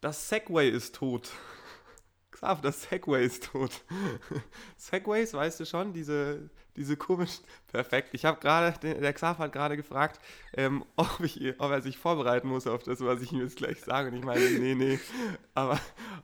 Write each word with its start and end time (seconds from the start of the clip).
Das 0.00 0.28
Segway 0.28 0.70
ist 0.70 0.94
tot. 0.94 1.30
Xav, 2.30 2.60
das 2.62 2.82
Segway 2.82 3.26
ist 3.26 3.44
tot. 3.44 3.84
Segways, 4.76 5.34
weißt 5.34 5.60
du 5.60 5.66
schon, 5.66 5.92
diese, 5.92 6.48
diese 6.76 6.96
komischen. 6.96 7.44
Perfekt. 7.68 8.08
Ich 8.12 8.24
habe 8.24 8.40
gerade, 8.40 8.74
der 8.82 9.12
Xav 9.12 9.38
hat 9.38 9.52
gerade 9.52 9.76
gefragt, 9.76 10.20
ähm, 10.56 10.84
ob, 10.96 11.20
ich, 11.20 11.40
ob 11.60 11.70
er 11.70 11.80
sich 11.82 11.98
vorbereiten 11.98 12.48
muss 12.48 12.66
auf 12.66 12.82
das, 12.82 13.00
was 13.00 13.22
ich 13.22 13.32
ihm 13.32 13.40
jetzt 13.40 13.56
gleich 13.56 13.80
sage. 13.80 14.08
Und 14.10 14.16
ich 14.16 14.24
meine, 14.24 14.40
nee, 14.58 14.74
nee. 14.74 14.98
Aber, 15.54 15.78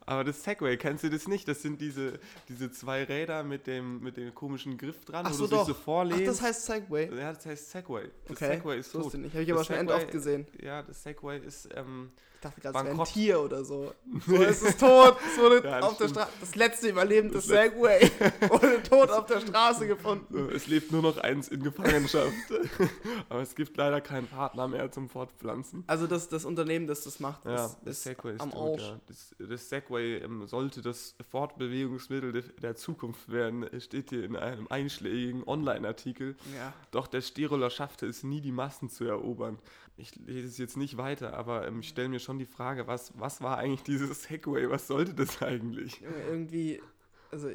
aber 0.06 0.24
das 0.24 0.42
Segway, 0.42 0.76
kennst 0.76 1.04
du 1.04 1.10
das 1.10 1.28
nicht? 1.28 1.46
Das 1.46 1.62
sind 1.62 1.80
diese, 1.80 2.18
diese 2.48 2.70
zwei 2.72 3.04
Räder 3.04 3.44
mit 3.44 3.66
dem, 3.66 4.00
mit 4.02 4.16
dem 4.16 4.34
komischen 4.34 4.76
Griff 4.76 5.04
dran, 5.04 5.24
Ach 5.26 5.30
wo 5.30 5.34
so, 5.34 5.46
du 5.46 5.56
doch. 5.56 5.66
so 5.66 5.74
vorlehnst. 5.74 6.22
Ach, 6.24 6.26
das 6.26 6.42
heißt 6.42 6.66
Segway. 6.66 7.10
ja, 7.16 7.32
das 7.32 7.46
heißt 7.46 7.70
Segway. 7.70 8.08
Das 8.26 8.36
Okay, 8.36 8.54
Segway 8.56 8.78
ist 8.80 8.90
so 8.90 9.02
tot. 9.02 9.14
nicht. 9.14 9.32
Habe 9.34 9.42
ich 9.44 9.50
aber 9.52 9.60
Das 9.60 9.66
schon 9.68 9.76
Segway- 9.76 9.94
oft 9.94 10.10
gesehen. 10.10 10.46
Ja, 10.60 10.82
das 10.82 11.02
Segway 11.02 11.38
ist, 11.38 11.68
ähm, 11.76 12.10
Ich 12.36 12.40
dachte 12.40 12.60
gerade, 12.60 12.78
es 12.78 12.84
wäre 12.84 13.00
ein. 13.00 13.04
Tier 13.06 13.40
oder 13.40 13.64
so. 13.64 13.94
So, 14.26 14.42
es 14.42 14.62
ist 14.62 14.80
tot. 14.80 15.16
Es 15.32 15.38
wurde 15.40 15.56
Ja, 15.68 15.80
das 15.80 15.84
auf 15.90 15.96
der 15.98 16.04
stimmt. 16.08 16.20
Straße. 16.20 16.32
Das 16.40 16.54
letzte 16.56 16.88
überlebende 16.88 17.40
Segway 17.40 18.10
wurde 18.48 18.82
tot 18.82 19.10
auf 19.10 19.26
der 19.26 19.40
Straße 19.40 19.86
gefunden. 19.86 20.45
Es 20.50 20.66
lebt 20.66 20.92
nur 20.92 21.02
noch 21.02 21.18
eins 21.18 21.48
in 21.48 21.62
Gefangenschaft. 21.62 22.32
Aber 23.28 23.40
es 23.42 23.54
gibt 23.54 23.76
leider 23.76 24.00
keinen 24.00 24.26
Partner 24.26 24.68
mehr 24.68 24.90
zum 24.90 25.08
Fortpflanzen. 25.08 25.84
Also 25.86 26.06
das, 26.06 26.28
das 26.28 26.44
Unternehmen, 26.44 26.86
das 26.86 27.02
das 27.02 27.20
macht, 27.20 27.44
Ja, 27.44 27.74
das 27.84 27.98
ist 27.98 28.02
Segway 28.04 28.34
ist 28.34 28.40
am 28.40 28.50
tot, 28.50 28.80
Arsch. 28.80 28.88
ja. 28.88 29.00
Das, 29.06 29.34
das 29.38 29.68
Segway 29.68 30.16
ähm, 30.18 30.46
sollte 30.46 30.82
das 30.82 31.14
Fortbewegungsmittel 31.30 32.32
de, 32.32 32.42
der 32.60 32.76
Zukunft 32.76 33.30
werden, 33.30 33.62
Es 33.62 33.84
steht 33.84 34.10
hier 34.10 34.24
in 34.24 34.36
einem 34.36 34.66
einschlägigen 34.68 35.42
Online-Artikel. 35.46 36.36
Ja. 36.54 36.72
Doch 36.90 37.06
der 37.06 37.20
Steroler 37.20 37.70
schaffte 37.70 38.06
es 38.06 38.22
nie, 38.22 38.40
die 38.40 38.52
Massen 38.52 38.88
zu 38.90 39.04
erobern. 39.04 39.58
Ich 39.96 40.14
lese 40.16 40.48
es 40.48 40.58
jetzt 40.58 40.76
nicht 40.76 40.98
weiter, 40.98 41.34
aber 41.34 41.66
ähm, 41.66 41.80
ich 41.80 41.88
stelle 41.88 42.08
mir 42.08 42.20
schon 42.20 42.38
die 42.38 42.44
Frage, 42.44 42.86
was, 42.86 43.12
was 43.18 43.40
war 43.40 43.58
eigentlich 43.58 43.82
dieses 43.82 44.24
Segway? 44.24 44.68
Was 44.68 44.86
sollte 44.86 45.14
das 45.14 45.40
eigentlich? 45.40 46.02
Irgendwie, 46.28 46.82
also 47.30 47.48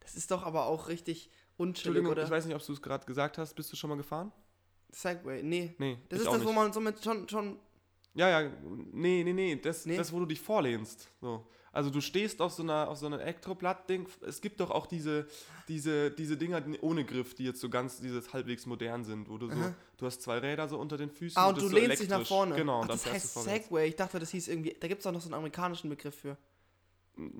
das 0.00 0.14
ist 0.14 0.30
doch 0.30 0.42
aber 0.44 0.66
auch 0.66 0.88
richtig 0.88 1.30
Entschuldigung, 1.58 2.10
oder? 2.12 2.24
ich 2.24 2.30
weiß 2.30 2.46
nicht, 2.46 2.54
ob 2.54 2.64
du 2.64 2.72
es 2.72 2.82
gerade 2.82 3.06
gesagt 3.06 3.38
hast. 3.38 3.54
Bist 3.54 3.72
du 3.72 3.76
schon 3.76 3.90
mal 3.90 3.96
gefahren? 3.96 4.32
Segway, 4.90 5.42
nee. 5.42 5.74
Nee, 5.78 5.98
Das 6.08 6.20
ist 6.20 6.26
das, 6.26 6.40
wo 6.42 6.46
nicht. 6.48 6.54
man 6.54 6.72
somit 6.72 7.02
schon, 7.02 7.28
schon 7.28 7.58
Ja, 8.14 8.28
ja, 8.40 8.50
nee, 8.92 9.22
nee, 9.24 9.32
nee, 9.32 9.56
das, 9.56 9.86
Nee? 9.86 9.96
das 9.96 10.12
wo 10.12 10.20
du 10.20 10.26
dich 10.26 10.40
vorlehnst. 10.40 11.10
So. 11.20 11.46
Also 11.72 11.90
du 11.90 12.00
stehst 12.00 12.40
auf 12.40 12.52
so 12.52 12.62
einer, 12.62 12.88
auf 12.88 12.98
so 12.98 13.06
einem 13.06 13.18
Elektroblatt-Ding. 13.18 14.06
Es 14.24 14.40
gibt 14.40 14.60
doch 14.60 14.70
auch 14.70 14.86
diese, 14.86 15.26
diese, 15.66 16.12
diese 16.12 16.36
Dinger 16.36 16.62
ohne 16.82 17.04
Griff, 17.04 17.34
die 17.34 17.42
jetzt 17.44 17.60
so 17.60 17.68
ganz, 17.68 18.00
dieses 18.00 18.32
halbwegs 18.32 18.66
modern 18.66 19.02
sind, 19.04 19.28
wo 19.28 19.38
du 19.38 19.48
so, 19.48 19.58
Aha. 19.58 19.74
du 19.96 20.06
hast 20.06 20.22
zwei 20.22 20.38
Räder 20.38 20.68
so 20.68 20.78
unter 20.78 20.96
den 20.96 21.10
Füßen. 21.10 21.36
Ah, 21.36 21.48
und 21.48 21.56
das 21.56 21.64
du 21.64 21.70
so 21.70 21.76
lehnst 21.76 22.00
dich 22.00 22.08
nach 22.08 22.24
vorne. 22.24 22.54
Genau, 22.54 22.78
Ach, 22.78 22.82
und 22.82 22.90
das 22.90 23.04
heißt. 23.06 23.42
Segway. 23.42 23.88
Ich 23.88 23.96
dachte, 23.96 24.20
das 24.20 24.30
hieß 24.30 24.46
irgendwie, 24.46 24.76
da 24.78 24.86
gibt 24.86 25.00
es 25.00 25.06
auch 25.08 25.12
noch 25.12 25.20
so 25.20 25.26
einen 25.26 25.34
amerikanischen 25.34 25.90
Begriff 25.90 26.14
für. 26.14 26.36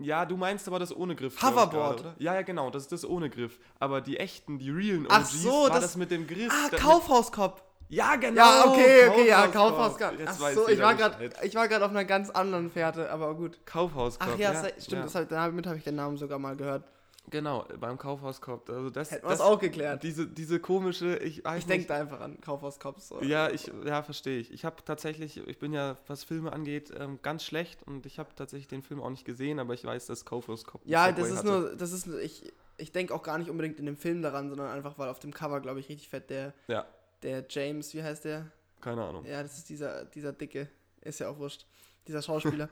Ja, 0.01 0.25
du 0.25 0.37
meinst 0.37 0.69
aber 0.69 0.79
das 0.79 0.95
ohne 0.95 1.17
Griff. 1.17 1.43
Hoverboard. 1.43 2.01
oder? 2.01 2.15
Ja, 2.19 2.35
ja, 2.35 2.43
genau, 2.43 2.71
das 2.71 2.85
ist 2.85 2.93
das 2.93 3.05
ohne 3.05 3.29
Griff. 3.29 3.59
Aber 3.81 4.01
die 4.01 4.19
echten, 4.19 4.59
die 4.59 4.71
realen 4.71 5.07
Ach 5.09 5.21
OGs, 5.23 5.43
so, 5.43 5.51
war 5.65 5.71
das- 5.71 5.81
das, 5.81 5.97
mit 5.97 6.11
dem 6.11 6.27
Griff. 6.27 6.53
Ah, 6.53 6.77
Kaufhauskopf. 6.77 7.63
Ja, 7.89 8.17
genau. 8.17 8.41
Ja, 8.41 8.65
okay, 8.67 9.09
okay, 9.09 9.29
ja. 9.29 9.47
Kaufhauskopf. 9.49 10.13
Ach 10.27 10.33
so, 10.53 10.69
ich 10.69 10.81
war 10.81 10.95
gerade 10.95 11.31
ich 11.43 11.55
war 11.55 11.69
gerade 11.69 11.85
auf 11.85 11.91
einer 11.91 12.05
ganz 12.05 12.31
anderen 12.31 12.71
Fährte, 12.71 13.11
aber 13.11 13.35
gut. 13.35 13.59
Kaufhauskorb. 13.67 14.31
Ach 14.35 14.39
ja, 14.39 14.55
se- 14.55 14.73
stimmt, 14.81 15.13
ja. 15.13 15.21
Das 15.21 15.29
damit 15.29 15.67
habe 15.67 15.77
ich 15.77 15.85
den 15.85 15.97
Namen 15.97 16.17
sogar 16.17 16.39
mal 16.39 16.57
gehört. 16.57 16.85
Genau, 17.31 17.67
beim 17.81 17.97
Kaufhauskorb. 17.99 18.69
Also 18.69 18.91
das, 18.91 19.11
Hätten 19.11 19.27
das 19.27 19.41
auch 19.41 19.59
geklärt. 19.59 20.03
Diese, 20.03 20.27
diese 20.27 20.61
komische, 20.61 21.17
ich 21.17 21.45
Ich 21.45 21.67
denke 21.67 21.87
da 21.87 21.95
einfach 21.97 22.21
an 22.21 22.41
Kaufhauskopf. 22.41 23.01
So. 23.01 23.23
Ja, 23.23 23.51
ich, 23.51 23.71
ja, 23.85 24.03
verstehe 24.03 24.39
ich. 24.39 24.53
Ich 24.53 24.65
habe 24.65 24.77
tatsächlich, 24.85 25.39
ich 25.39 25.59
bin 25.59 25.73
ja, 25.73 25.97
was 26.07 26.23
Filme 26.25 26.53
angeht, 26.53 26.93
ähm, 26.99 27.19
ganz 27.23 27.45
schlecht 27.45 27.83
und 27.85 28.05
ich 28.07 28.19
habe 28.19 28.31
tatsächlich 28.37 28.69
den 28.69 28.83
Film 28.83 29.01
auch 29.03 29.11
nicht 29.11 29.25
gesehen, 29.25 29.59
aber 29.59 29.75
ich 29.75 29.85
weiß, 29.85 30.07
dass 30.07 30.25
Kaufhauskorb. 30.25 30.83
Ja, 30.85 31.13
das 31.13 31.31
ist 31.31 31.39
hatte. 31.39 31.47
nur, 31.47 31.77
das 31.77 31.93
ist, 31.93 32.07
ich, 32.07 32.53
ich 32.77 32.93
denke 32.93 33.15
auch 33.15 33.23
gar 33.23 33.39
nicht 33.39 33.51
unbedingt 33.51 33.79
in 33.79 33.87
dem 33.87 33.97
Film 33.97 34.21
daran, 34.23 34.49
sondern 34.49 34.71
einfach, 34.71 34.99
weil 34.99 35.09
auf 35.09 35.19
dem 35.19 35.33
Cover, 35.33 35.61
glaube 35.61 35.81
ich, 35.81 35.89
richtig 35.89 36.09
fett 36.11 36.29
der, 36.31 36.53
Ja, 36.69 36.85
der 37.23 37.45
James, 37.49 37.95
wie 37.95 38.03
heißt 38.03 38.25
der? 38.27 38.51
keine 38.81 39.03
Ahnung. 39.03 39.25
Ja, 39.25 39.43
das 39.43 39.57
ist 39.57 39.71
dieser, 39.71 40.05
dieser 40.05 40.35
Dicke, 40.35 40.69
ist 41.01 41.19
ja 41.21 41.31
auch 41.31 41.39
wurscht. 41.39 41.67
Dieser 42.07 42.21
Schauspieler. 42.21 42.69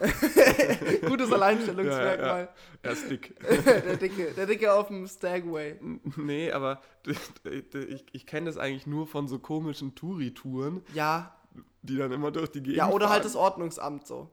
Gutes 1.06 1.32
Alleinstellungsmerkmal. 1.32 2.48
Er 2.82 2.92
ist 2.92 3.08
dick. 3.08 3.38
der 3.64 3.96
Dicke, 3.96 4.32
der 4.32 4.46
Dicke 4.46 4.72
auf 4.72 4.88
dem 4.88 5.06
Stagway. 5.06 5.78
nee, 6.16 6.50
aber 6.50 6.80
ich, 7.06 8.04
ich 8.12 8.26
kenne 8.26 8.46
das 8.46 8.56
eigentlich 8.56 8.86
nur 8.86 9.06
von 9.06 9.28
so 9.28 9.38
komischen 9.38 9.94
Touri-Touren, 9.94 10.82
Ja, 10.94 11.36
die 11.82 11.96
dann 11.96 12.10
immer 12.12 12.32
durch 12.32 12.50
die 12.50 12.60
Gegend 12.62 12.78
ja, 12.78 12.88
oder 12.88 13.08
halt 13.08 13.22
fahren. 13.22 13.22
das 13.22 13.36
Ordnungsamt 13.36 14.06
so. 14.06 14.30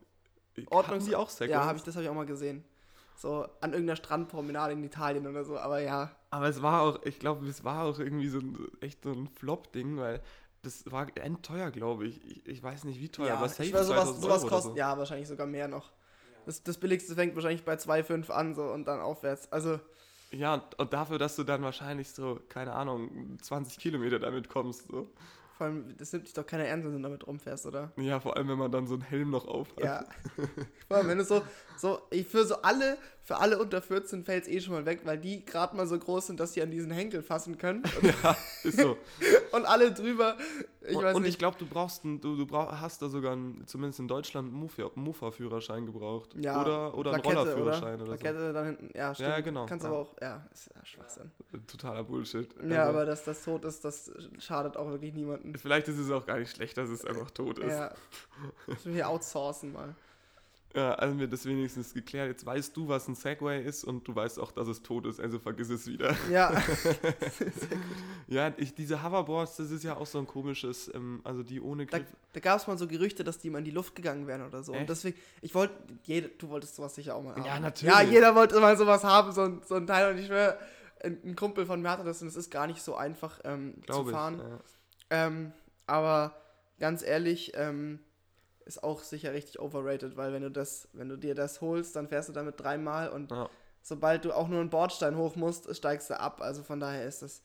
Hatten 0.57 0.67
Ordnungs 0.73 1.05
die 1.05 1.15
auch 1.15 1.29
Segways? 1.29 1.51
Ja, 1.51 1.65
hab 1.65 1.75
ich, 1.75 1.83
das 1.83 1.95
habe 1.95 2.03
ich 2.03 2.09
auch 2.09 2.15
mal 2.15 2.25
gesehen. 2.25 2.63
So 3.15 3.45
an 3.61 3.71
irgendeiner 3.73 3.97
Strandpromenade 3.97 4.73
in 4.73 4.83
Italien 4.83 5.27
oder 5.27 5.43
so, 5.43 5.57
aber 5.57 5.81
ja. 5.81 6.11
Aber 6.31 6.47
es 6.47 6.61
war 6.61 6.81
auch, 6.81 7.03
ich 7.03 7.19
glaube, 7.19 7.45
es 7.47 7.63
war 7.63 7.83
auch 7.83 7.99
irgendwie 7.99 8.29
so 8.29 8.39
ein, 8.39 8.57
echt 8.81 9.03
so 9.03 9.11
ein 9.11 9.27
Flop-Ding, 9.27 9.97
weil 9.97 10.21
das 10.61 10.91
war 10.91 11.07
endteuer, 11.17 11.71
glaube 11.71 12.07
ich. 12.07 12.25
ich. 12.25 12.47
Ich 12.47 12.63
weiß 12.63 12.83
nicht, 12.83 12.99
wie 12.99 13.09
teuer, 13.09 13.27
ja, 13.27 13.35
aber 13.35 13.49
safe 13.49 13.63
ich 13.65 13.73
weiß, 13.73 13.87
sowas, 13.87 14.19
2000 14.19 14.23
sowas 14.23 14.47
kostet, 14.47 14.71
so. 14.73 14.77
ja, 14.77 14.97
wahrscheinlich 14.97 15.27
sogar 15.27 15.47
mehr 15.47 15.67
noch. 15.67 15.91
Das, 16.45 16.63
das 16.63 16.77
billigste 16.77 17.15
fängt 17.15 17.35
wahrscheinlich 17.35 17.63
bei 17.63 17.75
2,5 17.75 18.29
an 18.31 18.55
so 18.55 18.63
und 18.63 18.85
dann 18.87 18.99
aufwärts. 18.99 19.51
Also, 19.51 19.79
Ja, 20.31 20.55
und, 20.55 20.79
und 20.79 20.93
dafür, 20.93 21.17
dass 21.17 21.35
du 21.35 21.43
dann 21.43 21.61
wahrscheinlich 21.61 22.09
so, 22.09 22.39
keine 22.49 22.73
Ahnung, 22.73 23.37
20 23.41 23.77
Kilometer 23.77 24.19
damit 24.19 24.49
kommst. 24.49 24.87
So. 24.87 25.07
vor 25.57 25.67
allem, 25.67 25.95
das 25.97 26.13
nimmt 26.13 26.25
dich 26.25 26.33
doch 26.33 26.45
keiner 26.45 26.63
ernst, 26.65 26.85
wenn 26.87 26.93
du 26.93 27.01
damit 27.01 27.27
rumfährst, 27.27 27.65
oder? 27.65 27.91
Ja, 27.97 28.19
vor 28.19 28.37
allem, 28.37 28.47
wenn 28.47 28.57
man 28.57 28.71
dann 28.71 28.87
so 28.87 28.93
einen 28.93 29.03
Helm 29.03 29.29
noch 29.29 29.47
auf 29.47 29.67
hat. 29.75 29.83
Ja. 29.83 30.05
Vor 30.87 30.97
allem, 30.97 31.07
wenn 31.09 31.17
du 31.19 31.23
so, 31.23 31.43
so, 31.77 32.01
ich 32.09 32.25
für 32.25 32.45
so 32.45 32.61
alle, 32.63 32.97
für 33.23 33.37
alle 33.37 33.59
unter 33.59 33.81
14 33.81 34.23
fällt 34.23 34.45
es 34.45 34.49
eh 34.49 34.59
schon 34.59 34.73
mal 34.73 34.85
weg, 34.85 35.01
weil 35.03 35.19
die 35.19 35.45
gerade 35.45 35.75
mal 35.75 35.85
so 35.85 35.99
groß 35.99 36.27
sind, 36.27 36.39
dass 36.39 36.53
sie 36.53 36.63
an 36.63 36.71
diesen 36.71 36.89
Henkel 36.89 37.21
fassen 37.21 37.57
können. 37.59 37.83
ja 38.23 38.35
ist 38.63 38.79
so. 38.79 38.97
Und 39.55 39.65
alle 39.65 39.91
drüber, 39.91 40.37
ich 40.81 40.95
und 40.95 41.05
und 41.05 41.25
ich 41.25 41.37
glaube, 41.37 41.57
du 41.57 41.65
brauchst 41.65 42.03
einen, 42.03 42.21
du, 42.21 42.35
du 42.35 42.45
brauch, 42.45 42.71
hast 42.71 43.01
da 43.01 43.09
sogar 43.09 43.33
einen, 43.33 43.65
zumindest 43.67 43.99
in 43.99 44.07
Deutschland 44.07 44.53
einen 44.53 44.69
Mofa-Führerschein 44.95 45.85
gebraucht. 45.85 46.35
Ja, 46.35 46.61
oder 46.61 46.97
oder 46.97 47.13
einen 47.13 47.21
Rollerführerschein 47.21 48.01
oder, 48.01 48.15
Plakette 48.15 48.53
dann 48.53 48.65
hinten, 48.65 48.97
ja, 48.97 49.13
stimmt. 49.13 49.29
Ja, 49.29 49.39
genau, 49.41 49.65
Kannst 49.65 49.83
ja. 49.83 49.91
aber 49.91 49.99
auch, 49.99 50.15
ja, 50.21 50.45
ist 50.53 50.71
ja 50.73 50.85
Schwachsinn. 50.85 51.31
so. 51.51 51.57
Totaler 51.67 52.03
Bullshit. 52.03 52.49
Ja, 52.67 52.81
Also, 52.85 52.89
aber 52.89 53.05
dass 53.05 53.23
das 53.23 53.43
tot 53.43 53.65
ist, 53.65 53.83
das 53.83 54.11
schadet 54.39 54.77
auch 54.77 54.89
wirklich 54.89 55.13
niemandem. 55.13 55.55
Vielleicht 55.55 55.87
ist 55.87 55.97
es 55.97 56.11
auch 56.11 56.25
gar 56.25 56.37
nicht 56.39 56.55
schlecht, 56.55 56.77
dass 56.77 56.89
es 56.89 57.05
einfach 57.05 57.31
tot 57.31 57.59
ist. 57.59 57.71
Ja. 57.71 57.93
Müssen 58.67 58.85
wir 58.85 58.93
hier 58.93 59.09
outsourcen 59.09 59.73
mal. 59.73 59.95
Ja, 60.75 60.93
also 60.93 61.17
wir 61.17 61.27
das 61.27 61.45
wenigstens 61.45 61.93
geklärt. 61.95 62.27
Jetzt 62.29 62.45
weißt 62.45 62.77
du, 62.77 62.87
was 62.87 63.07
ein 63.07 63.15
Segway 63.15 63.63
ist 63.63 63.83
und 63.83 64.07
du 64.07 64.15
weißt 64.15 64.37
auch, 64.39 64.51
dass 64.51 64.67
es 64.67 64.83
tot 64.83 65.07
ist, 65.07 65.19
also 65.19 65.39
vergiss 65.39 65.69
es 65.69 65.87
wieder. 65.87 66.15
Ja. 66.31 66.61
Ja, 68.27 68.53
ich, 68.57 68.75
diese 68.75 69.03
Hoverboards, 69.03 69.57
das 69.57 69.71
ist 69.71 69.83
ja 69.83 69.97
auch 69.97 70.05
so 70.05 70.19
ein 70.19 70.27
komisches, 70.27 70.91
ähm, 70.93 71.21
also 71.23 71.41
die 71.41 71.59
ohne 71.59 71.87
Da, 71.87 71.97
Griff. 71.97 72.07
da 72.33 72.39
gab 72.39 72.59
es 72.59 72.67
mal 72.67 72.77
so 72.77 72.87
Gerüchte, 72.87 73.23
dass 73.23 73.39
die 73.39 73.49
mal 73.49 73.57
in 73.57 73.65
die 73.65 73.71
Luft 73.71 73.95
gegangen 73.95 74.27
wären 74.27 74.45
oder 74.45 74.61
so. 74.61 74.71
Echt? 74.71 74.81
Und 74.81 74.89
deswegen, 74.89 75.17
ich 75.41 75.55
wollte, 75.55 75.73
du 76.37 76.49
wolltest 76.49 76.75
sowas 76.75 76.93
sicher 76.93 77.15
auch 77.15 77.23
mal 77.23 77.33
haben. 77.35 77.43
Ja, 77.43 77.59
natürlich. 77.59 77.91
Ja, 77.95 78.03
jeder 78.03 78.35
wollte 78.35 78.59
mal 78.59 78.77
sowas 78.77 79.03
haben, 79.03 79.31
so 79.31 79.41
ein, 79.41 79.61
so 79.67 79.75
ein 79.75 79.87
Teil. 79.87 80.11
Und 80.11 80.19
ich 80.19 80.27
schwöre, 80.27 80.59
ein, 81.03 81.35
Kumpel 81.35 81.65
von 81.65 81.81
mir 81.81 81.89
hatte 81.89 82.03
das 82.03 82.21
und 82.21 82.27
es 82.27 82.35
ist 82.35 82.51
gar 82.51 82.67
nicht 82.67 82.83
so 82.83 82.95
einfach 82.95 83.39
ähm, 83.43 83.73
zu 83.77 83.81
Glaube 83.81 84.11
ich. 84.11 84.15
fahren. 84.15 84.37
Ja. 84.39 84.59
Ähm, 85.09 85.51
aber 85.87 86.35
ganz 86.79 87.01
ehrlich, 87.01 87.53
ähm, 87.55 87.99
ist 88.69 88.83
auch 88.83 89.01
sicher 89.03 89.33
richtig 89.33 89.59
overrated, 89.59 90.15
weil 90.15 90.31
wenn 90.31 90.43
du 90.43 90.51
das, 90.51 90.87
wenn 90.93 91.09
du 91.09 91.17
dir 91.17 91.35
das 91.35 91.59
holst, 91.59 91.95
dann 91.95 92.07
fährst 92.07 92.29
du 92.29 92.33
damit 92.33 92.59
dreimal 92.59 93.09
und 93.09 93.31
Ja. 93.31 93.49
sobald 93.81 94.23
du 94.25 94.31
auch 94.31 94.47
nur 94.47 94.61
einen 94.61 94.69
Bordstein 94.69 95.17
hoch 95.17 95.35
musst, 95.35 95.75
steigst 95.75 96.09
du 96.09 96.19
ab. 96.19 96.39
Also 96.41 96.63
von 96.63 96.79
daher 96.79 97.05
ist 97.05 97.21
das. 97.23 97.41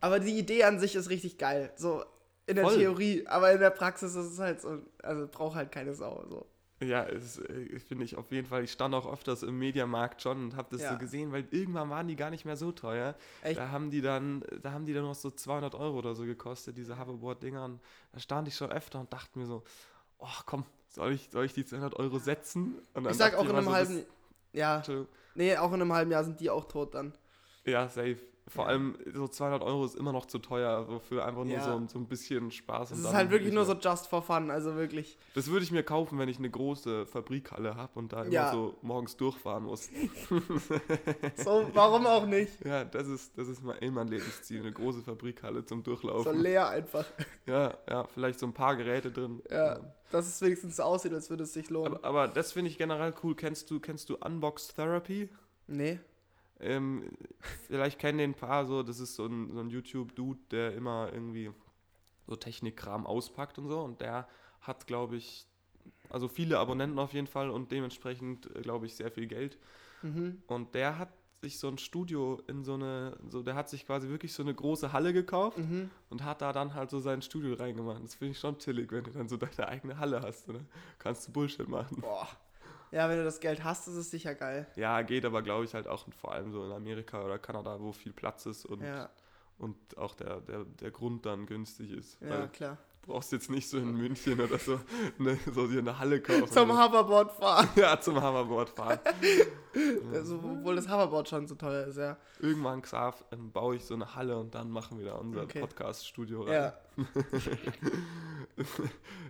Aber 0.00 0.20
die 0.20 0.38
Idee 0.38 0.64
an 0.64 0.78
sich 0.78 0.94
ist 0.94 1.10
richtig 1.10 1.36
geil. 1.36 1.72
So 1.76 2.04
in 2.46 2.56
der 2.56 2.64
Voll. 2.64 2.78
Theorie, 2.78 3.26
aber 3.26 3.52
in 3.52 3.60
der 3.60 3.70
Praxis 3.70 4.14
ist 4.14 4.32
es 4.32 4.38
halt 4.38 4.60
so, 4.60 4.78
also 5.02 5.26
braucht 5.28 5.56
halt 5.56 5.70
keine 5.72 5.94
Sau. 5.94 6.24
So. 6.28 6.46
Ja, 6.80 7.04
es 7.04 7.38
äh, 7.38 7.78
finde 7.78 8.04
ich 8.04 8.16
auf 8.16 8.32
jeden 8.32 8.46
Fall. 8.48 8.64
Ich 8.64 8.72
stand 8.72 8.94
auch 8.94 9.10
öfters 9.10 9.44
im 9.44 9.56
Mediamarkt 9.58 10.20
schon 10.22 10.44
und 10.46 10.56
habe 10.56 10.68
das 10.72 10.82
Ja. 10.82 10.92
so 10.92 10.98
gesehen, 10.98 11.30
weil 11.30 11.46
irgendwann 11.50 11.88
waren 11.90 12.08
die 12.08 12.16
gar 12.16 12.30
nicht 12.30 12.44
mehr 12.44 12.56
so 12.56 12.72
teuer. 12.72 13.14
Echt? 13.42 13.58
Da 13.58 13.68
haben 13.70 13.90
die 13.90 14.00
dann, 14.00 14.44
da 14.60 14.72
haben 14.72 14.84
die 14.84 14.92
dann 14.92 15.04
noch 15.04 15.14
so 15.14 15.30
200 15.30 15.74
Euro 15.76 15.98
oder 15.98 16.14
so 16.16 16.24
gekostet, 16.24 16.76
diese 16.76 16.98
Hoverboard-Dinger. 16.98 17.64
Und 17.64 17.80
da 18.12 18.18
stand 18.18 18.48
ich 18.48 18.56
schon 18.56 18.72
öfter 18.72 18.98
und 18.98 19.12
dachte 19.12 19.38
mir 19.38 19.46
so, 19.46 19.62
oh 20.22 20.42
komm, 20.46 20.64
soll 20.88 21.12
ich, 21.12 21.28
soll 21.30 21.44
ich 21.44 21.52
die 21.52 21.64
200 21.64 21.96
Euro 21.98 22.18
setzen? 22.18 22.76
Und 22.94 23.08
Ich 23.08 23.16
sag 23.16 23.34
auch 23.34 23.44
in 23.44 23.50
einem 23.50 23.64
so, 23.64 23.72
halben. 23.72 24.04
Ja, 24.52 24.82
nee, 25.34 25.56
auch 25.56 25.72
in 25.72 25.80
einem 25.80 25.92
halben 25.92 26.10
Jahr 26.10 26.24
sind 26.24 26.40
die 26.40 26.50
auch 26.50 26.66
tot 26.66 26.94
dann. 26.94 27.12
Ja, 27.64 27.88
safe. 27.88 28.18
Vor 28.48 28.66
allem 28.66 28.96
so 29.14 29.28
200 29.28 29.62
Euro 29.62 29.84
ist 29.84 29.94
immer 29.94 30.12
noch 30.12 30.26
zu 30.26 30.38
teuer, 30.40 30.84
so 30.86 30.98
für 30.98 31.24
einfach 31.24 31.44
nur 31.44 31.54
Ja. 31.54 31.64
so, 31.64 31.76
ein- 31.76 31.88
so 31.88 31.98
ein 31.98 32.06
bisschen 32.06 32.50
Spaß. 32.50 32.90
Das 32.90 32.98
ist 32.98 33.12
halt 33.14 33.30
wirklich 33.30 33.52
nur 33.52 33.64
so 33.64 33.74
just 33.74 34.08
for 34.08 34.20
fun, 34.20 34.50
also 34.50 34.74
wirklich. 34.74 35.16
Das 35.34 35.46
würde 35.48 35.64
ich 35.64 35.70
mir 35.70 35.84
kaufen, 35.84 36.18
wenn 36.18 36.28
ich 36.28 36.38
eine 36.38 36.50
große 36.50 37.06
Fabrikhalle 37.06 37.76
habe 37.76 37.92
und 37.98 38.12
da 38.12 38.22
immer 38.24 38.32
Ja. 38.32 38.50
so 38.52 38.76
morgens 38.82 39.16
durchfahren 39.16 39.62
muss. 39.64 39.88
So, 41.36 41.68
warum 41.72 42.06
auch 42.06 42.26
nicht? 42.26 42.64
Ja, 42.64 42.84
das 42.84 43.08
ist, 43.08 43.36
das 43.38 43.48
ist 43.48 43.62
mein, 43.62 43.80
eh 43.80 43.90
mein 43.90 44.08
Lebensziel, 44.08 44.60
eine 44.60 44.72
große 44.72 45.02
Fabrikhalle 45.02 45.64
zum 45.64 45.78
So 45.80 45.92
Durchlaufen. 45.92 46.38
leer 46.40 46.68
einfach. 46.68 47.04
Ja, 47.46 47.74
ja, 47.90 48.04
vielleicht 48.04 48.38
so 48.38 48.46
ein 48.46 48.52
paar 48.52 48.76
Geräte 48.76 49.10
drin. 49.10 49.42
Ja, 49.50 49.80
dass 50.12 50.26
es 50.28 50.40
wenigstens 50.42 50.76
so 50.76 50.84
aussieht, 50.84 51.12
als 51.12 51.28
würde 51.28 51.42
es 51.42 51.52
sich 51.52 51.70
lohnen. 51.70 51.94
Aber, 51.96 52.04
aber 52.04 52.28
das 52.28 52.52
finde 52.52 52.70
ich 52.70 52.78
generell 52.78 53.12
cool. 53.24 53.34
Kennst 53.34 53.68
du, 53.70 53.80
kennst 53.80 54.08
du 54.10 54.16
Unbox 54.16 54.68
Therapy? 54.74 55.28
nee. 55.66 55.98
Ähm, 56.62 57.10
vielleicht 57.66 57.98
kennen 57.98 58.18
den 58.18 58.30
ein 58.30 58.34
paar 58.34 58.64
so, 58.66 58.82
das 58.82 59.00
ist 59.00 59.14
so 59.16 59.26
ein, 59.26 59.52
so 59.52 59.60
ein 59.60 59.70
YouTube-Dude, 59.70 60.40
der 60.50 60.74
immer 60.74 61.10
irgendwie 61.12 61.50
so 62.26 62.36
Technikkram 62.36 63.06
auspackt 63.06 63.58
und 63.58 63.68
so. 63.68 63.80
Und 63.80 64.00
der 64.00 64.28
hat, 64.60 64.86
glaube 64.86 65.16
ich, 65.16 65.46
also 66.08 66.28
viele 66.28 66.58
Abonnenten 66.58 66.98
auf 66.98 67.12
jeden 67.12 67.26
Fall 67.26 67.50
und 67.50 67.72
dementsprechend, 67.72 68.54
äh, 68.54 68.60
glaube 68.62 68.86
ich, 68.86 68.94
sehr 68.94 69.10
viel 69.10 69.26
Geld. 69.26 69.58
Mhm. 70.02 70.42
Und 70.46 70.74
der 70.74 70.98
hat 70.98 71.08
sich 71.40 71.58
so 71.58 71.66
ein 71.66 71.78
Studio 71.78 72.40
in 72.46 72.62
so 72.62 72.74
eine, 72.74 73.18
so 73.28 73.42
der 73.42 73.56
hat 73.56 73.68
sich 73.68 73.84
quasi 73.84 74.08
wirklich 74.08 74.32
so 74.32 74.44
eine 74.44 74.54
große 74.54 74.92
Halle 74.92 75.12
gekauft 75.12 75.58
Mhm. 75.58 75.90
und 76.08 76.22
hat 76.22 76.40
da 76.40 76.52
dann 76.52 76.74
halt 76.74 76.90
so 76.90 77.00
sein 77.00 77.20
Studio 77.20 77.54
reingemacht. 77.54 78.00
Das 78.04 78.14
finde 78.14 78.30
ich 78.32 78.38
schon 78.38 78.58
chillig, 78.58 78.92
wenn 78.92 79.02
du 79.02 79.10
dann 79.10 79.28
so 79.28 79.36
deine 79.36 79.66
eigene 79.66 79.98
Halle 79.98 80.22
hast, 80.22 80.48
oder? 80.48 80.60
Kannst 81.00 81.26
du 81.26 81.32
Bullshit 81.32 81.68
machen. 81.68 82.00
Boah. 82.00 82.28
Ja, 82.92 83.08
wenn 83.08 83.16
du 83.18 83.24
das 83.24 83.40
Geld 83.40 83.64
hast, 83.64 83.88
ist 83.88 83.94
es 83.96 84.10
sicher 84.10 84.34
geil. 84.34 84.66
Ja, 84.76 85.02
geht 85.02 85.24
aber, 85.24 85.42
glaube 85.42 85.64
ich, 85.64 85.74
halt 85.74 85.88
auch 85.88 86.06
vor 86.20 86.32
allem 86.32 86.52
so 86.52 86.64
in 86.64 86.72
Amerika 86.72 87.24
oder 87.24 87.38
Kanada, 87.38 87.80
wo 87.80 87.92
viel 87.92 88.12
Platz 88.12 88.46
ist 88.46 88.64
und, 88.66 88.82
Ja, 88.82 89.08
und 89.58 89.76
auch 89.98 90.14
der, 90.14 90.40
der, 90.42 90.64
der 90.64 90.90
Grund 90.90 91.24
dann 91.26 91.46
günstig 91.46 91.90
ist. 91.90 92.18
ja, 92.20 92.46
klar. 92.48 92.76
du 93.02 93.12
brauchst 93.12 93.32
jetzt 93.32 93.48
nicht 93.50 93.68
so 93.68 93.78
in 93.78 93.96
München 93.96 94.38
oder 94.40 94.58
so, 94.58 94.78
eine, 95.18 95.38
so 95.54 95.66
dir 95.66 95.78
eine 95.78 95.98
Halle 95.98 96.20
kaufen. 96.20 96.46
Zum 96.52 96.70
Hoverboard 96.70 97.32
fahren. 97.32 97.68
Ja, 97.76 97.98
zum 98.00 98.20
Hammerboard 98.20 98.68
fahren. 98.70 98.98
Also, 100.12 100.36
obwohl 100.36 100.76
das 100.76 100.86
Hoverboard 100.88 101.28
schon 101.28 101.46
so 101.48 101.54
teuer 101.54 101.86
ist, 101.86 101.96
ja. 101.96 102.18
Irgendwann, 102.40 102.82
Xav, 102.82 103.24
ähm, 103.32 103.50
baue 103.52 103.76
ich 103.76 103.84
so 103.86 103.94
eine 103.94 104.14
Halle 104.14 104.36
und 104.38 104.54
dann 104.54 104.70
machen 104.70 104.98
wir 104.98 105.06
da 105.06 105.14
unser 105.14 105.44
Okay. 105.44 105.60
Podcast-Studio 105.60 106.42
rein. 106.42 106.52
Ja, 106.52 106.74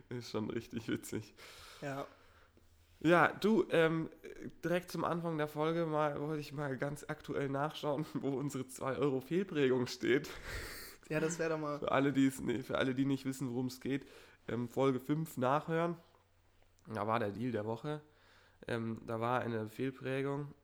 Ist 0.08 0.30
schon 0.30 0.50
richtig 0.50 0.88
witzig. 0.88 1.32
ja. 1.80 2.04
Ja, 3.02 3.28
du, 3.28 3.66
ähm, 3.70 4.10
direkt 4.64 4.90
zum 4.90 5.04
Anfang 5.04 5.38
der 5.38 5.48
Folge 5.48 5.86
mal 5.86 6.20
wollte 6.20 6.40
ich 6.40 6.52
mal 6.52 6.76
ganz 6.76 7.04
aktuell 7.08 7.48
nachschauen, 7.48 8.06
wo 8.14 8.28
unsere 8.30 8.66
2 8.66 8.96
Euro 8.96 9.20
Fehlprägung 9.20 9.86
steht. 9.86 10.30
Ja, 11.08 11.20
das 11.20 11.38
wäre 11.38 11.50
doch 11.50 11.58
mal. 11.58 11.78
Für 11.78 11.92
alle, 11.92 12.12
nee, 12.12 12.30
für 12.62 12.78
alle, 12.78 12.94
die 12.94 13.04
nicht 13.04 13.24
wissen, 13.24 13.50
worum 13.50 13.66
es 13.66 13.80
geht, 13.80 14.06
ähm, 14.48 14.68
Folge 14.68 15.00
5 15.00 15.36
nachhören. 15.36 15.96
Da 16.92 17.06
war 17.06 17.18
der 17.18 17.30
Deal 17.30 17.52
der 17.52 17.64
Woche. 17.64 18.00
Ähm, 18.68 19.00
da 19.06 19.20
war 19.20 19.40
eine 19.40 19.68
Fehlprägung. 19.68 20.54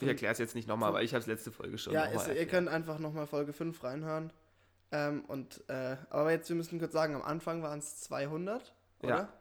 Ich 0.00 0.08
erkläre 0.08 0.32
es 0.32 0.38
jetzt 0.38 0.54
nicht 0.54 0.66
nochmal, 0.66 0.88
aber 0.88 1.02
ich 1.02 1.12
habe 1.12 1.20
es 1.20 1.26
letzte 1.26 1.52
Folge 1.52 1.78
schon 1.78 1.92
Ja, 1.92 2.04
ist, 2.06 2.28
ihr 2.28 2.46
könnt 2.46 2.68
einfach 2.68 2.98
nochmal 2.98 3.26
Folge 3.26 3.52
5 3.52 3.82
reinhören. 3.84 4.32
Ähm, 4.90 5.24
und, 5.26 5.62
äh, 5.68 5.96
aber 6.10 6.32
jetzt, 6.32 6.48
wir 6.48 6.56
müssen 6.56 6.78
kurz 6.78 6.92
sagen, 6.92 7.14
am 7.14 7.22
Anfang 7.22 7.62
waren 7.62 7.78
es 7.78 8.00
200, 8.00 8.74
oder? 9.00 9.08
Ja, 9.08 9.32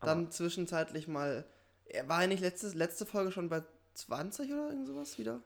Dann 0.00 0.30
zwischenzeitlich 0.30 1.08
mal, 1.08 1.44
war 2.06 2.22
ja 2.22 2.26
nicht 2.26 2.40
letzte, 2.40 2.68
letzte 2.68 3.06
Folge 3.06 3.32
schon 3.32 3.48
bei 3.48 3.62
20 3.94 4.52
oder 4.52 4.70
irgend 4.70 4.86
sowas 4.86 5.18
wieder? 5.18 5.40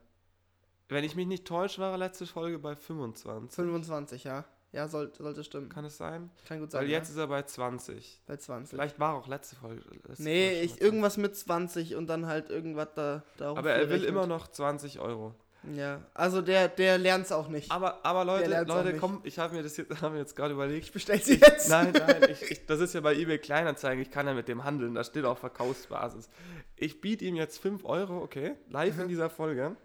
Wenn 0.88 1.04
ich 1.04 1.14
mich 1.16 1.26
nicht 1.26 1.46
täusche, 1.46 1.80
war 1.80 1.96
letzte 1.96 2.26
Folge 2.26 2.58
bei 2.58 2.76
25. 2.76 3.54
25, 3.54 4.24
ja. 4.24 4.44
Ja, 4.72 4.88
soll, 4.88 5.12
sollte 5.16 5.44
stimmen. 5.44 5.68
Kann, 5.68 5.76
Kann 5.76 5.84
es 5.84 5.96
sein? 5.96 6.30
gut 6.58 6.72
sein. 6.72 6.82
Weil 6.82 6.90
jetzt 6.90 7.08
ja. 7.08 7.12
ist 7.12 7.18
er 7.18 7.28
bei 7.28 7.42
20. 7.42 8.22
bei 8.26 8.36
20. 8.36 8.70
Vielleicht 8.70 8.98
war 8.98 9.14
auch 9.14 9.28
letzte 9.28 9.54
Folge. 9.54 9.82
Letzte 10.08 10.24
nee, 10.24 10.50
Folge 10.50 10.64
ich, 10.64 10.80
irgendwas 10.80 11.16
mit 11.16 11.36
20 11.36 11.94
und 11.94 12.08
dann 12.08 12.26
halt 12.26 12.50
irgendwas 12.50 12.88
da 12.96 13.22
darauf 13.36 13.56
Aber 13.56 13.70
er 13.70 13.88
will 13.88 14.02
immer 14.02 14.26
noch 14.26 14.48
20 14.48 14.98
Euro. 14.98 15.32
Ja, 15.72 16.02
also 16.12 16.42
der, 16.42 16.68
der 16.68 16.98
lernt 16.98 17.26
es 17.26 17.32
auch 17.32 17.48
nicht. 17.48 17.70
Aber, 17.70 18.04
aber 18.04 18.24
Leute, 18.24 18.64
Leute, 18.64 18.96
komm, 18.98 19.20
ich 19.24 19.38
habe 19.38 19.54
mir 19.54 19.62
das 19.62 19.76
jetzt, 19.76 19.90
hab 20.02 20.12
mir 20.12 20.18
jetzt 20.18 20.36
gerade 20.36 20.54
überlegt. 20.54 20.84
ich 20.84 20.92
bestell 20.92 21.20
sie 21.22 21.36
jetzt. 21.36 21.70
Nein, 21.70 21.92
nein, 21.92 22.22
ich, 22.30 22.50
ich, 22.50 22.66
das 22.66 22.80
ist 22.80 22.94
ja 22.94 23.00
bei 23.00 23.14
eBay 23.14 23.38
Kleinanzeigen, 23.38 24.02
ich 24.02 24.10
kann 24.10 24.26
ja 24.26 24.34
mit 24.34 24.48
dem 24.48 24.64
handeln, 24.64 24.94
da 24.94 25.04
steht 25.04 25.24
auch 25.24 25.38
Verkaufsbasis. 25.38 26.28
Ich 26.76 27.00
biete 27.00 27.24
ihm 27.24 27.36
jetzt 27.36 27.58
5 27.58 27.84
Euro, 27.84 28.18
okay, 28.18 28.56
live 28.68 28.98
in 28.98 29.08
dieser 29.08 29.30
Folge. 29.30 29.76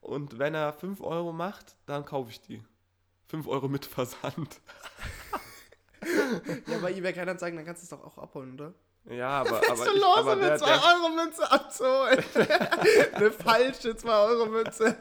Und 0.00 0.38
wenn 0.38 0.54
er 0.54 0.72
5 0.72 1.00
Euro 1.00 1.32
macht, 1.32 1.76
dann 1.86 2.04
kaufe 2.04 2.30
ich 2.30 2.40
die. 2.40 2.62
5 3.28 3.48
Euro 3.48 3.68
mit 3.68 3.86
Versand. 3.86 4.60
Ja, 6.66 6.76
bei 6.82 6.92
eBay 6.92 7.14
Kleinanzeigen, 7.14 7.56
dann 7.56 7.64
kannst 7.64 7.82
du 7.82 7.84
es 7.84 7.88
doch 7.88 8.04
auch 8.04 8.18
abholen, 8.18 8.52
oder? 8.52 8.74
Ja, 9.10 9.28
aber, 9.40 9.60
Was 9.60 9.70
aber, 9.70 9.86
ich, 9.86 10.00
los, 10.00 10.16
aber 10.16 10.32
um 10.32 10.40
der, 10.40 10.52
eine 10.52 10.58
der, 10.58 10.68
2-Euro-Münze 10.68 11.52
abzuholen? 11.52 12.24
eine 13.14 13.30
falsche 13.30 13.90
2-Euro-Münze. 13.90 14.96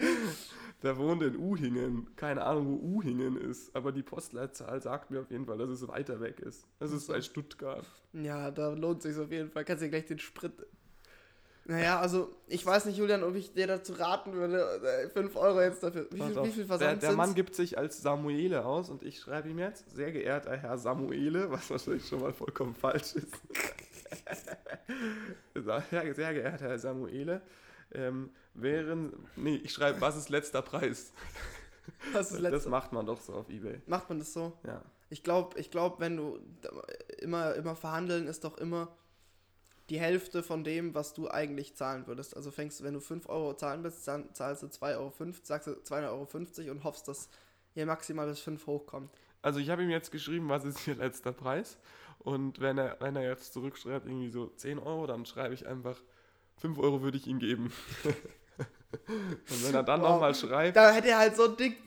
der 0.82 0.98
wohnt 0.98 1.24
in 1.24 1.38
Uhingen. 1.38 2.16
Keine 2.16 2.44
Ahnung, 2.44 2.68
wo 2.68 2.98
Uhingen 2.98 3.38
ist. 3.38 3.76
Aber 3.76 3.92
die 3.92 4.04
Postleitzahl 4.04 4.82
sagt 4.82 5.12
mir 5.12 5.22
auf 5.22 5.32
jeden 5.32 5.46
Fall, 5.46 5.58
dass 5.58 5.70
es 5.70 5.88
weiter 5.88 6.20
weg 6.20 6.40
ist. 6.40 6.68
Das 6.80 6.92
ist 6.92 7.08
bei 7.08 7.22
Stuttgart. 7.22 7.86
Ja, 8.14 8.52
da 8.52 8.70
lohnt 8.70 9.02
sich 9.02 9.18
auf 9.18 9.32
jeden 9.32 9.50
Fall. 9.50 9.64
Kannst 9.64 9.84
dir 9.84 9.90
gleich 9.90 10.06
den 10.06 10.20
Sprit. 10.20 10.54
Naja, 11.66 12.00
also 12.00 12.30
ich 12.48 12.66
weiß 12.66 12.86
nicht, 12.86 12.98
Julian, 12.98 13.24
ob 13.24 13.36
ich 13.36 13.54
dir 13.54 13.68
dazu 13.68 13.94
raten 13.94 14.34
würde, 14.34 15.10
5 15.14 15.36
Euro 15.38 15.62
jetzt 15.62 15.82
dafür. 15.82 16.08
Wie 16.12 16.22
viel, 16.22 16.36
wie 16.44 16.52
viel 16.52 16.66
der, 16.66 16.66
Versand 16.66 17.02
der 17.02 17.12
Mann 17.14 17.28
sind's? 17.28 17.36
gibt 17.36 17.56
sich 17.56 17.78
als 17.78 18.02
Samuele 18.02 18.66
aus 18.66 18.90
und 18.90 19.02
ich 19.02 19.20
schreibe 19.20 19.48
ihm 19.48 19.60
jetzt, 19.60 19.90
sehr 19.96 20.12
geehrter 20.12 20.58
Herr 20.58 20.78
Samuele, 20.78 21.50
was 21.52 21.70
wahrscheinlich 21.70 22.06
schon 22.06 22.20
mal 22.20 22.34
vollkommen 22.34 22.76
falsch 22.76 23.16
ist. 23.16 23.34
sehr, 25.56 26.14
sehr 26.16 26.34
geehrter 26.34 26.66
Herr 26.68 26.80
Samuele, 26.80 27.42
ähm, 27.94 28.32
wären, 28.54 29.14
nee, 29.36 29.56
ich 29.56 29.74
schreibe, 29.74 30.02
was 30.02 30.16
ist 30.16 30.30
letzter 30.30 30.62
Preis? 30.62 31.12
Das 32.14 32.28
ist 32.28 32.34
Das 32.34 32.40
letzte. 32.52 32.70
macht 32.70 32.94
man 32.94 33.06
doch 33.06 33.20
so 33.22 33.34
auf 33.34 33.50
Ebay. 33.50 33.82
Macht 33.88 34.10
man 34.10 34.20
das 34.20 34.34
so? 34.34 34.58
Ja. 34.66 34.82
Ich 35.10 35.24
glaube, 35.24 35.60
ich 35.60 35.70
glaub, 35.70 36.00
wenn 36.00 36.18
du 36.18 36.40
immer, 37.20 37.54
immer 37.56 37.76
verhandeln, 37.76 38.28
ist 38.28 38.44
doch 38.44 38.58
immer 38.58 38.96
die 39.90 40.00
Hälfte 40.00 40.44
von 40.44 40.64
dem, 40.64 40.96
was 40.96 41.14
du 41.14 41.30
eigentlich 41.30 41.76
zahlen 41.76 42.08
würdest. 42.08 42.36
Also 42.36 42.52
fängst 42.52 42.80
du, 42.80 42.84
wenn 42.84 42.94
du 42.94 43.00
5 43.00 43.28
Euro 43.28 43.54
zahlen 43.54 43.84
willst, 43.84 44.08
dann 44.08 44.34
zahlst 44.34 44.64
du 44.64 44.68
2,50 44.68 44.98
Euro, 44.98 45.14
sagst 45.44 45.68
du 45.68 45.72
2,50 45.72 46.62
Euro 46.66 46.72
und 46.72 46.84
hoffst, 46.84 47.08
dass 47.08 47.30
ihr 47.76 47.86
maximal 47.86 48.28
bis 48.28 48.40
5 48.40 48.66
hochkommt. 48.66 49.12
Also 49.42 49.60
ich 49.60 49.70
habe 49.70 49.84
ihm 49.84 49.90
jetzt 49.90 50.12
geschrieben, 50.12 50.48
was 50.48 50.64
ist 50.64 50.88
Ihr 50.88 50.96
letzter 50.96 51.34
Preis? 51.34 51.78
Und 52.24 52.60
wenn 52.62 52.78
er, 52.78 52.98
wenn 53.00 53.16
er 53.16 53.24
jetzt 53.30 53.54
zurückschreibt, 53.54 54.06
irgendwie 54.08 54.30
so 54.30 54.48
10 54.48 54.80
Euro, 54.80 55.08
dann 55.08 55.26
schreibe 55.26 55.54
ich 55.54 55.68
einfach, 55.68 55.98
5 56.58 56.78
Euro 56.80 57.02
würde 57.02 57.18
ich 57.18 57.28
ihm 57.28 57.40
geben. 57.40 57.72
und 58.06 59.66
wenn 59.66 59.76
er 59.76 59.84
dann 59.84 60.02
Wow. 60.02 60.10
nochmal 60.12 60.36
schreibt, 60.36 60.76
Da 60.78 60.92
hätte 60.92 61.10
er 61.10 61.20
halt 61.20 61.36
so 61.36 61.48
dick. 61.48 61.78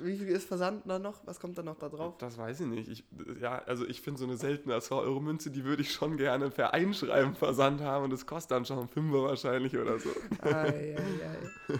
Wie 0.00 0.16
viel 0.16 0.28
ist 0.28 0.46
Versand 0.46 0.82
da 0.86 0.98
noch? 1.00 1.26
Was 1.26 1.40
kommt 1.40 1.58
da 1.58 1.62
noch 1.64 1.76
da 1.76 1.88
drauf? 1.88 2.16
Das 2.18 2.38
weiß 2.38 2.60
ich 2.60 2.66
nicht. 2.66 2.88
Ich, 2.88 3.04
ja, 3.40 3.58
also 3.66 3.84
ich 3.84 4.00
finde 4.00 4.20
so 4.20 4.26
eine 4.26 4.36
seltene 4.36 4.76
2-Euro-Münze, 4.78 5.50
die 5.50 5.64
würde 5.64 5.82
ich 5.82 5.92
schon 5.92 6.16
gerne 6.16 6.50
per 6.50 6.72
Einschreiben 6.72 7.34
versandt 7.34 7.80
haben 7.80 8.04
und 8.04 8.10
das 8.12 8.24
kostet 8.24 8.52
dann 8.52 8.64
schon 8.64 8.86
5 8.88 9.12
wahrscheinlich 9.12 9.76
oder 9.76 9.98
so. 9.98 10.10
Ei, 10.42 10.94
ei, 10.96 10.96
ei. 11.74 11.78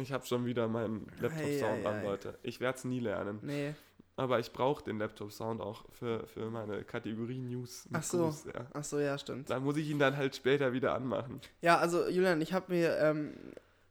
Ich 0.00 0.12
habe 0.12 0.26
schon 0.26 0.44
wieder 0.44 0.68
meinen 0.68 1.06
Laptop-Sound 1.20 1.86
an. 1.86 2.04
Leute. 2.04 2.38
Ich 2.42 2.60
werde 2.60 2.76
es 2.78 2.84
nie 2.84 3.00
lernen. 3.00 3.38
Nee. 3.42 3.74
Aber 4.18 4.40
ich 4.40 4.52
brauche 4.52 4.82
den 4.82 4.98
Laptop-Sound 4.98 5.60
auch 5.60 5.84
für, 5.92 6.26
für 6.26 6.50
meine 6.50 6.82
Kategorie 6.82 7.38
News. 7.38 7.88
Ach 7.92 8.02
so. 8.02 8.24
Gruß, 8.24 8.46
ja. 8.46 8.66
Ach 8.74 8.82
so, 8.82 8.98
ja, 8.98 9.16
stimmt. 9.16 9.48
Da 9.48 9.60
muss 9.60 9.76
ich 9.76 9.88
ihn 9.88 10.00
dann 10.00 10.16
halt 10.16 10.34
später 10.34 10.72
wieder 10.72 10.92
anmachen. 10.92 11.40
Ja, 11.60 11.78
also 11.78 12.08
Julian, 12.08 12.40
ich 12.40 12.52
habe 12.52 12.72
mir 12.72 12.98
ähm, 12.98 13.34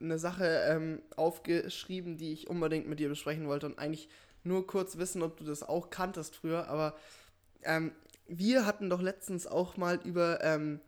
eine 0.01 0.19
Sache 0.19 0.45
ähm, 0.69 1.01
aufgeschrieben, 1.15 2.17
die 2.17 2.33
ich 2.33 2.49
unbedingt 2.49 2.89
mit 2.89 2.99
dir 2.99 3.07
besprechen 3.07 3.47
wollte 3.47 3.67
und 3.67 3.79
eigentlich 3.79 4.09
nur 4.43 4.67
kurz 4.67 4.97
wissen, 4.97 5.23
ob 5.23 5.37
du 5.37 5.45
das 5.45 5.63
auch 5.63 5.89
kanntest 5.89 6.35
früher, 6.35 6.67
aber 6.67 6.95
ähm, 7.63 7.91
wir 8.27 8.65
hatten 8.65 8.89
doch 8.89 9.01
letztens 9.01 9.47
auch 9.47 9.77
mal 9.77 9.99
über, 10.03 10.43
ähm, 10.43 10.81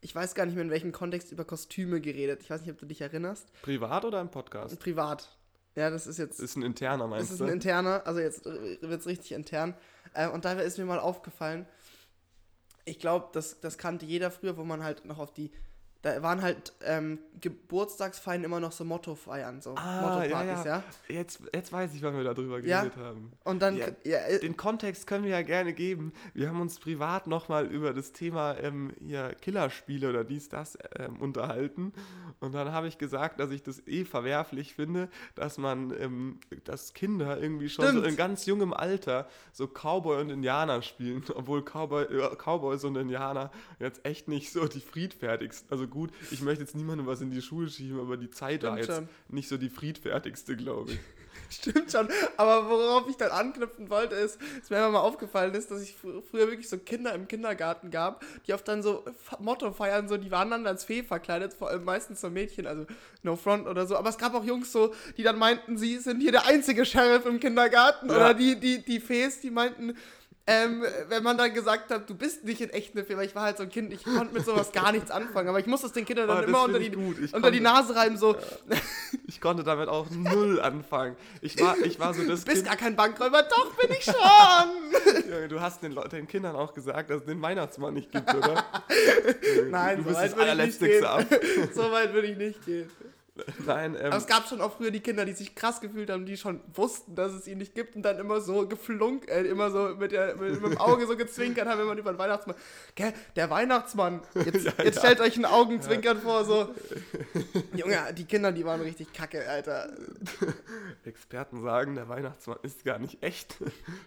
ich 0.00 0.14
weiß 0.14 0.34
gar 0.34 0.46
nicht 0.46 0.54
mehr 0.54 0.64
in 0.64 0.70
welchem 0.70 0.92
Kontext, 0.92 1.32
über 1.32 1.44
Kostüme 1.44 2.00
geredet. 2.00 2.42
Ich 2.42 2.50
weiß 2.50 2.62
nicht, 2.62 2.70
ob 2.70 2.78
du 2.78 2.86
dich 2.86 3.02
erinnerst. 3.02 3.52
Privat 3.60 4.06
oder 4.06 4.20
im 4.20 4.30
Podcast? 4.30 4.78
Privat. 4.80 5.36
Ja, 5.76 5.90
das 5.90 6.06
ist 6.06 6.18
jetzt. 6.18 6.40
Ist 6.40 6.56
ein 6.56 6.62
interner, 6.62 7.04
Das 7.04 7.10
meinst 7.10 7.30
ist 7.32 7.40
du? 7.40 7.44
ein 7.44 7.50
interner, 7.50 8.02
also 8.06 8.18
jetzt 8.18 8.44
wird 8.44 9.00
es 9.00 9.06
richtig 9.06 9.32
intern. 9.32 9.74
Äh, 10.14 10.28
und 10.28 10.44
dabei 10.44 10.64
ist 10.64 10.78
mir 10.78 10.84
mal 10.86 10.98
aufgefallen, 10.98 11.66
ich 12.86 12.98
glaube, 12.98 13.28
das, 13.32 13.60
das 13.60 13.76
kannte 13.78 14.06
jeder 14.06 14.30
früher, 14.30 14.56
wo 14.56 14.64
man 14.64 14.82
halt 14.82 15.04
noch 15.04 15.18
auf 15.18 15.32
die 15.34 15.50
da 16.06 16.22
waren 16.22 16.40
halt 16.40 16.72
ähm, 16.84 17.18
Geburtstagsfeiern 17.40 18.44
immer 18.44 18.60
noch 18.60 18.72
so 18.72 18.84
Motto-Feiern, 18.84 19.60
so 19.60 19.74
Ah, 19.74 19.94
ja, 19.96 20.00
Motto-Partys, 20.00 20.64
ja. 20.64 20.82
Jetzt, 21.08 21.40
jetzt 21.52 21.72
weiß 21.72 21.94
ich, 21.94 22.02
wann 22.02 22.16
wir 22.16 22.22
darüber 22.24 22.60
Ja. 22.60 22.82
geredet 22.82 22.96
haben. 22.96 23.32
Und 23.44 23.60
dann, 23.60 23.76
Ja, 23.76 23.88
ja, 24.04 24.18
äh, 24.20 24.38
Den 24.38 24.56
Kontext 24.56 25.06
können 25.06 25.24
wir 25.24 25.32
ja 25.32 25.42
gerne 25.42 25.72
geben. 25.72 26.12
Wir 26.32 26.48
haben 26.48 26.60
uns 26.60 26.78
privat 26.78 27.26
nochmal 27.26 27.66
über 27.66 27.92
das 27.92 28.12
Thema 28.12 28.56
ähm, 28.58 28.92
hier 29.04 29.34
Killerspiele 29.40 30.08
oder 30.08 30.22
dies, 30.24 30.48
das 30.48 30.78
ähm, 30.98 31.20
unterhalten. 31.20 31.92
Und 32.40 32.54
dann 32.54 32.72
habe 32.72 32.86
ich 32.88 32.98
gesagt, 32.98 33.40
dass 33.40 33.50
ich 33.50 33.62
das 33.62 33.86
eh 33.86 34.04
verwerflich 34.04 34.74
finde, 34.74 35.08
dass 35.34 35.58
man, 35.58 35.90
ähm, 36.00 36.38
dass 36.64 36.94
Kinder 36.94 37.38
irgendwie 37.40 37.68
schon 37.68 37.92
so 37.92 38.02
in 38.02 38.16
ganz 38.16 38.46
jungem 38.46 38.72
Alter 38.72 39.28
so 39.52 39.66
Cowboy 39.66 40.20
und 40.20 40.30
Indianer 40.30 40.82
spielen, 40.82 41.24
obwohl 41.34 41.62
Cowboy, 41.64 42.04
äh, 42.04 42.36
Cowboys 42.36 42.84
und 42.84 42.96
Indianer 42.96 43.50
jetzt 43.80 44.04
echt 44.06 44.28
nicht 44.28 44.52
so 44.52 44.66
die 44.68 44.80
friedfertigsten. 44.80 45.70
Also 45.70 45.86
gut, 45.96 46.10
ich 46.30 46.42
möchte 46.42 46.62
jetzt 46.62 46.76
niemandem 46.76 47.06
was 47.06 47.20
in 47.22 47.30
die 47.30 47.40
Schuhe 47.40 47.68
schieben, 47.68 47.98
aber 48.00 48.16
die 48.18 48.30
Zeit 48.30 48.62
war 48.62 48.76
jetzt 48.76 48.86
schon. 48.94 49.08
nicht 49.28 49.48
so 49.48 49.56
die 49.56 49.70
friedfertigste, 49.70 50.54
glaube 50.56 50.92
ich. 50.92 50.98
Stimmt 51.48 51.92
schon, 51.92 52.08
aber 52.36 52.68
worauf 52.68 53.08
ich 53.08 53.16
dann 53.16 53.30
anknüpfen 53.30 53.88
wollte, 53.88 54.14
ist, 54.16 54.36
dass 54.60 54.68
mir 54.68 54.78
immer 54.78 54.90
mal 54.90 55.00
aufgefallen 55.00 55.54
ist, 55.54 55.70
dass 55.70 55.80
ich 55.80 55.94
fr 55.94 56.20
früher 56.28 56.48
wirklich 56.48 56.68
so 56.68 56.76
Kinder 56.76 57.14
im 57.14 57.28
Kindergarten 57.28 57.90
gab, 57.92 58.24
die 58.46 58.52
oft 58.52 58.66
dann 58.66 58.82
so 58.82 59.04
F- 59.06 59.38
Motto 59.38 59.70
feiern, 59.72 60.08
so, 60.08 60.16
die 60.16 60.30
waren 60.32 60.50
dann 60.50 60.66
als 60.66 60.84
Fee 60.84 61.02
verkleidet, 61.04 61.54
vor 61.54 61.68
allem 61.70 61.84
meistens 61.84 62.20
so 62.20 62.30
Mädchen, 62.30 62.66
also 62.66 62.84
No 63.22 63.36
Front 63.36 63.66
oder 63.68 63.86
so, 63.86 63.96
aber 63.96 64.08
es 64.08 64.18
gab 64.18 64.34
auch 64.34 64.44
Jungs 64.44 64.72
so, 64.72 64.92
die 65.16 65.22
dann 65.22 65.38
meinten, 65.38 65.78
sie 65.78 65.98
sind 65.98 66.20
hier 66.20 66.32
der 66.32 66.46
einzige 66.46 66.84
Sheriff 66.84 67.24
im 67.26 67.38
Kindergarten 67.38 68.08
Ja. 68.08 68.16
oder 68.16 68.34
die, 68.34 68.58
die, 68.58 68.84
die 68.84 68.98
Fees, 69.00 69.40
die 69.40 69.50
meinten, 69.50 69.94
ähm, 70.48 70.84
wenn 71.08 71.22
man 71.24 71.36
dann 71.36 71.52
gesagt 71.52 71.90
hat, 71.90 72.08
du 72.08 72.14
bist 72.14 72.44
nicht 72.44 72.60
in 72.60 72.70
echt 72.70 72.96
eine 72.96 73.08
weil 73.16 73.26
ich 73.26 73.34
war 73.34 73.42
halt 73.42 73.56
so 73.56 73.64
ein 73.64 73.68
Kind, 73.68 73.92
ich 73.92 74.04
konnte 74.04 74.32
mit 74.32 74.44
sowas 74.44 74.70
gar 74.72 74.92
nichts 74.92 75.10
anfangen, 75.10 75.48
aber 75.48 75.58
ich 75.58 75.66
musste 75.66 75.88
es 75.88 75.92
den 75.92 76.04
Kindern 76.04 76.28
dann 76.28 76.44
Oh, 76.44 76.46
immer 76.48 76.62
unter 76.64 76.78
die, 76.78 76.94
unter 76.94 77.20
die 77.20 77.28
konnte- 77.32 77.60
Nase 77.60 77.96
reiben, 77.96 78.16
so, 78.16 78.36
Ich 79.26 79.40
konnte 79.40 79.64
damit 79.64 79.88
auch 79.88 80.08
null 80.10 80.60
anfangen. 80.60 81.16
Ich 81.40 81.60
war, 81.60 81.76
ich 81.78 81.98
war 81.98 82.14
so 82.14 82.22
das 82.24 82.40
du 82.44 82.46
bist 82.46 82.58
Kind. 82.58 82.66
gar 82.66 82.76
kein 82.76 82.94
Bankräuber, 82.94 83.42
doch 83.42 83.74
bin 83.74 83.90
ich 83.90 84.04
schon! 84.04 84.14
Junge, 85.30 85.48
du 85.48 85.60
hast 85.60 85.82
den, 85.82 85.96
den 86.12 86.28
Kindern 86.28 86.54
auch 86.54 86.72
gesagt, 86.74 87.10
dass 87.10 87.20
es 87.22 87.26
den 87.26 87.42
Weihnachtsmann 87.42 87.94
nicht 87.94 88.12
gibt, 88.12 88.32
oder? 88.32 88.64
Nein, 89.70 89.96
du 89.98 90.02
so 90.04 90.08
bist 90.10 90.20
weit 90.20 90.32
das 90.32 90.38
allerletzte 90.38 90.86
gehen. 90.88 91.04
so 91.74 91.90
weit 91.90 92.12
würde 92.12 92.28
ich 92.28 92.36
nicht 92.36 92.64
gehen. 92.64 92.88
Nein, 93.66 93.94
ähm, 93.98 94.06
Aber 94.06 94.16
es 94.16 94.26
gab 94.26 94.48
schon 94.48 94.60
auch 94.60 94.76
früher 94.76 94.90
die 94.90 95.00
Kinder, 95.00 95.24
die 95.24 95.32
sich 95.32 95.54
krass 95.54 95.80
gefühlt 95.80 96.08
haben, 96.10 96.24
die 96.26 96.36
schon 96.36 96.60
wussten, 96.74 97.14
dass 97.14 97.32
es 97.32 97.46
ihn 97.46 97.58
nicht 97.58 97.74
gibt 97.74 97.94
und 97.96 98.02
dann 98.02 98.18
immer 98.18 98.40
so 98.40 98.66
geflunkt, 98.66 99.28
äh, 99.28 99.42
immer 99.44 99.70
so 99.70 99.94
mit, 99.96 100.12
der, 100.12 100.36
mit, 100.36 100.60
mit 100.62 100.72
dem 100.72 100.78
Auge 100.78 101.06
so 101.06 101.16
gezwinkert 101.16 101.68
haben, 101.68 101.78
wenn 101.80 101.86
man 101.86 101.98
über 101.98 102.12
den 102.12 102.18
Weihnachtsmann. 102.18 102.56
Gell, 102.94 103.12
der 103.36 103.50
Weihnachtsmann. 103.50 104.20
Jetzt, 104.34 104.64
Ja, 104.66 104.72
jetzt 104.84 104.96
ja. 104.96 105.00
stellt 105.02 105.20
euch 105.20 105.36
ein 105.36 105.44
Augenzwinkern 105.44 106.18
vor, 106.20 106.44
so. 106.44 106.74
Junge, 107.74 107.98
die 108.16 108.24
Kinder, 108.24 108.52
die 108.52 108.64
waren 108.64 108.80
richtig 108.80 109.12
kacke, 109.12 109.48
Alter. 109.48 109.90
Experten 111.04 111.62
sagen, 111.62 111.94
der 111.94 112.08
Weihnachtsmann 112.08 112.58
ist 112.62 112.84
gar 112.84 112.98
nicht 112.98 113.22
echt. 113.22 113.54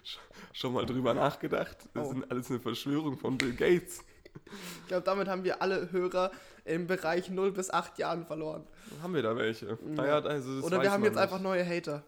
Sch- 0.04 0.18
Schon 0.52 0.72
mal 0.72 0.84
drüber 0.86 1.14
nachgedacht. 1.14 1.76
Das 1.94 2.08
Oh. 2.08 2.12
ist 2.12 2.30
alles 2.30 2.50
eine 2.50 2.60
Verschwörung 2.60 3.16
von 3.18 3.38
Bill 3.38 3.52
Gates. 3.54 4.02
Ich 4.82 4.88
glaube, 4.88 5.04
damit 5.04 5.28
haben 5.28 5.44
wir 5.44 5.62
alle 5.62 5.90
Hörer 5.92 6.30
im 6.64 6.86
Bereich 6.86 7.30
0 7.30 7.52
bis 7.52 7.70
8 7.70 7.98
Jahren 7.98 8.24
verloren. 8.26 8.66
Haben 9.02 9.14
wir 9.14 9.22
da 9.22 9.36
welche? 9.36 9.78
Naja, 9.84 10.18
also 10.20 10.50
Oder 10.64 10.82
wir 10.82 10.90
haben 10.92 11.04
jetzt 11.04 11.14
nicht. 11.14 11.22
einfach 11.22 11.40
neue 11.40 11.64
Hater. 11.66 12.02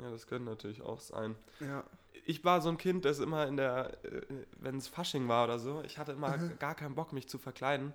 Ja, 0.00 0.10
das 0.10 0.26
könnte 0.26 0.48
natürlich 0.48 0.82
auch 0.82 1.00
sein. 1.00 1.34
Ja. 1.60 1.84
Ich 2.26 2.44
war 2.44 2.60
so 2.60 2.68
ein 2.68 2.78
Kind, 2.78 3.04
das 3.04 3.18
immer 3.18 3.46
in 3.46 3.56
der, 3.56 3.92
äh, 4.04 4.22
wenn 4.58 4.76
es 4.76 4.86
Fasching 4.88 5.26
war 5.28 5.44
oder 5.44 5.58
so, 5.58 5.82
ich 5.84 5.98
hatte 5.98 6.12
immer 6.12 6.36
Mhm. 6.36 6.58
gar 6.58 6.74
keinen 6.74 6.94
Bock, 6.94 7.12
mich 7.12 7.28
zu 7.28 7.38
verkleiden. 7.38 7.92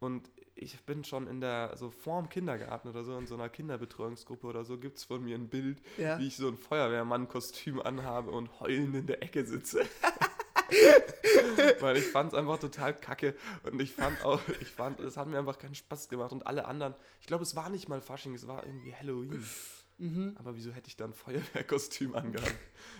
Und 0.00 0.28
ich 0.54 0.80
bin 0.86 1.04
schon 1.04 1.26
in 1.28 1.40
der, 1.40 1.76
so 1.76 1.90
vorm 1.90 2.28
Kindergarten 2.30 2.88
oder 2.88 3.04
so, 3.04 3.16
in 3.18 3.26
so 3.26 3.34
einer 3.34 3.48
Kinderbetreuungsgruppe 3.50 4.46
oder 4.46 4.64
so, 4.64 4.78
gibt 4.78 4.96
es 4.98 5.04
von 5.04 5.22
mir 5.22 5.36
ein 5.36 5.48
Bild, 5.48 5.78
Ja. 5.98 6.18
wie 6.18 6.26
ich 6.26 6.36
so 6.36 6.48
ein 6.48 6.56
Feuerwehrmann-Kostüm 6.56 7.80
anhabe 7.80 8.30
und 8.30 8.60
heulend 8.60 8.94
in 8.96 9.06
der 9.06 9.22
Ecke 9.22 9.44
sitze. 9.44 9.80
Weil 11.80 11.96
ich 11.96 12.06
fand 12.06 12.32
es 12.32 12.38
einfach 12.38 12.58
total 12.58 12.94
kacke 12.94 13.34
und 13.64 13.80
ich 13.80 13.92
fand 13.92 14.24
auch, 14.24 14.40
ich 14.60 14.68
fand, 14.68 15.00
es 15.00 15.16
hat 15.16 15.28
mir 15.28 15.38
einfach 15.38 15.58
keinen 15.58 15.74
Spaß 15.74 16.08
gemacht 16.08 16.32
und 16.32 16.46
alle 16.46 16.64
anderen, 16.64 16.94
ich 17.20 17.26
glaube, 17.26 17.42
es 17.42 17.56
war 17.56 17.68
nicht 17.68 17.88
mal 17.88 18.00
Fasching, 18.00 18.34
es 18.34 18.46
war 18.46 18.64
irgendwie 18.64 18.94
Halloween. 18.94 19.44
Mhm. 20.00 20.34
Aber 20.38 20.56
wieso 20.56 20.70
hätte 20.72 20.88
ich 20.88 20.96
dann 20.96 21.10
ein 21.10 21.14
Feuerwehrkostüm 21.14 22.14
angehabt? 22.14 22.54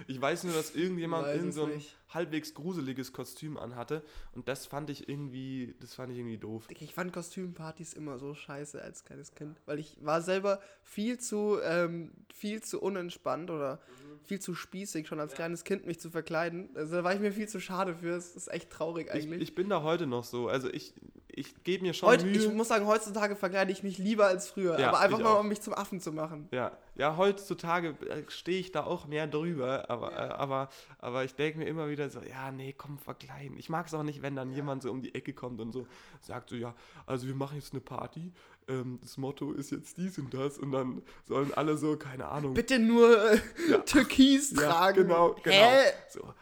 Ich 0.06 0.20
weiß 0.20 0.44
nur, 0.44 0.54
dass 0.54 0.74
irgendjemand 0.74 1.26
es 1.28 1.54
so 1.54 1.64
ein 1.64 1.70
nicht. 1.76 1.96
halbwegs 2.10 2.54
gruseliges 2.54 3.12
Kostüm 3.12 3.56
anhatte 3.56 4.02
und 4.34 4.48
das 4.48 4.66
fand 4.66 4.90
ich 4.90 5.08
irgendwie, 5.08 5.74
das 5.80 5.94
fand 5.94 6.12
ich 6.12 6.18
irgendwie 6.18 6.38
doof. 6.38 6.66
Ich 6.68 6.92
fand 6.94 7.12
Kostümpartys 7.12 7.94
immer 7.94 8.18
so 8.18 8.34
scheiße 8.34 8.80
als 8.82 9.04
kleines 9.04 9.34
Kind, 9.34 9.58
weil 9.66 9.78
ich 9.78 9.96
war 10.02 10.20
selber 10.20 10.60
viel 10.82 11.18
zu, 11.18 11.58
ähm, 11.64 12.12
viel 12.34 12.62
zu 12.62 12.80
unentspannt 12.80 13.50
oder 13.50 13.80
viel 14.24 14.38
zu 14.40 14.54
spießig, 14.54 15.08
schon 15.08 15.18
als 15.20 15.32
kleines 15.32 15.64
Kind 15.64 15.86
mich 15.86 15.98
zu 15.98 16.10
verkleiden. 16.10 16.68
Also 16.74 16.96
da 16.96 17.04
war 17.04 17.14
ich 17.14 17.20
mir 17.20 17.32
viel 17.32 17.48
zu 17.48 17.58
schade 17.60 17.94
für. 17.94 18.10
Es 18.14 18.36
ist 18.36 18.48
echt 18.48 18.70
traurig 18.70 19.08
Ich, 19.08 19.24
eigentlich. 19.24 19.40
ich 19.42 19.54
bin 19.54 19.68
da 19.70 19.82
heute 19.82 20.06
noch 20.06 20.24
so. 20.24 20.48
Also 20.48 20.68
ich, 20.68 20.92
ich 21.28 21.64
gebe 21.64 21.82
mir 21.84 21.94
schon 21.94 22.08
Heute, 22.08 22.26
Mühe. 22.26 22.36
ich 22.36 22.52
muss 22.52 22.68
sagen, 22.68 22.86
heutzutage 22.86 23.34
verkleide 23.34 23.72
ich 23.72 23.82
mich 23.82 23.98
lieber 23.98 24.26
als 24.26 24.48
früher. 24.48 24.78
Ja, 24.78 24.88
aber 24.88 25.00
einfach 25.00 25.18
ich 25.18 25.24
mal, 25.24 25.32
auch. 25.32 25.40
um 25.40 25.48
mich 25.48 25.60
zum 25.62 25.74
Affen 25.74 26.00
zu 26.00 26.12
machen. 26.12 26.48
ja, 26.52 26.76
ja, 27.00 27.16
heutzutage 27.16 27.96
äh, 28.08 28.22
stehe 28.28 28.60
ich 28.60 28.72
da 28.72 28.84
auch 28.84 29.06
mehr 29.06 29.26
drüber, 29.26 29.88
aber, 29.88 30.12
äh, 30.12 30.16
aber, 30.16 30.68
aber 30.98 31.24
ich 31.24 31.34
denke 31.34 31.58
mir 31.58 31.64
immer 31.64 31.88
wieder 31.88 32.10
so, 32.10 32.20
ja, 32.20 32.52
nee, 32.52 32.74
komm, 32.76 32.98
verkleiden. 32.98 33.56
Ich 33.56 33.70
mag 33.70 33.86
es 33.86 33.94
auch 33.94 34.02
nicht, 34.02 34.20
wenn 34.20 34.36
dann 34.36 34.52
jemand 34.52 34.82
so 34.82 34.90
um 34.90 35.00
die 35.00 35.14
Ecke 35.14 35.32
kommt 35.32 35.62
und 35.62 35.72
so 35.72 35.86
sagt 36.20 36.50
so, 36.50 36.56
ja, 36.56 36.74
also 37.06 37.26
wir 37.26 37.34
machen 37.34 37.56
jetzt 37.56 37.72
eine 37.72 37.80
Party, 37.80 38.32
ähm, 38.68 38.98
das 39.00 39.16
Motto 39.16 39.52
ist 39.52 39.70
jetzt 39.70 39.96
dies 39.96 40.18
und 40.18 40.34
das 40.34 40.58
und 40.58 40.72
dann 40.72 41.00
sollen 41.26 41.54
alle 41.54 41.78
so, 41.78 41.96
keine 41.96 42.28
Ahnung, 42.28 42.52
Bitte 42.52 42.78
nur 42.78 43.32
äh, 43.32 43.40
Ja. 43.70 43.78
Türkis 43.78 44.50
Ja, 44.50 44.70
tragen. 44.70 45.02
genau, 45.04 45.34
genau. 45.42 45.56
Hä? 45.56 45.92
So, 46.10 46.34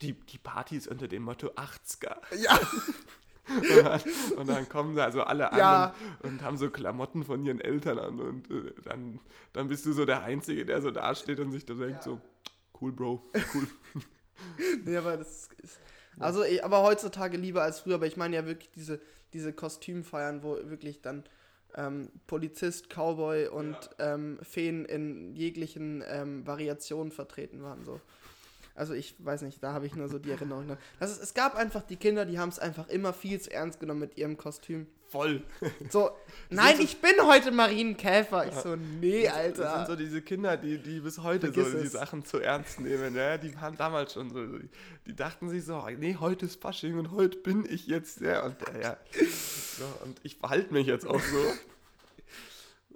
die, 0.00 0.14
die 0.14 0.38
Party 0.38 0.76
ist 0.78 0.88
unter 0.88 1.08
dem 1.08 1.24
Motto 1.24 1.48
80er. 1.48 2.16
Ja, 2.38 2.58
Und 3.48 3.84
dann, 3.84 4.00
und 4.38 4.48
dann 4.48 4.68
kommen 4.68 4.96
da 4.96 5.04
also 5.04 5.22
alle 5.22 5.52
an 5.52 5.58
Ja. 5.58 5.94
und, 6.22 6.30
und 6.32 6.42
haben 6.42 6.56
so 6.56 6.70
Klamotten 6.70 7.24
von 7.24 7.44
ihren 7.44 7.60
Eltern 7.60 7.98
an 7.98 8.20
und 8.20 8.50
äh, 8.50 8.72
dann, 8.84 9.20
dann 9.52 9.68
bist 9.68 9.86
du 9.86 9.92
so 9.92 10.04
der 10.04 10.22
Einzige, 10.24 10.66
der 10.66 10.82
so 10.82 10.90
dasteht 10.90 11.38
und 11.40 11.52
sich 11.52 11.64
da 11.64 11.74
denkt 11.74 12.02
so, 12.02 12.20
cool, 12.80 12.92
Bro, 12.92 13.22
cool. 13.54 13.66
nee, 14.84 14.96
aber 14.96 15.16
das 15.16 15.48
ist. 15.62 15.78
Also, 16.18 16.42
aber 16.62 16.82
heutzutage 16.82 17.36
lieber 17.36 17.62
als 17.62 17.80
früher. 17.80 17.96
Aber 17.96 18.06
ich 18.06 18.16
meine 18.16 18.36
ja 18.36 18.46
wirklich 18.46 18.70
diese, 18.70 19.00
diese 19.32 19.52
Kostümfeiern, 19.52 20.42
wo 20.42 20.56
wirklich 20.64 21.02
dann 21.02 21.24
ähm, 21.74 22.08
Polizist, 22.26 22.88
Cowboy 22.88 23.48
und 23.48 23.76
ähm, 23.98 24.38
Feen 24.42 24.86
in 24.86 25.34
jeglichen 25.36 26.02
ähm, 26.06 26.46
Variationen 26.46 27.12
vertreten 27.12 27.62
waren. 27.62 27.84
So. 27.84 28.00
Also 28.76 28.92
ich 28.94 29.14
weiß 29.18 29.42
nicht, 29.42 29.62
da 29.62 29.72
habe 29.72 29.86
ich 29.86 29.94
nur 29.96 30.08
so 30.08 30.18
die 30.18 30.30
Erinnerung. 30.30 30.66
dran. 30.68 30.78
Ist, 31.00 31.22
es 31.22 31.34
gab 31.34 31.54
einfach 31.56 31.82
die 31.82 31.96
Kinder, 31.96 32.24
die 32.26 32.38
haben 32.38 32.50
es 32.50 32.58
einfach 32.58 32.88
immer 32.88 33.12
viel 33.12 33.40
zu 33.40 33.50
ernst 33.52 33.80
genommen 33.80 34.00
mit 34.00 34.16
ihrem 34.18 34.36
Kostüm. 34.36 34.86
Voll. 35.08 35.42
So, 35.88 36.10
nein, 36.50 36.76
so- 36.76 36.82
ich 36.82 37.00
bin 37.00 37.12
heute 37.24 37.52
Marienkäfer. 37.52 38.48
Ich 38.48 38.54
so, 38.54 38.76
nee, 38.76 39.24
Das 39.24 39.34
sind 39.56 39.64
Alter. 39.64 39.86
so 39.86 39.96
diese 39.96 40.20
Kinder, 40.20 40.56
die, 40.56 40.78
die 40.78 41.00
bis 41.00 41.18
heute 41.22 41.52
Vergiss 41.52 41.72
so 41.72 41.78
die 41.78 41.86
es. 41.86 41.92
Sachen 41.92 42.24
zu 42.24 42.38
ernst 42.40 42.80
nehmen. 42.80 43.14
Ja, 43.14 43.38
die 43.38 43.54
waren 43.54 43.76
damals 43.76 44.12
schon 44.14 44.30
so, 44.30 44.44
die, 44.44 44.68
die 45.06 45.14
dachten 45.16 45.48
sich 45.48 45.64
so, 45.64 45.82
nee, 45.98 46.16
heute 46.18 46.46
ist 46.46 46.60
Fasching 46.60 46.98
und 46.98 47.12
heute 47.12 47.38
bin 47.38 47.64
ich 47.70 47.86
jetzt 47.86 48.20
der 48.20 48.44
und 48.44 48.56
der. 48.66 48.80
Ja. 48.82 48.96
So, 49.78 49.84
und 50.04 50.18
ich 50.24 50.36
verhalte 50.36 50.72
mich 50.74 50.86
jetzt 50.88 51.06
auch 51.06 51.20
so. 51.20 51.38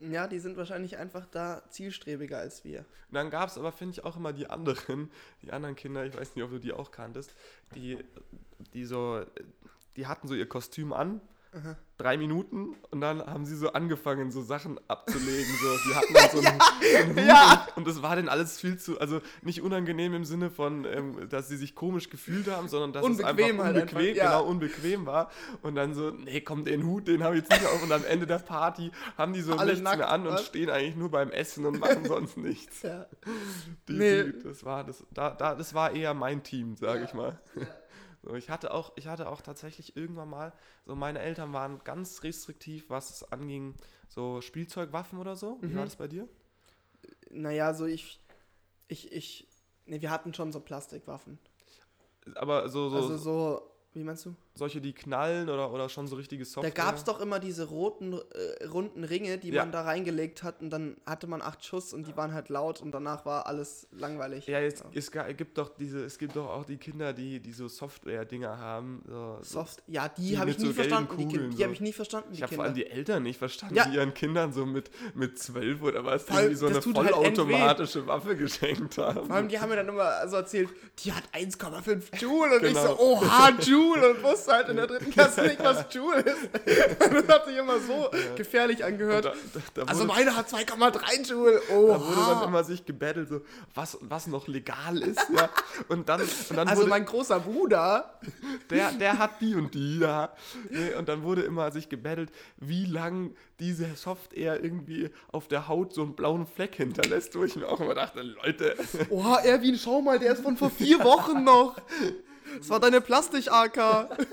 Ja, 0.01 0.27
die 0.27 0.39
sind 0.39 0.57
wahrscheinlich 0.57 0.97
einfach 0.97 1.27
da 1.27 1.63
zielstrebiger 1.69 2.39
als 2.39 2.65
wir. 2.65 2.81
Und 2.81 3.15
dann 3.15 3.31
gab 3.31 3.51
es 3.51 3.59
aber, 3.59 3.71
finde 3.71 3.93
ich, 3.93 4.05
auch 4.05 4.17
immer 4.17 4.33
die 4.33 4.49
anderen, 4.49 5.11
die 5.43 5.53
anderen 5.53 5.77
Kinder, 5.77 6.07
ich 6.07 6.17
weiß 6.17 6.35
nicht, 6.35 6.45
ob 6.45 6.51
du 6.51 6.59
die 6.59 6.73
auch 6.73 6.91
kanntest, 6.91 7.35
die, 7.75 7.99
die 8.73 8.87
so, 8.87 9.23
die 9.97 10.07
hatten 10.07 10.27
so 10.27 10.35
ihr 10.35 10.49
Kostüm 10.49 10.95
an, 10.95 11.21
drei 11.99 12.17
Minuten 12.17 12.77
und 12.91 13.01
dann 13.01 13.21
haben 13.21 13.45
sie 13.45 13.57
so 13.57 13.73
angefangen, 13.73 14.31
so 14.31 14.43
Sachen 14.43 14.81
abzulegen. 14.89 15.55
So. 15.61 15.89
Die 15.89 15.95
hatten 15.95 16.15
dann 16.15 16.31
so 16.31 16.39
einen, 16.39 16.61
so 16.61 16.97
einen 16.97 17.17
Hut 17.17 17.27
ja. 17.27 17.67
und, 17.75 17.79
und 17.79 17.87
das 17.87 18.03
war 18.03 18.17
denen 18.17 18.29
alles 18.29 18.59
viel 18.61 18.79
zu, 18.79 19.01
also 19.01 19.21
nicht 19.43 19.61
unangenehm 19.61 20.15
im 20.15 20.25
Sinne 20.25 20.51
von, 20.51 20.85
ähm, 20.85 21.29
dass 21.29 21.49
sie 21.49 21.57
sich 21.57 21.75
komisch 21.75 22.09
gefühlt 22.09 22.49
haben, 22.49 22.69
sondern 22.69 22.93
dass 22.93 23.05
Unbequem 23.05 23.27
es 23.27 23.31
einfach 23.45 23.65
halt 23.65 23.77
unbequem, 23.77 23.99
einfach, 23.99 24.17
ja. 24.17 24.25
genau, 24.25 24.45
unbequem 24.45 25.07
war. 25.07 25.31
Und 25.63 25.75
dann 25.75 25.95
so, 25.95 26.11
nee, 26.11 26.41
komm, 26.41 26.65
den 26.65 26.85
Hut, 26.87 27.09
den 27.09 27.23
habe 27.23 27.37
ich 27.37 27.43
jetzt 27.43 27.51
nicht 27.53 27.67
auf. 27.71 27.83
Und 27.83 27.93
am 27.93 28.05
Ende 28.05 28.27
der 28.27 28.39
Party 28.39 28.91
haben 29.19 29.33
die 29.33 29.43
so 29.43 29.55
Alle 29.57 29.73
nichts 29.73 29.83
nackt, 29.83 29.99
mehr 29.99 30.11
an 30.11 30.27
und 30.27 30.35
was? 30.35 30.47
stehen 30.47 30.71
eigentlich 30.71 30.97
nur 30.97 31.11
beim 31.11 31.31
Essen 31.31 31.67
und 31.67 31.81
machen 31.81 32.05
sonst 32.07 32.37
nichts. 32.39 32.83
Ja. 32.83 33.07
Die, 33.89 33.93
Nee. 33.93 34.25
die, 34.25 34.43
das 34.45 34.65
war 34.65 34.85
das, 34.85 35.05
da, 35.11 35.31
da, 35.31 35.55
das 35.55 35.75
war 35.75 35.93
eher 35.93 36.15
mein 36.15 36.43
Team, 36.43 36.77
sage 36.77 37.05
ich 37.05 37.13
mal. 37.13 37.39
So, 38.23 38.35
ich 38.35 38.51
hatte 38.51 38.73
auch, 38.75 38.93
ich 38.97 39.07
hatte 39.07 39.29
auch 39.29 39.41
tatsächlich 39.41 39.97
irgendwann 39.97 40.29
mal, 40.31 40.53
so 40.87 40.95
meine 40.95 41.21
Eltern 41.21 41.53
waren 41.53 41.83
ganz 41.85 42.23
restriktiv, 42.23 42.91
was 42.91 43.11
es 43.11 43.33
anging, 43.33 43.75
so 44.09 44.41
Spielzeugwaffen 44.41 45.19
oder 45.19 45.37
so. 45.37 45.59
Wie 45.63 45.73
Mhm. 45.73 45.77
war 45.77 45.85
das 45.85 45.97
bei 45.97 46.09
dir? 46.09 46.29
Naja, 47.31 47.73
so 47.75 47.87
ich, 47.87 48.21
ich, 48.89 49.13
ich, 49.13 49.49
ne, 49.87 50.01
wir 50.03 50.11
hatten 50.11 50.35
schon 50.35 50.53
so 50.53 50.61
Plastikwaffen. 50.61 51.39
Aber 52.37 52.69
so, 52.69 52.89
so, 52.89 52.97
also 52.97 53.17
so, 53.17 53.71
Wie 53.95 54.05
meinst 54.05 54.27
du? 54.27 54.35
Solche, 54.61 54.83
die 54.83 54.93
knallen 54.93 55.49
oder, 55.49 55.73
oder 55.73 55.89
schon 55.89 56.07
so 56.07 56.17
richtige 56.17 56.45
Da 56.45 56.51
Software? 56.51 56.71
gab 56.71 56.97
es 56.97 57.05
doch 57.05 57.19
immer 57.19 57.41
diese 57.41 57.65
roten, 57.67 58.13
äh, 58.13 58.67
runden 58.67 59.05
Ringe, 59.05 59.39
die 59.39 59.49
Ja. 59.49 59.63
man 59.63 59.73
da 59.73 59.81
reingelegt 59.85 60.43
hat 60.43 60.61
und 60.61 60.69
dann 60.69 60.99
hatte 61.07 61.27
man 61.27 61.41
acht 61.41 61.65
Schuss 61.65 61.95
und 61.95 62.07
die 62.07 62.15
waren 62.15 62.35
halt 62.35 62.51
laut 62.51 62.83
und 62.83 62.93
danach 62.93 63.25
war 63.25 63.47
alles 63.47 63.89
langweilig. 63.91 64.47
Ja, 64.47 64.61
es, 64.61 64.85
es 64.93 65.11
ga- 65.11 65.33
gibt 65.33 65.57
doch 65.57 65.71
diese, 65.79 66.05
es 66.05 66.19
gibt 66.19 66.37
doch 66.37 66.47
auch 66.51 66.67
die 66.67 66.77
Kinder, 66.77 67.15
die, 67.15 67.41
die 67.41 67.53
so 67.55 67.69
Software-Dinger 67.69 68.59
haben. 68.59 69.03
So, 69.09 69.39
so. 69.41 69.61
Soft, 69.61 69.83
ja, 69.87 70.09
die, 70.11 70.29
Die 70.29 70.39
habe 70.39 70.51
ich 70.51 70.59
so 70.59 70.71
verstanden. 70.75 71.17
Die, 71.17 71.25
Kugeln 71.25 71.51
die 71.53 71.57
so. 71.57 71.63
habe 71.65 71.73
ich 71.73 71.81
nie 71.81 71.93
verstanden, 71.95 72.29
die 72.33 72.37
Ich 72.37 72.43
habe 72.43 72.55
vor 72.55 72.65
allem 72.65 72.75
die 72.75 72.87
Eltern 72.87 73.23
nicht 73.23 73.39
verstanden, 73.39 73.77
Ja. 73.77 73.87
die 73.89 73.97
ihren 73.97 74.13
Kindern 74.13 74.53
so 74.53 74.67
mit, 74.67 74.91
mit 75.15 75.39
zwölf 75.39 75.81
oder 75.83 76.05
was, 76.05 76.27
irgendwie 76.29 76.55
so 76.55 76.67
eine 76.67 76.75
halt 76.75 76.85
vollautomatische 76.85 78.07
Waffe 78.07 78.37
geschenkt 78.37 78.99
haben. 78.99 79.27
Vor 79.27 79.37
allem, 79.37 79.49
die 79.49 79.59
haben 79.59 79.71
mir 79.71 79.77
dann 79.77 79.89
immer 79.89 80.29
so 80.29 80.37
erzählt, 80.37 80.69
die 80.99 81.13
hat 81.15 81.23
1,5 81.33 82.21
Joule 82.21 82.57
und 82.57 82.65
ich 82.65 82.75
Genau. 82.75 82.87
so, 82.97 82.99
oha, 83.01 83.51
Joule 83.61 84.11
und 84.11 84.23
wusste 84.51 84.57
halt 84.57 84.69
in 84.69 84.77
der 84.77 84.87
dritten 84.87 85.11
Klasse 85.11 85.43
nicht, 85.43 85.63
was 85.63 85.87
Joule 85.91 86.21
ist. 86.21 86.49
das 86.99 87.29
hat 87.29 87.47
sich 87.47 87.57
immer 87.57 87.79
so 87.81 88.11
gefährlich 88.37 88.85
angehört. 88.85 89.25
da, 89.25 89.33
da, 89.55 89.61
da 89.75 89.83
Also 89.85 90.05
meine 90.05 90.37
hat 90.37 90.49
2,3 90.49 91.29
Joule, 91.29 91.61
da 91.69 91.75
wurde 92.01 92.21
dann 92.29 92.49
immer 92.49 92.65
sich 92.65 92.85
gebettelt, 92.85 93.29
so, 93.29 93.41
was, 93.75 93.99
was 94.01 94.27
noch 94.27 94.49
legal 94.49 94.99
ist. 94.99 95.21
Ja. 95.35 95.49
Und 95.89 96.09
dann, 96.09 96.21
und 96.21 96.57
dann 96.57 96.69
Also 96.69 96.83
wurde, 96.83 96.91
mein 96.91 97.05
großer 97.05 97.41
Bruder, 97.41 98.19
der, 98.71 98.93
der 98.93 99.19
hat 99.19 99.41
die 99.41 99.55
und 99.55 99.75
die, 99.75 100.01
ja. 100.01 100.33
Und 100.99 101.09
dann 101.09 101.23
wurde 101.23 101.43
immer 101.43 101.71
sich 101.71 101.89
gebettelt, 101.89 102.31
wie 102.57 102.87
lang 102.87 103.35
diese 103.59 103.95
Software 103.95 104.63
irgendwie 104.63 105.11
auf 105.33 105.49
der 105.49 105.69
Haut 105.69 105.93
so 105.95 106.03
einen 106.03 106.15
blauen 106.15 106.47
Fleck 106.47 106.77
hinterlässt, 106.77 107.37
wo 107.37 107.45
ich 107.45 107.57
mir 107.57 107.69
auch 107.69 107.81
immer 107.81 107.95
dachte, 107.95 108.23
Leute, 108.23 108.75
oha, 109.11 109.41
Erwin, 109.41 109.79
schau 109.79 110.01
mal, 110.01 110.19
der 110.19 110.33
ist 110.33 110.43
von 110.43 110.57
vor 110.57 110.71
vier 110.71 111.05
Wochen 111.05 111.45
noch. 111.45 111.77
Das 112.59 112.69
war 112.69 112.81
deine 112.81 113.01
Plastik-AK. 113.01 114.19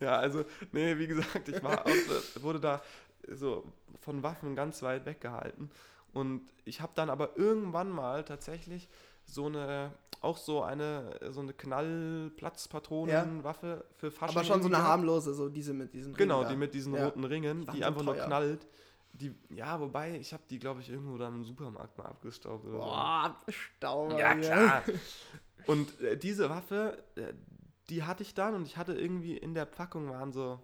Ja, 0.00 0.16
also, 0.16 0.44
nee, 0.72 0.96
wie 0.98 1.06
gesagt, 1.06 1.48
ich 1.48 1.62
war 1.62 1.84
auch, 1.84 1.90
so- 1.90 2.42
wurde 2.42 2.58
da 2.60 2.80
so 3.30 3.64
von 4.00 4.22
Waffen 4.22 4.54
ganz 4.56 4.82
weit 4.82 5.04
weggehalten. 5.06 5.70
Und 6.14 6.40
ich 6.64 6.80
habe 6.80 6.92
dann 6.94 7.10
aber 7.10 7.36
irgendwann 7.36 7.90
mal 7.90 8.24
tatsächlich 8.24 8.88
so 9.26 9.44
eine, 9.46 9.92
auch 10.22 10.38
so 10.38 10.62
eine, 10.62 11.18
so 11.30 11.40
eine 11.40 11.52
Knallplatzpatronenwaffe 11.52 13.84
für 13.96 14.10
Fasching. 14.10 14.36
Aber 14.38 14.44
schon 14.46 14.62
so 14.62 14.68
eine 14.68 14.82
harmlose, 14.82 15.34
so 15.34 15.48
diese 15.50 15.72
mit 15.74 15.92
diesen 15.94 16.14
Genau, 16.14 16.38
Ringen 16.40 16.48
die 16.48 16.54
da. 16.54 16.58
mit 16.58 16.74
diesen 16.74 16.94
Ja. 16.94 17.04
roten 17.04 17.24
Ringen, 17.24 17.66
die 17.72 17.78
so 17.80 17.84
einfach 17.84 18.02
nur 18.02 18.16
teuer. 18.16 18.24
knallt. 18.26 18.66
Die, 19.12 19.34
ja, 19.50 19.78
wobei, 19.80 20.16
ich 20.18 20.32
habe 20.32 20.42
die, 20.48 20.58
glaube 20.58 20.80
ich, 20.80 20.88
irgendwo 20.90 21.18
dann 21.18 21.34
im 21.34 21.44
Supermarkt 21.44 21.98
mal 21.98 22.06
abgestaubt 22.06 22.64
oder 22.64 22.78
so. 22.78 22.84
Boah, 22.84 23.36
Stauber. 23.48 24.18
Ja, 24.18 24.34
klar. 24.36 24.82
Und 25.66 26.00
äh, 26.00 26.16
diese 26.16 26.50
Waffe, 26.50 27.02
äh, 27.16 27.32
die 27.88 28.04
hatte 28.04 28.22
ich 28.22 28.34
dann 28.34 28.54
und 28.54 28.66
ich 28.66 28.76
hatte 28.76 28.94
irgendwie 28.94 29.36
in 29.36 29.54
der 29.54 29.64
Packung 29.64 30.10
waren 30.10 30.32
so 30.32 30.60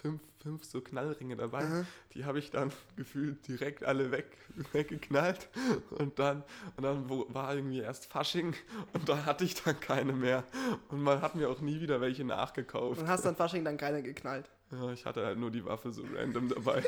fünf, 0.00 0.20
fünf 0.42 0.64
so 0.64 0.80
Knallringe 0.80 1.36
dabei. 1.36 1.64
Aha. 1.64 1.84
Die 2.14 2.24
habe 2.24 2.38
ich 2.38 2.50
dann 2.50 2.72
gefühlt 2.96 3.46
direkt 3.46 3.84
alle 3.84 4.10
weg, 4.10 4.36
weggeknallt. 4.72 5.48
Und 5.90 6.18
dann, 6.18 6.42
und 6.76 6.82
dann 6.82 7.08
war 7.08 7.54
irgendwie 7.54 7.80
erst 7.80 8.06
Fasching 8.06 8.54
und 8.92 9.08
da 9.08 9.24
hatte 9.24 9.44
ich 9.44 9.54
dann 9.62 9.78
keine 9.78 10.12
mehr. 10.12 10.44
Und 10.88 11.02
man 11.02 11.20
hat 11.20 11.34
mir 11.34 11.48
auch 11.48 11.60
nie 11.60 11.80
wieder 11.80 12.00
welche 12.00 12.24
nachgekauft. 12.24 13.00
Und 13.00 13.08
hast 13.08 13.24
dann 13.24 13.36
Fasching 13.36 13.64
dann 13.64 13.76
keine 13.76 14.02
geknallt. 14.02 14.48
Ja, 14.72 14.92
ich 14.92 15.04
hatte 15.04 15.26
halt 15.26 15.38
nur 15.38 15.50
die 15.50 15.64
Waffe 15.64 15.92
so 15.92 16.04
random 16.14 16.48
dabei. 16.48 16.84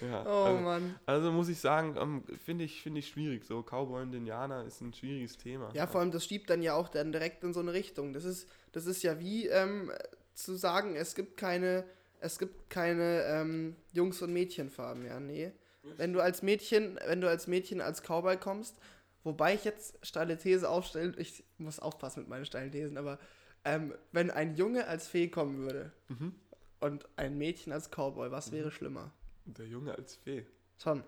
Ja, 0.00 0.24
Oh 0.26 0.44
also, 0.46 0.60
Mann. 0.60 0.94
also 1.06 1.32
muss 1.32 1.48
ich 1.48 1.58
sagen, 1.60 1.96
ähm, 1.98 2.24
finde 2.44 2.64
ich, 2.64 2.82
finde 2.82 3.00
ich 3.00 3.08
schwierig. 3.08 3.44
So 3.44 3.62
Cowboy 3.62 4.02
und 4.02 4.14
Indianer 4.14 4.64
ist 4.64 4.80
ein 4.80 4.92
schwieriges 4.92 5.36
Thema. 5.38 5.70
Ja, 5.74 5.86
vor 5.86 6.00
allem, 6.00 6.10
das 6.10 6.24
schiebt 6.24 6.50
dann 6.50 6.62
ja 6.62 6.74
auch 6.74 6.88
dann 6.88 7.12
direkt 7.12 7.44
in 7.44 7.52
so 7.52 7.60
eine 7.60 7.72
Richtung. 7.72 8.12
Das 8.12 8.24
ist, 8.24 8.48
das 8.72 8.86
ist 8.86 9.02
ja 9.02 9.18
wie 9.20 9.46
ähm, 9.48 9.90
zu 10.34 10.54
sagen, 10.56 10.96
es 10.96 11.14
gibt 11.14 11.36
keine, 11.36 11.84
es 12.20 12.38
gibt 12.38 12.68
keine 12.70 13.22
ähm, 13.24 13.76
Jungs- 13.92 14.22
und 14.22 14.32
Mädchenfarben, 14.32 15.06
ja, 15.06 15.20
nee. 15.20 15.52
Wenn 15.96 16.14
du 16.14 16.20
als 16.20 16.42
Mädchen, 16.42 16.98
wenn 17.06 17.20
du 17.20 17.28
als 17.28 17.46
Mädchen 17.46 17.82
als 17.82 18.00
Cowboy 18.02 18.38
kommst, 18.38 18.74
wobei 19.22 19.52
ich 19.54 19.64
jetzt 19.64 19.98
steile 20.04 20.38
These 20.38 20.68
aufstelle, 20.68 21.12
ich 21.18 21.44
muss 21.58 21.78
aufpassen 21.78 22.20
mit 22.20 22.28
meinen 22.30 22.46
steilen 22.46 22.72
Thesen, 22.72 22.96
aber 22.96 23.18
ähm, 23.66 23.94
wenn 24.10 24.30
ein 24.30 24.54
Junge 24.56 24.86
als 24.86 25.06
Fee 25.08 25.28
kommen 25.28 25.58
würde 25.58 25.92
Mhm. 26.08 26.34
und 26.80 27.06
ein 27.16 27.36
Mädchen 27.36 27.70
als 27.72 27.90
Cowboy, 27.90 28.30
was 28.30 28.50
wäre 28.50 28.70
schlimmer? 28.70 29.12
Der 29.44 29.66
Junge 29.66 29.94
als 29.94 30.16
Fee. 30.16 30.46
Schon, 30.78 31.02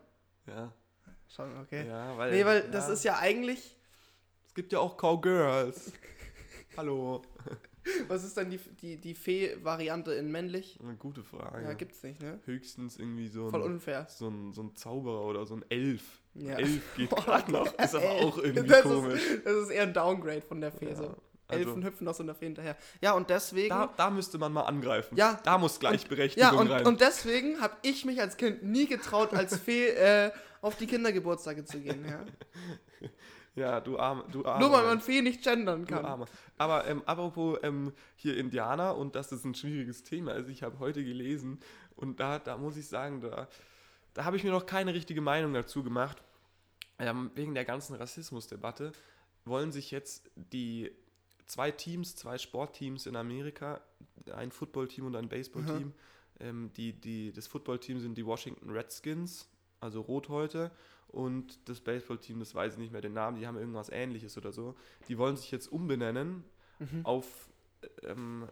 Ja. 0.46 0.72
schon, 1.28 1.56
okay. 1.60 1.86
Ja, 1.86 2.16
weil. 2.16 2.32
Nee, 2.32 2.44
weil 2.44 2.70
das 2.70 2.88
ja, 2.88 2.92
ist 2.92 3.04
ja 3.04 3.18
eigentlich, 3.18 3.76
Es 4.46 4.54
gibt 4.54 4.72
ja 4.72 4.78
auch 4.78 4.96
Cowgirls. 4.96 5.92
Hallo. 6.76 7.22
was 8.08 8.24
ist 8.24 8.36
dann 8.36 8.50
die, 8.50 8.58
die, 8.58 8.96
die 8.98 9.14
Fee-Variante 9.14 10.12
in 10.12 10.30
männlich? 10.30 10.78
Eine 10.82 10.96
gute 10.96 11.22
Frage. 11.24 11.64
Ja, 11.64 11.72
gibt's 11.74 12.02
nicht, 12.02 12.20
ne? 12.20 12.38
Höchstens 12.44 12.98
irgendwie 12.98 13.28
so 13.28 13.48
Voll 13.48 13.62
ein, 13.62 13.72
unfair. 13.72 14.06
so, 14.10 14.28
ein, 14.28 14.52
so 14.52 14.62
ein 14.62 14.76
Zauberer 14.76 15.22
oder 15.24 15.46
so 15.46 15.54
ein 15.56 15.64
Elf. 15.70 16.20
Ja. 16.34 16.56
Elf 16.58 16.94
geht 16.96 17.10
gerade 17.16 17.50
noch. 17.50 17.72
Ist 17.78 17.94
aber 17.94 18.10
auch 18.10 18.38
irgendwie 18.38 18.68
das 18.68 18.82
komisch. 18.82 19.24
Ist, 19.24 19.46
das 19.46 19.54
ist 19.56 19.70
eher 19.70 19.84
ein 19.84 19.94
Downgrade 19.94 20.42
von 20.42 20.60
der 20.60 20.72
Fee. 20.72 20.90
Ja, 20.90 20.94
so. 20.96 21.16
Also- 21.48 21.68
Elfen 21.68 21.84
hüpfen 21.84 22.04
noch 22.04 22.14
so 22.14 22.22
einer 22.22 22.34
Fee 22.34 22.46
hinterher. 22.46 22.76
Ja, 23.00 23.12
und 23.12 23.30
deswegen. 23.30 23.70
Da, 23.70 23.92
da 23.96 24.10
müsste 24.10 24.38
man 24.38 24.52
mal 24.52 24.62
angreifen. 24.62 25.16
Ja. 25.16 25.38
Da 25.44 25.58
muss 25.58 25.78
Gleichberechtigung 25.78 26.52
ja, 26.52 26.58
und, 26.58 26.70
rein. 26.70 26.86
und 26.86 27.00
deswegen 27.00 27.60
habe 27.60 27.76
ich 27.82 28.04
mich 28.04 28.20
als 28.20 28.36
Kind 28.36 28.62
nie 28.62 28.86
getraut, 28.86 29.32
als 29.32 29.56
Fee 29.58 29.88
äh, 29.90 30.30
auf 30.60 30.76
die 30.76 30.86
Kindergeburtstage 30.86 31.64
zu 31.64 31.80
gehen. 31.80 32.04
Ja. 32.04 33.08
ja, 33.54 33.80
du 33.80 33.98
arme. 33.98 34.24
Du 34.30 34.44
arme 34.44 34.60
Nur 34.60 34.72
weil 34.72 34.84
man 34.84 35.00
Fee 35.00 35.22
nicht 35.22 35.42
gendern 35.42 35.84
Du 35.86 35.94
kann. 35.94 36.04
Arme. 36.04 36.26
Aber 36.58 36.86
ähm, 36.86 37.02
apropos 37.06 37.58
ähm, 37.62 37.92
hier 38.16 38.36
Indianer 38.36 38.96
und 38.96 39.14
das 39.14 39.30
ist 39.32 39.44
ein 39.44 39.54
schwieriges 39.54 40.02
Thema. 40.02 40.32
Also 40.32 40.50
ich 40.50 40.62
habe 40.62 40.78
heute 40.78 41.04
gelesen 41.04 41.60
und 41.94 42.18
da, 42.18 42.38
da 42.38 42.56
muss 42.56 42.76
ich 42.76 42.88
sagen, 42.88 43.20
da, 43.20 43.48
da 44.14 44.24
habe 44.24 44.36
ich 44.36 44.44
mir 44.44 44.50
noch 44.50 44.66
keine 44.66 44.94
richtige 44.94 45.20
Meinung 45.20 45.54
dazu 45.54 45.84
gemacht. 45.84 46.22
Ähm, 46.98 47.30
wegen 47.34 47.54
der 47.54 47.66
ganzen 47.66 47.94
Rassismusdebatte 47.94 48.92
wollen 49.44 49.70
sich 49.70 49.90
jetzt 49.90 50.30
die 50.34 50.90
zwei 51.46 51.70
Teams, 51.70 52.16
zwei 52.16 52.38
Sportteams 52.38 53.06
in 53.06 53.16
Amerika, 53.16 53.80
ein 54.34 54.50
Footballteam 54.50 55.06
und 55.06 55.16
ein 55.16 55.28
Baseballteam, 55.28 55.92
ähm, 56.40 56.70
die, 56.76 56.92
die, 56.92 57.32
das 57.32 57.46
Footballteam 57.46 58.00
sind 58.00 58.16
die 58.18 58.26
Washington 58.26 58.70
Redskins, 58.70 59.48
also 59.80 60.00
Rothäute, 60.00 60.70
und 61.08 61.58
das 61.68 61.80
Baseballteam, 61.80 62.40
das 62.40 62.54
weiß 62.54 62.74
ich 62.74 62.78
nicht 62.78 62.92
mehr 62.92 63.00
den 63.00 63.14
Namen, 63.14 63.38
die 63.38 63.46
haben 63.46 63.56
irgendwas 63.56 63.88
ähnliches 63.88 64.36
oder 64.36 64.52
so. 64.52 64.74
Die 65.08 65.16
wollen 65.18 65.36
sich 65.36 65.50
jetzt 65.50 65.68
umbenennen 65.68 66.44
Mhm. 66.78 67.06
auf, 67.06 67.48
ähm, 68.02 68.48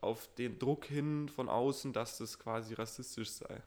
auf 0.00 0.26
den 0.34 0.58
Druck 0.58 0.86
hin 0.86 1.28
von 1.28 1.48
außen, 1.48 1.92
dass 1.92 2.18
das 2.18 2.38
quasi 2.38 2.74
rassistisch 2.74 3.30
sei. 3.30 3.62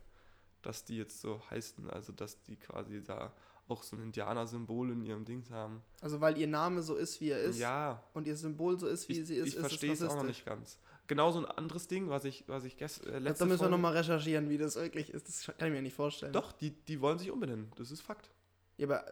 Dass 0.64 0.84
die 0.84 0.98
jetzt 0.98 1.22
so 1.22 1.40
heißen, 1.50 1.90
also 1.90 2.12
dass 2.12 2.42
die 2.44 2.58
quasi 2.58 3.02
da 3.02 3.32
auch 3.68 3.84
so 3.84 3.96
ein 3.96 4.04
Indianer-Symbol 4.04 4.92
in 4.92 5.02
ihrem 5.04 5.26
Dings 5.26 5.50
haben. 5.50 5.82
Also, 6.02 6.22
weil 6.22 6.38
ihr 6.38 6.48
Name 6.48 6.82
so 6.82 6.96
ist, 6.96 7.20
wie 7.22 7.30
er 7.30 7.40
ist. 7.40 7.60
Ja, 7.60 8.04
Und 8.14 8.28
ihr 8.28 8.36
Symbol 8.36 8.80
so 8.80 8.88
ist, 8.88 9.10
wie 9.10 9.20
ich, 9.20 9.28
sie 9.28 9.36
ist, 9.36 9.54
ich 9.54 9.60
verstehe 9.60 9.94
es 9.94 10.02
auch 10.04 10.16
noch 10.16 10.24
nicht 10.24 10.46
ganz. 10.46 10.80
Genauso 11.08 11.40
ein 11.40 11.46
anderes 11.46 11.88
Ding, 11.88 12.10
was 12.10 12.26
ich, 12.26 12.44
was 12.48 12.64
ich 12.64 12.78
gest, 12.78 13.06
äh, 13.06 13.20
letzte 13.20 13.44
Da 13.44 13.48
müssen 13.48 13.62
wir 13.62 13.70
nochmal 13.70 13.94
recherchieren, 13.94 14.50
wie 14.50 14.58
das 14.58 14.76
wirklich 14.76 15.12
ist. 15.12 15.28
Das 15.28 15.58
kann 15.58 15.68
ich 15.68 15.74
mir 15.74 15.82
nicht 15.82 15.96
vorstellen. 15.96 16.34
Doch, 16.34 16.52
die, 16.52 16.72
die 16.72 17.00
wollen 17.00 17.20
sich 17.20 17.30
umbenennen, 17.32 17.72
das 17.76 17.92
ist 17.92 18.02
Fakt. 18.02 18.32
Ja, 18.78 18.88
aber. 18.88 19.06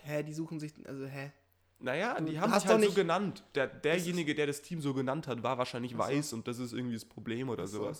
Hä, 0.00 0.22
die 0.22 0.34
suchen 0.34 0.60
sich. 0.60 0.72
Also, 0.86 1.06
hä? 1.06 1.32
Naja, 1.78 2.18
die 2.20 2.38
haben 2.38 2.52
sich 2.52 2.66
halt 2.66 2.84
so 2.84 2.92
genannt. 2.92 3.44
Der, 3.54 3.66
derjenige, 3.66 4.34
der 4.34 4.46
das 4.46 4.62
Team 4.62 4.80
so 4.80 4.94
genannt 4.94 5.26
hat, 5.26 5.42
war 5.42 5.58
wahrscheinlich 5.58 5.92
so. 5.92 5.98
weiß 5.98 6.32
und 6.32 6.48
das 6.48 6.58
ist 6.58 6.72
irgendwie 6.72 6.94
das 6.94 7.04
Problem 7.04 7.48
oder 7.48 7.64
Ach 7.64 7.68
so. 7.68 7.92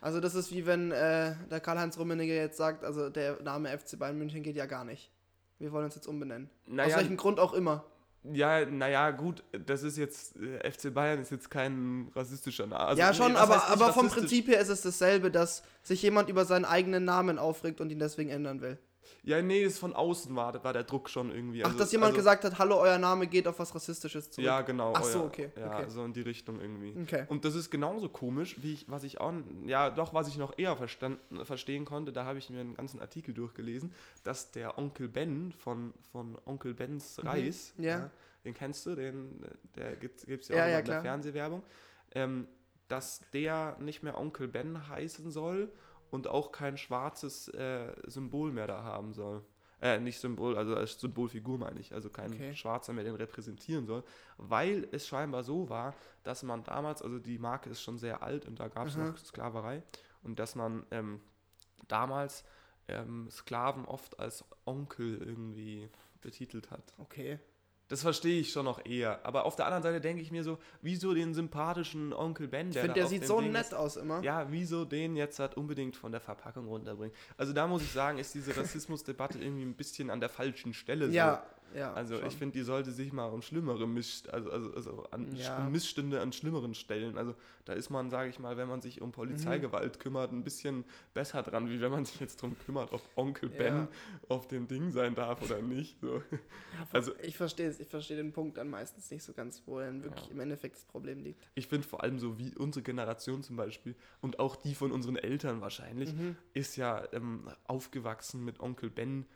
Also, 0.00 0.20
das 0.20 0.34
ist 0.34 0.50
wie 0.52 0.66
wenn 0.66 0.92
äh, 0.92 1.34
der 1.50 1.60
Karl-Heinz 1.60 1.98
Rummenigge 1.98 2.34
jetzt 2.34 2.56
sagt, 2.56 2.84
also 2.84 3.10
der 3.10 3.42
Name 3.42 3.68
FC 3.76 3.98
Bayern 3.98 4.16
München 4.18 4.42
geht 4.42 4.56
ja 4.56 4.66
gar 4.66 4.84
nicht. 4.84 5.10
Wir 5.58 5.72
wollen 5.72 5.84
uns 5.84 5.94
jetzt 5.94 6.06
umbenennen. 6.06 6.48
Aus 6.66 6.72
Naja, 6.74 6.96
welchem 6.96 7.16
Grund 7.16 7.38
auch 7.38 7.52
immer. 7.52 7.84
Ja, 8.22 8.66
naja, 8.66 9.12
gut, 9.12 9.42
das 9.66 9.82
ist 9.82 9.96
jetzt, 9.96 10.36
äh, 10.36 10.70
FC 10.70 10.92
Bayern 10.92 11.20
ist 11.20 11.30
jetzt 11.30 11.50
kein 11.50 12.10
rassistischer 12.14 12.66
Name. 12.66 12.80
Also, 12.80 13.00
ja, 13.00 13.10
nee, 13.10 13.16
schon, 13.16 13.34
was 13.34 13.40
aber, 13.40 13.66
aber 13.68 13.92
vom? 13.92 14.08
Prinzip 14.08 14.48
her 14.48 14.60
ist 14.60 14.68
es 14.68 14.82
dasselbe, 14.82 15.30
dass 15.30 15.62
sich 15.82 16.02
jemand 16.02 16.28
über 16.28 16.44
seinen 16.44 16.64
eigenen 16.66 17.04
Namen 17.04 17.38
aufregt 17.38 17.80
und 17.80 17.90
ihn 17.90 17.98
deswegen 17.98 18.30
ändern 18.30 18.60
will. 18.60 18.78
Ja, 19.22 19.40
nee, 19.42 19.64
das 19.64 19.78
von 19.78 19.92
außen 19.94 20.34
war, 20.34 20.62
war 20.64 20.72
der 20.72 20.84
Druck 20.84 21.08
schon 21.10 21.30
irgendwie. 21.30 21.62
Ach, 21.62 21.66
also- 21.68 21.78
dass 21.78 21.92
jemand 21.92 22.10
also, 22.12 22.18
gesagt 22.18 22.44
hat, 22.44 22.58
hallo, 22.58 22.78
euer 22.80 22.98
Name 22.98 23.26
geht 23.26 23.46
auf 23.48 23.58
was 23.58 23.74
Rassistisches 23.74 24.30
zurück. 24.30 24.44
Ja, 24.46 24.62
genau. 24.62 24.92
Ach 24.96 25.04
so, 25.04 25.20
euer- 25.20 25.24
okay, 25.26 25.50
Ja, 25.58 25.78
okay. 25.78 25.84
so 25.90 26.04
in 26.04 26.12
die 26.12 26.22
Richtung 26.22 26.60
irgendwie. 26.60 26.94
Okay. 27.02 27.26
Und 27.28 27.44
das 27.44 27.54
ist 27.54 27.70
genauso 27.70 28.08
komisch, 28.08 28.56
wie 28.62 28.72
ich, 28.74 28.90
was 28.90 29.04
ich 29.04 29.20
auch, 29.20 29.32
ja, 29.66 29.90
doch, 29.90 30.14
was 30.14 30.28
ich 30.28 30.36
noch 30.38 30.56
eher 30.58 30.76
verstanden, 30.76 31.44
verstehen 31.44 31.84
konnte, 31.84 32.12
da 32.12 32.24
habe 32.24 32.38
ich 32.38 32.50
mir 32.50 32.60
einen 32.60 32.74
ganzen 32.74 33.00
Artikel 33.00 33.34
durchgelesen, 33.34 33.92
dass 34.24 34.50
der 34.50 34.78
Onkel 34.78 35.08
Ben 35.08 35.52
von, 35.52 35.92
von 36.12 36.38
Onkel 36.46 36.74
Bens 36.74 37.20
Reis, 37.22 37.74
Mhm. 37.76 37.84
ja. 37.84 38.10
den 38.44 38.54
kennst 38.54 38.86
du, 38.86 38.94
den, 38.94 39.44
der 39.76 39.96
gibt 39.96 40.22
es 40.28 40.48
ja, 40.48 40.56
Ja, 40.56 40.62
auch 40.62 40.66
immer 40.66 40.72
ja, 40.72 40.78
in 40.78 40.84
der. 40.86 41.00
Fernsehwerbung, 41.02 41.62
ähm, 42.14 42.48
dass 42.88 43.20
der 43.32 43.76
nicht 43.78 44.02
mehr 44.02 44.18
Onkel 44.18 44.48
Ben 44.48 44.88
heißen 44.88 45.30
soll 45.30 45.70
und 46.10 46.28
auch 46.28 46.52
kein 46.52 46.76
schwarzes 46.76 47.48
äh, 47.48 47.92
Symbol 48.06 48.52
mehr 48.52 48.66
da 48.66 48.82
haben 48.82 49.12
soll. 49.12 49.44
Äh, 49.82 49.98
nicht 49.98 50.18
Symbol, 50.20 50.58
also 50.58 50.74
als 50.76 51.00
Symbolfigur 51.00 51.56
meine 51.58 51.80
ich. 51.80 51.94
Also 51.94 52.10
kein 52.10 52.32
Okay. 52.32 52.54
Schwarzer 52.54 52.92
mehr 52.92 53.04
den 53.04 53.14
repräsentieren 53.14 53.86
soll. 53.86 54.04
Weil 54.36 54.86
es 54.92 55.06
scheinbar 55.06 55.42
so 55.42 55.70
war, 55.70 55.94
dass 56.22 56.42
man 56.42 56.62
damals, 56.64 57.00
also 57.00 57.18
die 57.18 57.38
Marke 57.38 57.70
ist 57.70 57.80
schon 57.80 57.96
sehr 57.98 58.22
alt 58.22 58.44
und 58.46 58.60
da 58.60 58.68
gab 58.68 58.88
es 58.88 58.96
noch 58.96 59.16
Sklaverei. 59.16 59.82
Und 60.22 60.38
dass 60.38 60.54
man 60.54 60.84
ähm, 60.90 61.20
damals 61.88 62.44
ähm, 62.88 63.30
Sklaven 63.30 63.86
oft 63.86 64.18
als 64.18 64.44
Onkel 64.66 65.16
irgendwie 65.22 65.88
betitelt 66.20 66.70
hat. 66.70 66.92
Okay. 66.98 67.38
Das 67.90 68.02
verstehe 68.02 68.40
ich 68.40 68.52
schon 68.52 68.64
noch 68.64 68.84
eher. 68.86 69.18
Aber 69.24 69.44
auf 69.44 69.56
der 69.56 69.66
anderen 69.66 69.82
Seite 69.82 70.00
denke 70.00 70.22
ich 70.22 70.30
mir 70.30 70.44
so, 70.44 70.58
wieso 70.80 71.12
den 71.12 71.34
sympathischen 71.34 72.12
Onkel 72.12 72.46
Ben, 72.46 72.68
Ich 72.68 72.74
der 72.74 72.82
finde, 72.82 72.94
da 72.94 73.00
der 73.00 73.08
sieht 73.08 73.26
so 73.26 73.40
Ding 73.40 73.50
nett 73.50 73.66
ist, 73.66 73.74
aus 73.74 73.96
immer. 73.96 74.22
ja, 74.22 74.46
wieso 74.48 74.84
den 74.84 75.16
jetzt 75.16 75.40
halt 75.40 75.56
unbedingt 75.56 75.96
von 75.96 76.12
der 76.12 76.20
Verpackung 76.20 76.68
runterbringen? 76.68 77.14
Also 77.36 77.52
da 77.52 77.66
muss 77.66 77.82
ich 77.82 77.90
sagen, 77.90 78.18
ist 78.18 78.32
diese 78.32 78.56
Rassismusdebatte 78.56 79.38
irgendwie 79.40 79.64
ein 79.64 79.74
bisschen 79.74 80.08
an 80.08 80.20
der 80.20 80.28
falschen 80.28 80.72
Stelle. 80.72 81.08
So. 81.08 81.12
Ja. 81.74 81.92
Also 81.92 82.16
schon. 82.18 82.26
ich 82.28 82.34
finde, 82.36 82.58
die 82.58 82.64
sollte 82.64 82.90
sich 82.92 83.12
mal 83.12 83.26
um 83.26 83.42
schlimmere 83.42 83.86
Misch, 83.86 84.22
also, 84.30 84.50
also, 84.50 84.72
also 84.74 85.02
an 85.10 85.34
Ja. 85.36 85.60
Missstände 85.68 86.20
an 86.20 86.32
schlimmeren 86.32 86.74
Stellen. 86.74 87.16
Also 87.18 87.34
da 87.64 87.72
ist 87.74 87.90
man, 87.90 88.10
sage 88.10 88.30
ich 88.30 88.38
mal, 88.38 88.56
wenn 88.56 88.68
man 88.68 88.80
sich 88.80 89.00
um 89.00 89.12
Polizeigewalt 89.12 89.96
Mhm. 89.96 90.00
kümmert, 90.00 90.32
ein 90.32 90.42
bisschen 90.44 90.84
besser 91.14 91.42
dran, 91.42 91.68
wie 91.70 91.80
wenn 91.80 91.90
man 91.92 92.04
sich 92.04 92.18
jetzt 92.20 92.42
darum 92.42 92.56
kümmert, 92.66 92.92
ob 92.92 93.02
Onkel 93.16 93.50
Ja. 93.52 93.58
Ben 93.58 93.88
auf 94.28 94.48
dem 94.48 94.66
Ding 94.66 94.90
sein 94.90 95.14
darf 95.14 95.42
oder 95.42 95.60
nicht. 95.62 96.00
So. 96.00 96.22
Also- 96.92 97.12
ich 97.22 97.36
verstehe 97.36 97.68
es, 97.68 97.78
ich 97.80 97.88
verstehe 97.88 98.16
den 98.16 98.32
Punkt 98.32 98.56
dann 98.56 98.68
meistens 98.70 99.10
nicht 99.10 99.22
so 99.22 99.32
ganz, 99.32 99.62
wo 99.66 99.78
dann 99.78 100.02
wirklich 100.02 100.30
im 100.30 100.40
Endeffekt 100.40 100.76
das 100.76 100.84
Problem 100.84 101.22
liegt. 101.22 101.46
Ich 101.54 101.66
finde 101.68 101.86
vor 101.86 102.02
allem 102.02 102.18
so 102.18 102.38
wie 102.38 102.56
unsere 102.56 102.82
Generation 102.82 103.42
zum 103.42 103.56
Beispiel 103.56 103.94
und 104.20 104.38
auch 104.38 104.56
die 104.56 104.74
von 104.74 104.90
unseren 104.92 105.16
Eltern 105.16 105.60
wahrscheinlich, 105.60 106.12
Mhm. 106.12 106.36
ist 106.54 106.76
ja 106.76 107.02
ähm, 107.12 107.48
aufgewachsen 107.66 108.44
mit 108.44 108.60
Onkel 108.60 108.90
Ben 108.90 109.26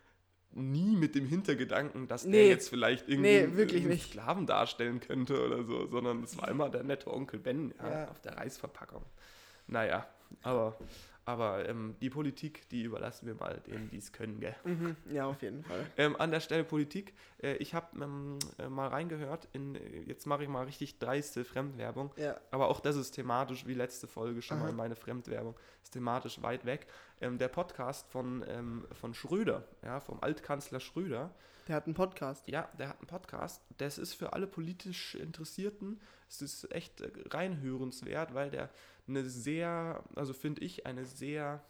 nie 0.55 0.97
mit 0.97 1.15
dem 1.15 1.27
Hintergedanken, 1.27 2.07
dass 2.09 2.23
der 2.23 2.31
Nee. 2.31 2.49
jetzt 2.49 2.69
vielleicht 2.69 3.09
irgendwie 3.09 3.31
Nee, 3.31 3.43
einen- 3.45 3.57
wirklich 3.57 3.83
einen 3.83 3.91
nicht. 3.93 4.11
Sklaven 4.11 4.47
darstellen 4.47 5.01
könnte 5.01 5.45
oder 5.45 5.65
so, 5.65 5.87
sondern 5.89 6.23
es 6.23 6.37
war 6.39 6.49
immer 6.49 6.69
der 6.71 6.85
nette 6.85 7.13
Onkel 7.13 7.41
Ben 7.41 7.75
ja, 7.83 7.91
Ja. 7.91 8.09
auf 8.09 8.21
der 8.21 8.37
Reisverpackung. 8.37 9.03
Naja, 9.67 10.07
aber, 10.43 10.77
aber 11.27 11.69
ähm, 11.69 11.97
die 12.01 12.11
Politik, 12.11 12.69
die 12.69 12.83
überlassen 12.83 13.27
wir 13.27 13.35
mal 13.35 13.61
denen, 13.67 13.89
die 13.91 13.97
es 13.97 14.13
können, 14.13 14.41
gell? 14.41 14.55
Mhm. 14.65 14.97
Ja, 15.11 15.27
auf 15.27 15.41
jeden 15.43 15.63
Fall. 15.65 15.87
Ähm, 15.97 16.17
an 16.19 16.31
der 16.31 16.41
Stelle 16.41 16.65
Politik. 16.65 17.15
Äh, 17.43 17.57
ich 17.57 17.75
habe 17.75 17.87
ähm, 18.03 18.39
äh, 18.59 18.69
mal 18.69 18.89
reingehört, 18.89 19.49
in, 19.53 19.75
äh, 19.75 20.01
jetzt 20.07 20.27
mache 20.27 20.43
ich 20.43 20.49
mal 20.49 20.65
richtig 20.65 20.99
dreiste 20.99 21.45
Fremdwerbung. 21.45 22.11
Ja. 22.17 22.37
Aber 22.51 22.69
auch 22.69 22.81
das 22.81 22.97
ist 22.97 23.13
thematisch, 23.13 23.67
wie 23.67 23.75
letzte 23.75 24.07
Folge 24.07 24.43
schon 24.43 24.59
Aha. 24.59 24.67
mal 24.67 24.73
meine 24.73 24.97
Fremdwerbung, 24.97 25.55
ist 25.83 25.93
thematisch 25.93 26.43
weit 26.43 26.65
weg. 26.65 26.87
Ähm, 27.21 27.39
der 27.39 27.49
Podcast 27.49 28.09
von, 28.11 28.45
ähm, 28.49 28.87
von 28.93 29.15
Schröder, 29.15 29.65
ja, 29.83 30.01
vom 30.01 30.21
Altkanzler 30.21 30.81
Schröder, 30.81 31.31
Der 31.69 31.77
hat 31.77 31.87
einen 31.87 31.95
Podcast. 31.95 32.47
ja, 32.49 32.69
der 32.79 32.89
hat 32.89 32.99
einen 32.99 33.07
Podcast. 33.07 33.63
Das 33.79 33.97
ist 33.99 34.15
für 34.15 34.33
alle 34.33 34.47
politisch 34.47 35.15
Interessierten, 35.15 36.01
es 36.29 36.43
ist 36.43 36.71
echt 36.73 37.01
äh, 37.01 37.11
reinhörenswert, 37.31 38.35
weil 38.35 38.51
der 38.51 38.71
eine 39.07 39.25
sehr, 39.25 40.03
also 40.15 40.33
finde 40.33 40.63
ich, 40.63 40.87
eine 40.87 41.05
sehr 41.05 41.65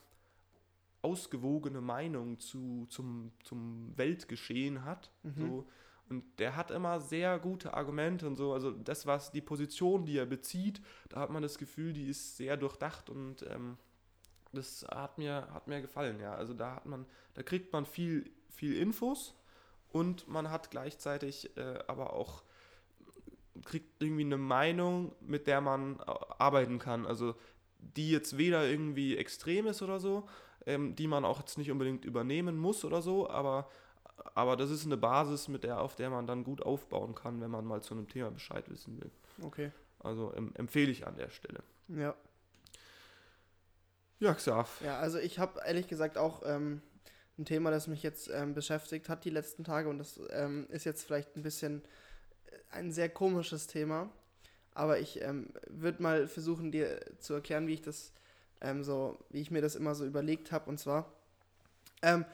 ausgewogene 1.03 1.81
Meinung 1.81 2.39
zu, 2.39 2.87
zum, 2.89 3.33
zum 3.43 3.93
Weltgeschehen 3.97 4.85
hat. 4.85 5.11
Mhm. 5.23 5.35
So. 5.37 5.67
Und 6.09 6.25
der 6.39 6.57
hat 6.57 6.71
immer 6.71 7.01
sehr 7.01 7.39
gute 7.39 7.75
Argumente 7.75 8.27
und 8.27 8.37
so. 8.37 8.53
Also 8.53 8.71
das, 8.71 9.07
was 9.07 9.33
die 9.33 9.41
Position, 9.41 10.05
die 10.05 10.19
er 10.19 10.27
bezieht, 10.27 10.81
da 11.09 11.21
hat 11.21 11.31
man 11.31 11.43
das 11.43 11.59
Gefühl, 11.59 11.93
die 11.93 12.09
ist 12.09 12.37
sehr 12.37 12.57
durchdacht 12.57 13.11
und 13.11 13.43
ähm, 13.51 13.79
das 14.53 14.87
hat 14.89 15.19
mir, 15.19 15.49
hat 15.53 15.67
mir 15.67 15.81
gefallen, 15.81 16.21
ja. 16.21 16.35
Also 16.35 16.55
da 16.55 16.77
hat 16.77 16.87
man, 16.87 17.07
da 17.35 17.43
kriegt 17.43 17.73
man 17.73 17.87
viel, 17.87 18.31
viel 18.51 18.77
Infos 18.77 19.35
und 19.93 20.29
man 20.29 20.51
hat 20.51 20.71
gleichzeitig 20.71 21.57
äh, 21.57 21.79
aber 21.87 22.13
auch 22.13 22.45
kriegt 23.65 24.03
irgendwie 24.03 24.25
eine 24.25 24.37
Meinung, 24.37 25.13
mit 25.21 25.47
der 25.47 25.61
man 25.61 26.01
äh, 26.01 26.03
arbeiten 26.39 26.79
kann. 26.79 27.07
Also 27.07 27.35
die 27.79 28.11
jetzt 28.11 28.39
weder 28.39 28.67
irgendwie 28.67 29.17
extrem 29.17 29.67
ist 29.67 29.83
oder 29.83 30.01
so, 30.01 30.29
ähm, 30.67 30.95
die 30.95 31.07
man 31.07 31.25
auch 31.25 31.41
jetzt 31.41 31.59
nicht 31.59 31.71
unbedingt 31.71 32.05
übernehmen 32.05 32.57
muss 32.57 32.85
oder 32.85 33.03
so, 33.03 33.29
aber, 33.29 33.69
aber 34.35 34.57
das 34.57 34.71
ist 34.71 34.87
eine 34.87 34.97
Basis, 34.97 35.49
mit 35.49 35.65
der, 35.65 35.81
auf 35.81 35.95
der 35.97 36.11
man 36.11 36.27
dann 36.27 36.45
gut 36.45 36.63
aufbauen 36.63 37.15
kann, 37.15 37.41
wenn 37.41 37.51
man 37.51 37.65
mal 37.65 37.83
zu 37.83 37.95
einem 37.95 38.09
Thema 38.09 38.31
Bescheid 38.31 38.69
wissen 38.71 39.01
will. 39.01 39.11
Okay. 39.43 39.71
Also 40.01 40.33
ähm, 40.35 40.53
empfehle 40.55 40.91
ich 40.91 41.07
an 41.07 41.17
der 41.17 41.31
Stelle. 41.31 41.61
Ja. 41.89 42.15
Ja, 44.21 44.35
Xav. 44.35 44.81
Ja, 44.83 44.99
also 44.99 45.19
ich 45.19 45.39
habe 45.39 45.61
ehrlich 45.67 45.89
gesagt 45.89 46.17
auch 46.17 46.43
ähm, 46.47 46.81
ein 47.39 47.45
Thema, 47.45 47.71
das 47.71 47.89
mich 47.89 48.03
jetzt 48.03 48.31
ähm, 48.33 48.55
beschäftigt 48.55 49.09
hat 49.09 49.25
die 49.25 49.31
letzten 49.31 49.65
Tage 49.65 49.89
und 49.89 49.99
das 49.99 50.21
ähm, 50.31 50.67
ist 50.71 50.85
jetzt 50.85 51.05
vielleicht 51.05 51.37
ein 51.37 51.43
bisschen 51.43 51.83
ein 52.71 52.93
sehr 52.93 53.09
komisches 53.09 53.67
Thema, 53.67 54.11
aber 54.73 54.99
ich 54.99 55.23
ähm, 55.23 55.53
würde 55.69 56.03
mal 56.03 56.29
versuchen, 56.29 56.73
dir 56.73 57.01
zu 57.19 57.35
erklären, 57.35 57.67
wie 57.67 57.75
ich 57.75 57.83
das 57.83 58.13
ähm, 58.61 58.83
so, 58.83 59.19
wie 59.31 59.41
ich 59.41 59.51
mir 59.51 59.63
das 59.63 59.77
immer 59.77 59.95
so 59.95 60.05
überlegt 60.05 60.53
habe 60.53 60.69
und 60.71 60.79
zwar, 60.79 61.13
ähm, 62.03 62.25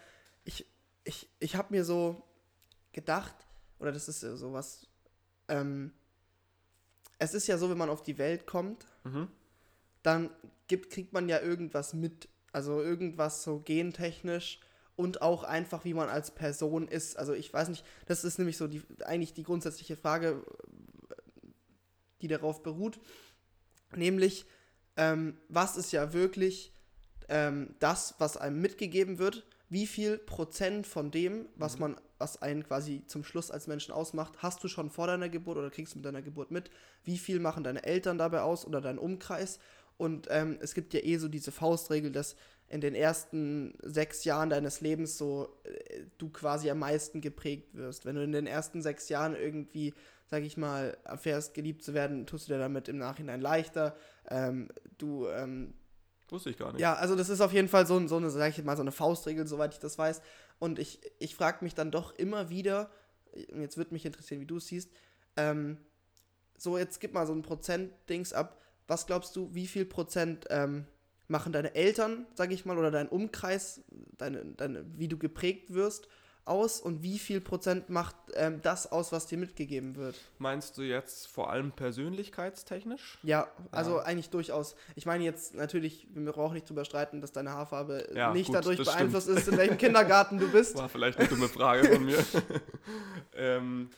ich, 0.45 0.67
ich, 1.05 1.29
ich 1.39 1.57
habe 1.57 1.75
mir 1.75 1.85
so 1.85 2.23
gedacht, 2.93 3.35
oder 3.79 3.93
das 3.93 4.09
ist 4.09 4.23
ja 4.23 4.37
sowas, 4.37 4.87
ähm, 5.49 5.93
es 7.19 7.35
ist 7.35 7.47
ja 7.47 7.59
so, 7.59 7.69
wenn 7.71 7.79
man 7.79 7.91
auf 7.91 8.03
die 8.03 8.19
Welt 8.19 8.47
kommt, 8.47 8.87
Mhm. 9.05 9.29
dann 10.03 10.31
gibt, 10.67 10.91
kriegt 10.91 11.13
man 11.13 11.29
ja 11.29 11.41
irgendwas 11.41 11.93
mit. 11.95 12.29
Also 12.53 12.83
irgendwas 12.83 13.45
so 13.45 13.61
gentechnisch 13.61 14.59
und 15.01 15.23
auch 15.23 15.43
einfach, 15.43 15.85
wie 15.85 15.95
man 15.95 16.09
als 16.09 16.31
Person 16.31 16.87
ist. 16.87 17.19
Also 17.19 17.33
ich 17.33 17.53
weiß 17.53 17.69
nicht, 17.69 17.85
das 18.07 18.23
ist 18.25 18.39
nämlich 18.39 18.57
so 18.57 18.69
die, 18.69 18.83
eigentlich 19.05 19.33
die 19.33 19.43
grundsätzliche 19.43 19.97
Frage, 19.97 20.45
die 22.21 22.29
darauf 22.29 22.63
beruht. 22.63 23.01
Nämlich, 23.97 24.45
ähm, 24.97 25.39
was 25.49 25.77
ist 25.77 25.93
ja 25.93 26.13
wirklich 26.13 26.73
ähm, 27.29 27.75
das, 27.79 28.15
was 28.19 28.37
einem 28.37 28.61
mitgegeben 28.61 29.19
wird? 29.19 29.47
Wie 29.71 29.87
viel 29.87 30.19
Prozent 30.19 30.87
von 30.87 31.11
dem, 31.11 31.47
was 31.57 31.75
Mhm. 31.75 31.81
man, 31.81 32.01
was 32.19 32.43
einen 32.43 32.65
quasi 32.65 33.03
zum 33.07 33.25
Schluss 33.25 33.51
als 33.51 33.67
Menschen 33.67 33.93
ausmacht, 33.93 34.35
hast 34.43 34.63
du 34.63 34.69
schon 34.69 34.91
vor 34.91 35.07
deiner 35.07 35.29
Geburt 35.29 35.57
oder 35.57 35.71
kriegst 35.71 35.95
du 35.95 35.99
mit 35.99 36.05
deiner 36.05 36.23
Geburt 36.23 36.51
mit? 36.51 36.71
Wie 37.05 37.19
viel 37.19 37.41
machen 37.41 37.65
deine 37.65 37.85
Eltern 37.85 38.19
dabei 38.19 38.43
aus 38.43 38.67
oder 38.67 38.81
dein 38.81 38.99
Umkreis? 38.99 39.59
Und 39.97 40.27
ähm, 40.31 40.59
es 40.61 40.75
gibt 40.75 40.93
ja 40.93 41.01
eh 41.01 41.19
so 41.19 41.29
diese 41.29 41.53
Faustregel, 41.53 42.11
dass 42.11 42.35
in 42.71 42.81
den 42.81 42.95
ersten 42.95 43.75
sechs 43.83 44.25
Jahren 44.25 44.49
deines 44.49 44.81
Lebens 44.81 45.19
so 45.19 45.57
äh, 45.65 46.05
du 46.19 46.31
quasi 46.31 46.71
am 46.71 46.79
meisten 46.79 47.21
geprägt 47.21 47.75
wirst. 47.75 48.07
Wenn 48.07 48.15
du 48.15 48.23
in 48.23 48.33
den 48.33 48.47
ersten 48.47 48.81
sechs 48.81 49.09
Jahren 49.09 49.35
irgendwie, 49.35 49.93
sag 50.29 50.45
ich 50.45 50.57
mal, 50.57 50.97
erfährst, 51.05 51.53
geliebt 51.53 51.83
zu 51.83 51.95
werden, 51.95 52.27
tust 52.27 52.49
du 52.49 52.53
dir 52.53 52.61
damit 52.61 52.89
im 52.89 52.97
Nachhinein 52.97 53.41
leichter. 53.41 53.97
Ähm, 54.31 54.69
du, 54.99 55.27
ähm, 55.27 55.75
Wusste 56.29 56.51
ich 56.51 56.59
gar 56.59 56.73
nicht. 56.73 56.81
ja, 56.81 56.95
also 56.95 57.17
das 57.17 57.29
ist 57.29 57.41
auf 57.41 57.53
jeden 57.53 57.67
Fall 57.67 57.89
so, 57.89 58.07
so 58.07 58.17
eine, 58.17 58.31
sag 58.31 58.57
ich 58.57 58.65
mal, 58.65 58.77
so 58.77 58.83
eine 58.83 58.93
Faustregel, 58.93 59.49
soweit 59.49 59.75
ich 59.75 59.81
das 59.81 59.99
weiß. 59.99 60.23
Und 60.61 60.79
ich, 60.79 61.01
ich 61.19 61.35
frage 61.35 61.65
mich 61.65 61.75
dann 61.75 61.91
doch 61.91 62.15
immer 62.15 62.51
wieder, 62.51 62.89
und 63.53 63.63
jetzt 63.63 63.79
würde 63.79 63.93
mich 63.93 64.07
interessieren, 64.07 64.41
wie 64.41 64.47
du 64.47 64.59
es 64.59 64.69
siehst, 64.69 64.93
ähm, 65.37 65.77
so 66.57 66.79
jetzt 66.79 67.01
gib 67.01 67.15
mal 67.15 67.27
so 67.27 67.33
ein 67.33 67.43
Prozent-Dings 67.43 68.33
ab. 68.33 68.61
Was 68.87 69.07
glaubst 69.07 69.35
du, 69.35 69.53
wie 69.55 69.67
viel 69.67 69.87
Prozent 69.87 70.47
ähm, 70.51 70.87
machen 71.31 71.53
deine 71.53 71.75
Eltern, 71.75 72.27
sag 72.35 72.51
ich 72.53 72.65
mal, 72.67 72.77
oder 72.79 72.91
dein 72.91 73.09
Umkreis, 73.09 73.81
deine, 74.19 74.45
deine, 74.45 74.85
wie 74.97 75.09
du 75.09 75.17
geprägt 75.17 75.73
wirst, 75.73 76.09
aus 76.47 76.81
und 76.81 77.03
wie 77.03 77.19
viel 77.19 77.41
Prozent 77.41 77.91
macht 77.91 78.17
ähm, 78.35 78.61
das 78.63 78.91
aus, 78.91 79.13
was 79.13 79.27
dir 79.27 79.39
mitgegeben 79.39 79.95
wird? 79.95 80.17
Meinst 80.39 80.77
du 80.77 80.83
jetzt 80.83 81.29
vor 81.29 81.51
allem 81.51 81.71
persönlichkeitstechnisch? 81.71 83.19
Ja, 83.23 83.47
also 83.71 83.99
Ja. 83.99 84.03
eigentlich 84.03 84.31
durchaus. 84.31 84.75
Ich 84.97 85.07
meine 85.07 85.23
jetzt 85.23 85.55
natürlich, 85.55 86.09
wir 86.13 86.33
brauchen 86.33 86.55
nicht 86.55 86.69
drüber 86.69 86.85
streiten, 86.85 87.21
dass 87.21 87.31
deine 87.33 87.51
Haarfarbe 87.51 88.09
Ja, 88.15 88.33
nicht 88.33 88.47
gut, 88.47 88.57
dadurch 88.57 88.83
beeinflusst 88.83 89.29
ist, 89.29 89.47
in 89.49 89.59
welchem 89.59 89.79
Kindergarten 89.79 90.39
du 90.39 90.51
bist. 90.51 90.77
War 90.77 90.89
vielleicht 90.89 91.19
eine 91.19 91.29
dumme 91.29 91.49
Frage 91.49 91.87
von 91.93 92.05
mir. 92.05 92.19
ähm, 93.37 93.91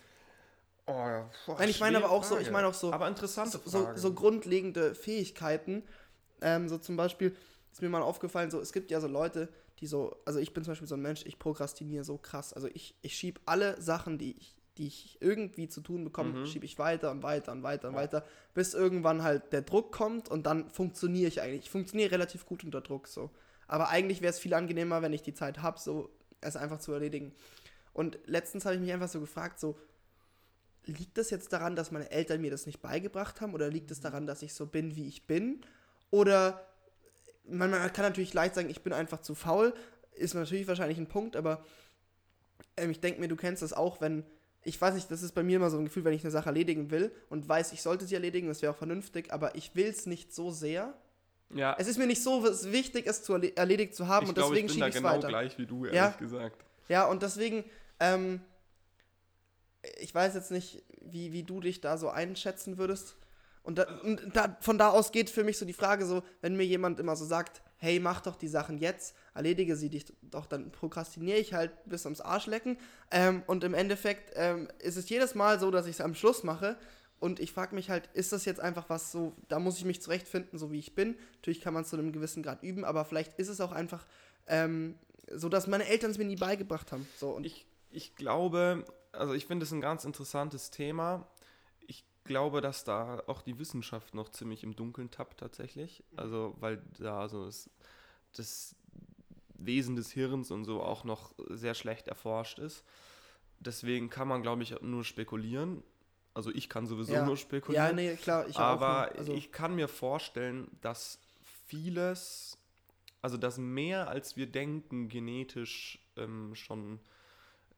oh, 0.86 0.92
boah, 1.46 1.56
Nein, 1.58 1.68
ich 1.68 1.80
meine 1.80 1.96
aber 1.98 2.10
auch 2.10 2.24
so- 2.24 2.34
ich 2.36 2.42
Frage. 2.42 2.52
meine 2.52 2.66
auch 2.68 2.74
so- 2.74 2.92
Aber 2.92 3.08
interessante 3.08 3.58
So, 3.58 3.60
so, 3.64 3.84
Frage. 3.84 3.98
so 3.98 4.12
grundlegende 4.12 4.94
Fähigkeiten. 4.94 5.84
Ähm, 6.42 6.68
so 6.68 6.78
zum 6.78 6.96
Beispiel 6.96 7.34
ist 7.72 7.80
mir 7.80 7.88
mal 7.88 8.02
aufgefallen, 8.02 8.50
so 8.50 8.60
es 8.60 8.72
gibt 8.72 8.90
ja 8.90 9.00
so 9.00 9.06
Leute, 9.06 9.48
die 9.80 9.86
so, 9.86 10.16
also 10.24 10.38
ich 10.38 10.52
bin 10.52 10.62
zum 10.64 10.72
Beispiel 10.72 10.88
so 10.88 10.94
ein 10.96 11.02
Mensch, 11.02 11.24
ich 11.24 11.38
prokrastiniere 11.38 12.04
so 12.04 12.18
krass. 12.18 12.52
Also 12.52 12.68
ich, 12.72 12.94
ich 13.02 13.14
schiebe 13.14 13.40
alle 13.46 13.80
Sachen, 13.80 14.18
die 14.18 14.32
ich, 14.36 14.54
die 14.78 14.86
ich 14.86 15.18
irgendwie 15.20 15.68
zu 15.68 15.80
tun 15.80 16.04
bekomme, 16.04 16.40
Mhm. 16.40 16.46
schiebe 16.46 16.64
ich 16.64 16.78
weiter 16.78 17.10
und 17.10 17.22
weiter 17.22 17.52
und 17.52 17.62
weiter 17.62 17.88
und 17.88 17.94
weiter, 17.94 18.24
bis 18.54 18.74
irgendwann 18.74 19.22
halt 19.22 19.52
der 19.52 19.62
Druck 19.62 19.92
kommt 19.92 20.28
und 20.28 20.44
dann 20.46 20.70
funktioniere 20.70 21.28
ich 21.28 21.40
eigentlich. 21.40 21.62
Ich 21.64 21.70
funktioniere 21.70 22.10
relativ 22.10 22.46
gut 22.46 22.64
unter 22.64 22.80
Druck 22.80 23.08
so. 23.08 23.30
Aber 23.68 23.88
eigentlich 23.88 24.20
wäre 24.20 24.30
es 24.30 24.38
viel 24.38 24.54
angenehmer, 24.54 25.02
wenn 25.02 25.12
ich 25.12 25.22
die 25.22 25.34
Zeit 25.34 25.62
habe, 25.62 25.78
so 25.78 26.10
es 26.40 26.56
einfach 26.56 26.78
zu 26.78 26.92
erledigen. 26.92 27.32
Und 27.92 28.18
letztens 28.26 28.64
habe 28.64 28.74
ich 28.74 28.80
mich 28.80 28.92
einfach 28.92 29.08
so 29.08 29.20
gefragt, 29.20 29.60
so, 29.60 29.78
liegt 30.84 31.16
das 31.16 31.30
jetzt 31.30 31.52
daran, 31.52 31.76
dass 31.76 31.90
meine 31.90 32.10
Eltern 32.10 32.40
mir 32.40 32.50
das 32.50 32.66
nicht 32.66 32.80
beigebracht 32.80 33.40
haben 33.40 33.54
oder 33.54 33.68
liegt 33.68 33.90
es 33.90 34.00
daran, 34.00 34.26
dass 34.26 34.42
ich 34.42 34.54
so 34.54 34.66
bin, 34.66 34.96
wie 34.96 35.06
ich 35.06 35.26
bin? 35.26 35.60
Oder 36.12 36.64
man, 37.44 37.70
man 37.70 37.92
kann 37.92 38.04
natürlich 38.04 38.34
leicht 38.34 38.54
sagen, 38.54 38.70
ich 38.70 38.82
bin 38.82 38.92
einfach 38.92 39.20
zu 39.22 39.34
faul, 39.34 39.74
ist 40.12 40.34
natürlich 40.34 40.68
wahrscheinlich 40.68 40.98
ein 40.98 41.08
Punkt, 41.08 41.34
aber 41.36 41.64
ähm, 42.76 42.90
ich 42.90 43.00
denke 43.00 43.18
mir, 43.18 43.28
du 43.28 43.34
kennst 43.34 43.62
das 43.62 43.72
auch, 43.72 44.00
wenn, 44.02 44.24
ich 44.62 44.78
weiß 44.80 44.94
nicht, 44.94 45.10
das 45.10 45.22
ist 45.22 45.34
bei 45.34 45.42
mir 45.42 45.56
immer 45.56 45.70
so 45.70 45.78
ein 45.78 45.84
Gefühl, 45.86 46.04
wenn 46.04 46.12
ich 46.12 46.22
eine 46.22 46.30
Sache 46.30 46.50
erledigen 46.50 46.90
will 46.90 47.10
und 47.30 47.48
weiß, 47.48 47.72
ich 47.72 47.80
sollte 47.82 48.04
sie 48.04 48.14
erledigen, 48.14 48.46
das 48.46 48.60
wäre 48.62 48.72
auch 48.72 48.76
vernünftig, 48.76 49.32
aber 49.32 49.54
ich 49.56 49.74
will 49.74 49.86
es 49.86 50.04
nicht 50.06 50.34
so 50.34 50.50
sehr. 50.50 50.94
Ja, 51.54 51.74
Es 51.78 51.88
ist 51.88 51.98
mir 51.98 52.06
nicht 52.06 52.22
so 52.22 52.44
wichtig, 52.44 53.06
es 53.06 53.22
zu 53.22 53.32
erle- 53.34 53.56
erledigt 53.56 53.94
zu 53.94 54.06
haben 54.06 54.24
ich 54.24 54.28
und 54.28 54.34
glaube, 54.36 54.54
ich 54.54 54.62
deswegen 54.62 54.72
schiebe 54.74 54.88
ich 54.88 54.94
es 54.94 55.00
genau 55.02 55.14
weiter. 55.16 55.28
gleich 55.28 55.56
wie 55.58 55.66
du, 55.66 55.84
ehrlich 55.86 55.96
Ja. 55.96 56.10
gesagt. 56.10 56.62
Ja, 56.88 57.06
und 57.06 57.22
deswegen, 57.22 57.64
ähm, 58.00 58.40
ich 59.98 60.14
weiß 60.14 60.34
jetzt 60.34 60.50
nicht, 60.50 60.82
wie, 61.00 61.32
wie 61.32 61.42
du 61.42 61.60
dich 61.60 61.80
da 61.80 61.96
so 61.96 62.08
einschätzen 62.10 62.76
würdest. 62.78 63.16
Und, 63.62 63.78
da, 63.78 63.84
und 64.02 64.34
da, 64.34 64.56
von 64.60 64.76
da 64.76 64.90
aus 64.90 65.12
geht 65.12 65.30
für 65.30 65.44
mich 65.44 65.58
so 65.58 65.64
die 65.64 65.72
Frage 65.72 66.04
so, 66.04 66.22
wenn 66.40 66.56
mir 66.56 66.66
jemand 66.66 66.98
immer 66.98 67.14
so 67.14 67.24
sagt, 67.24 67.62
hey, 67.76 68.00
mach 68.00 68.20
doch 68.20 68.36
die 68.36 68.48
Sachen 68.48 68.78
jetzt, 68.78 69.14
erledige 69.34 69.76
sie 69.76 69.88
dich 69.88 70.12
doch, 70.22 70.46
dann 70.46 70.70
prokrastiniere 70.70 71.38
ich 71.38 71.52
halt 71.52 71.72
bis 71.84 72.06
ams 72.06 72.20
Arschlecken. 72.20 72.78
Ähm, 73.10 73.42
und 73.46 73.64
im 73.64 73.74
Endeffekt 73.74 74.32
ähm, 74.36 74.68
ist 74.78 74.96
es 74.96 75.08
jedes 75.08 75.34
Mal 75.34 75.60
so, 75.60 75.70
dass 75.70 75.86
ich 75.86 75.96
es 75.96 76.00
am 76.00 76.14
Schluss 76.14 76.44
mache. 76.44 76.76
Und 77.18 77.38
ich 77.38 77.52
frage 77.52 77.74
mich 77.76 77.88
halt, 77.88 78.08
ist 78.14 78.32
das 78.32 78.44
jetzt 78.44 78.60
einfach 78.60 78.88
was 78.88 79.12
so, 79.12 79.32
da 79.48 79.60
muss 79.60 79.78
ich 79.78 79.84
mich 79.84 80.02
zurechtfinden, 80.02 80.58
so 80.58 80.72
wie 80.72 80.78
ich 80.78 80.94
bin. 80.96 81.16
Natürlich 81.36 81.60
kann 81.60 81.72
man 81.72 81.84
es 81.84 81.90
zu 81.90 81.96
einem 81.96 82.12
gewissen 82.12 82.42
Grad 82.42 82.64
üben, 82.64 82.84
aber 82.84 83.04
vielleicht 83.04 83.38
ist 83.38 83.48
es 83.48 83.60
auch 83.60 83.70
einfach 83.70 84.06
ähm, 84.48 84.98
so, 85.30 85.48
dass 85.48 85.68
meine 85.68 85.86
Eltern 85.86 86.10
es 86.10 86.18
mir 86.18 86.24
nie 86.24 86.36
beigebracht 86.36 86.90
haben. 86.90 87.06
So, 87.16 87.30
und 87.30 87.46
Ich, 87.46 87.66
ich 87.90 88.16
glaube, 88.16 88.84
also 89.12 89.34
ich 89.34 89.46
finde 89.46 89.64
es 89.64 89.72
ein 89.72 89.80
ganz 89.80 90.04
interessantes 90.04 90.70
Thema. 90.70 91.28
Glaube, 92.24 92.60
dass 92.60 92.84
da 92.84 93.22
auch 93.26 93.42
die 93.42 93.58
Wissenschaft 93.58 94.14
noch 94.14 94.28
ziemlich 94.28 94.62
im 94.62 94.76
Dunkeln 94.76 95.10
tappt 95.10 95.40
tatsächlich. 95.40 96.04
Also, 96.16 96.54
weil 96.60 96.80
da 96.98 97.28
so 97.28 97.44
das, 97.46 97.68
das 98.36 98.76
Wesen 99.54 99.96
des 99.96 100.12
Hirns 100.12 100.50
und 100.50 100.64
so 100.64 100.82
auch 100.82 101.04
noch 101.04 101.34
sehr 101.48 101.74
schlecht 101.74 102.08
erforscht 102.08 102.58
ist. 102.58 102.84
Deswegen 103.60 104.10
kann 104.10 104.28
man, 104.28 104.42
glaube 104.42 104.62
ich, 104.62 104.80
nur 104.82 105.04
spekulieren. 105.04 105.82
Also 106.34 106.50
ich 106.50 106.68
kann 106.68 106.86
sowieso 106.86 107.12
Ja. 107.14 107.24
nur 107.26 107.36
spekulieren. 107.36 107.86
Ja, 107.88 107.92
nee, 107.92 108.16
klar, 108.16 108.46
ich 108.48 108.56
auch. 108.56 108.60
Aber 108.60 109.08
nur. 109.10 109.18
Also, 109.18 109.34
ich 109.34 109.52
kann 109.52 109.74
mir 109.74 109.86
vorstellen, 109.88 110.68
dass 110.80 111.18
vieles, 111.66 112.56
also 113.20 113.36
dass 113.36 113.58
mehr 113.58 114.08
als 114.08 114.36
wir 114.36 114.46
denken, 114.46 115.08
genetisch 115.08 115.98
ähm, 116.16 116.54
schon 116.54 117.00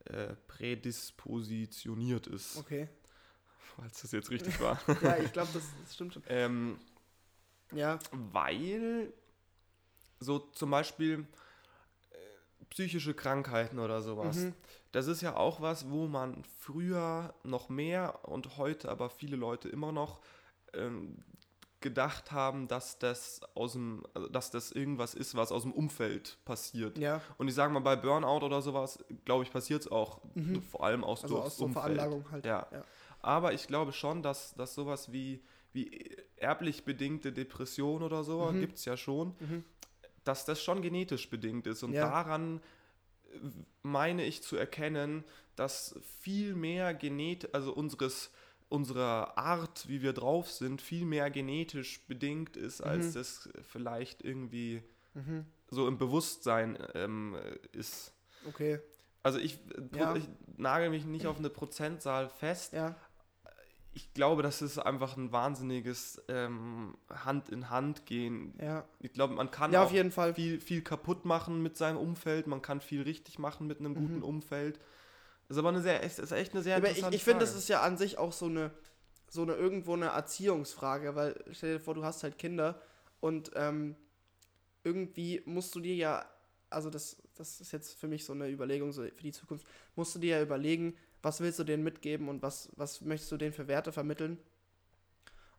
äh, 0.05 0.35
prädispositioniert 0.47 2.27
ist. 2.27 2.57
okay. 2.59 2.89
Falls 3.77 4.03
das 4.03 4.13
jetzt 4.13 4.31
richtig 4.31 4.61
war. 4.61 4.79
Ja, 5.03 5.17
ich 5.17 5.33
glaube, 5.33 5.51
das, 5.53 5.63
das 5.83 5.95
stimmt 5.95 6.15
schon. 6.15 6.23
ähm, 6.29 6.79
Ja, 7.73 7.99
weil 8.13 9.13
so 10.21 10.39
zum 10.39 10.71
Beispiel 10.71 11.27
äh, 12.11 12.65
psychische 12.71 13.15
Krankheiten 13.15 13.79
oder 13.79 14.03
sowas. 14.03 14.37
Mhm. 14.37 14.55
Das 14.93 15.07
ist 15.09 15.23
ja 15.23 15.37
auch 15.37 15.61
was, 15.61 15.91
wo 15.91 16.07
man 16.07 16.45
früher 16.61 17.35
noch 17.43 17.69
mehr 17.69 18.21
und 18.29 18.57
heute 18.57 18.91
aber 18.91 19.11
viele 19.11 19.37
Leute 19.37 19.69
immer 19.69 19.91
noch 19.93 20.21
ähm, 20.73 21.17
gedacht 21.81 22.33
haben, 22.33 22.67
dass 22.67 22.99
das 22.99 23.41
aus 23.55 23.73
dem, 23.73 24.07
also 24.15 24.29
dass 24.29 24.51
das 24.51 24.73
irgendwas 24.73 25.13
ist, 25.15 25.35
was 25.35 25.53
aus 25.53 25.63
dem 25.63 25.73
Umfeld 25.73 26.39
passiert. 26.47 26.97
ja. 26.97 27.21
Und 27.37 27.49
ich 27.49 27.55
sage 27.55 27.73
mal, 27.75 27.81
bei 27.81 27.95
Burnout 27.97 28.47
oder 28.47 28.63
sowas, 28.63 29.05
glaube 29.27 29.45
ich, 29.45 29.51
passiert 29.51 29.83
es 29.83 29.93
auch 29.93 30.21
vor 30.71 30.85
allem 30.85 31.05
aus, 31.05 31.25
Also 31.25 31.43
aus 31.43 31.59
so 31.59 31.67
Umfeld. 31.67 31.83
Veranlagung 31.85 32.31
halt. 32.31 32.47
Ja. 32.47 32.67
ja. 32.73 32.85
Aber 33.25 33.53
ich 33.55 33.67
glaube 33.67 33.93
schon, 33.93 34.23
dass, 34.23 34.55
dass 34.55 34.75
sowas 34.75 35.13
wie, 35.13 35.43
wie 35.73 36.17
erblich 36.37 36.85
bedingte 36.85 37.33
Depression 37.33 38.03
oder 38.03 38.23
so, 38.23 38.41
Mhm. 38.53 38.61
gibt 38.61 38.77
es 38.79 38.85
ja 38.85 38.97
schon, 38.97 39.35
Mhm. 39.41 39.65
dass 40.25 40.45
das 40.45 40.63
schon 40.63 40.83
genetisch 40.83 41.31
bedingt 41.31 41.67
ist. 41.67 41.83
Und 41.83 41.93
Ja. 41.95 42.03
daran 42.03 42.61
meine 43.83 44.25
ich 44.25 44.43
zu 44.43 44.57
erkennen, 44.57 45.25
dass 45.57 45.99
viel 46.21 46.55
mehr 46.55 46.95
Genet, 46.95 47.55
also 47.55 47.73
unseres, 47.73 48.31
unserer 48.69 49.37
Art, 49.39 49.89
wie 49.89 50.03
wir 50.03 50.13
drauf 50.13 50.51
sind, 50.51 50.83
viel 50.83 51.05
mehr 51.05 51.31
genetisch 51.31 52.07
bedingt 52.07 52.57
ist, 52.57 52.81
als 52.81 53.09
Mhm. 53.09 53.15
das 53.15 53.49
vielleicht 53.63 54.23
irgendwie 54.23 54.83
Mhm. 55.15 55.47
so 55.71 55.89
im 55.89 55.97
Bewusstsein 55.99 56.79
ähm, 56.95 57.37
ist. 57.73 58.13
Okay. 58.47 58.81
Also 59.23 59.39
ich, 59.39 59.55
äh, 59.55 59.99
Ja. 59.99 60.15
ich 60.17 60.29
nagel 60.57 60.91
mich 60.91 61.05
nicht 61.07 61.27
auf 61.27 61.39
eine 61.39 61.51
Prozentzahl 61.51 62.29
fest, 62.29 62.73
Ja. 62.73 62.95
Ich 63.95 64.13
glaube, 64.13 64.43
das 64.43 64.61
ist 64.61 64.79
einfach 64.79 65.17
ein 65.17 65.31
wahnsinniges 65.31 66.21
ähm, 66.29 66.97
Hand 67.09 67.49
in 67.49 67.71
Hand 67.71 68.07
gehen. 68.07 68.53
Ja. 68.61 68.85
Ich 68.99 69.13
glaube, 69.13 69.35
man 69.35 69.51
kann 69.51 69.73
Ja, 69.73 69.85
auf 69.85 69.93
jeden 69.93 70.11
Fall. 70.11 70.35
viel, 70.35 70.61
viel 70.61 70.83
kaputt 70.83 71.25
machen 71.25 71.63
mit 71.63 71.77
seinem 71.77 71.99
Umfeld, 71.99 72.49
man 72.49 72.61
kann 72.61 72.81
viel 72.81 73.03
richtig 73.03 73.39
machen 73.39 73.67
mit 73.67 73.79
einem 73.79 73.95
guten 73.95 74.23
Umfeld. 74.23 74.79
Das 75.47 75.57
ist 75.57 75.59
aber 75.59 75.69
eine 75.69 75.81
sehr, 75.81 76.03
es 76.03 76.19
ist 76.19 76.33
echt 76.33 76.55
eine 76.55 76.63
sehr 76.63 76.77
Aber 76.77 76.87
ich, 76.87 76.97
interessante 76.97 77.17
ich 77.17 77.25
finde, 77.25 77.41
das 77.41 77.55
ist 77.55 77.69
ja 77.69 77.83
an 77.83 77.97
sich 77.97 78.19
auch 78.19 78.33
so 78.33 78.47
eine, 78.47 78.73
so 79.29 79.43
eine 79.43 79.55
irgendwo 79.55 79.93
eine 79.93 80.07
Erziehungsfrage, 80.07 81.15
weil 81.15 81.45
stell 81.53 81.75
dir 81.75 81.81
vor, 81.81 81.95
du 81.95 82.05
hast 82.05 82.23
halt 82.25 82.39
Kinder 82.39 82.81
und 83.21 83.53
ähm, 83.55 83.95
irgendwie 84.83 85.43
musst 85.45 85.75
du 85.75 85.81
dir 85.81 85.95
ja, 85.95 86.25
also 86.69 86.91
das, 86.91 87.17
das 87.37 87.61
ist 87.61 87.73
jetzt 87.73 87.95
für 87.99 88.09
mich 88.09 88.25
so 88.25 88.33
eine 88.33 88.49
Überlegung 88.49 88.93
so 88.93 89.03
für 89.03 89.23
die 89.23 89.33
Zukunft, 89.33 89.67
musst 89.95 90.15
du 90.15 90.19
dir 90.19 90.39
ja 90.39 90.43
überlegen, 90.43 90.97
was 91.25 91.41
willst 91.41 91.59
du 91.59 91.65
denen 91.65 91.83
mitgeben 91.83 92.29
und 92.29 92.43
was, 92.43 92.71
was 92.77 93.01
möchtest 93.01 93.33
du 93.33 93.37
denen 93.37 93.53
für 93.53 93.67
Werte 93.67 93.93
vermitteln? 93.93 94.39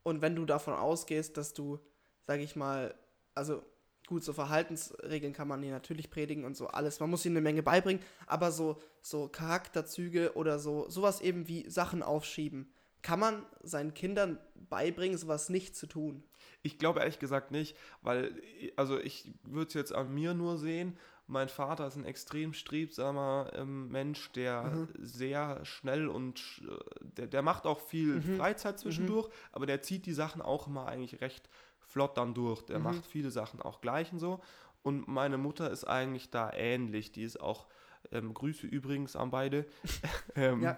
Und 0.03 0.21
wenn 0.21 0.35
du 0.35 0.45
davon 0.45 0.75
ausgehst, 0.75 1.35
dass 1.37 1.53
du, 1.53 1.79
sag 2.21 2.39
ich 2.39 2.55
mal, 2.55 2.93
also 3.33 3.63
gut, 4.07 4.23
so 4.23 4.33
Verhaltensregeln 4.33 5.33
kann 5.33 5.47
man 5.47 5.63
hier 5.63 5.71
natürlich 5.71 6.11
predigen 6.11 6.45
und 6.45 6.55
so 6.55 6.67
alles. 6.67 6.99
Man 6.99 7.09
muss 7.09 7.25
ihnen 7.25 7.37
eine 7.37 7.43
Menge 7.43 7.63
beibringen, 7.63 8.03
aber 8.27 8.51
so, 8.51 8.79
so 9.01 9.27
Charakterzüge 9.27 10.33
oder 10.35 10.59
so, 10.59 10.87
sowas 10.89 11.21
eben 11.21 11.47
wie 11.47 11.67
Sachen 11.69 12.03
aufschieben, 12.03 12.71
kann 13.01 13.19
man 13.19 13.45
seinen 13.61 13.93
Kindern 13.93 14.39
beibringen, 14.69 15.17
sowas 15.17 15.49
nicht 15.49 15.75
zu 15.75 15.87
tun. 15.87 16.23
Ich 16.61 16.79
glaube 16.79 16.99
ehrlich 16.99 17.19
gesagt 17.19 17.51
nicht, 17.51 17.75
weil, 18.01 18.41
also 18.75 18.99
ich 18.99 19.31
würde 19.43 19.67
es 19.67 19.73
jetzt 19.73 19.93
an 19.93 20.13
mir 20.13 20.33
nur 20.33 20.57
sehen. 20.57 20.97
Mein 21.27 21.49
Vater 21.49 21.87
ist 21.87 21.95
ein 21.95 22.05
extrem 22.05 22.53
strebsamer 22.53 23.51
ähm, 23.55 23.87
Mensch, 23.89 24.31
der 24.33 24.63
Mhm. 24.63 24.89
sehr 24.99 25.65
schnell 25.65 26.07
und 26.07 26.39
sch- 26.39 26.79
der, 27.01 27.27
der 27.27 27.41
macht 27.41 27.65
auch 27.65 27.79
viel 27.79 28.15
Mhm. 28.17 28.37
Freizeit 28.37 28.79
zwischendurch, 28.79 29.29
aber 29.51 29.65
der 29.65 29.81
zieht 29.81 30.05
die 30.05 30.13
Sachen 30.13 30.41
auch 30.41 30.67
immer 30.67 30.87
eigentlich 30.87 31.21
recht 31.21 31.49
flott 31.79 32.17
dann 32.17 32.33
durch. 32.35 32.61
Der 32.63 32.77
Mhm. 32.77 32.83
macht 32.83 33.05
viele 33.07 33.31
Sachen 33.31 33.61
auch 33.61 33.81
gleich 33.81 34.11
und 34.13 34.19
so. 34.19 34.39
Und 34.83 35.07
meine 35.07 35.37
Mutter 35.39 35.71
ist 35.71 35.85
eigentlich 35.85 36.29
da 36.29 36.51
ähnlich. 36.53 37.11
Die 37.11 37.23
ist 37.23 37.39
auch, 37.41 37.65
ähm, 38.11 38.33
Grüße 38.35 38.67
übrigens 38.67 39.15
an 39.15 39.31
beide. 39.31 39.65
ähm, 40.35 40.61
Ja. 40.61 40.77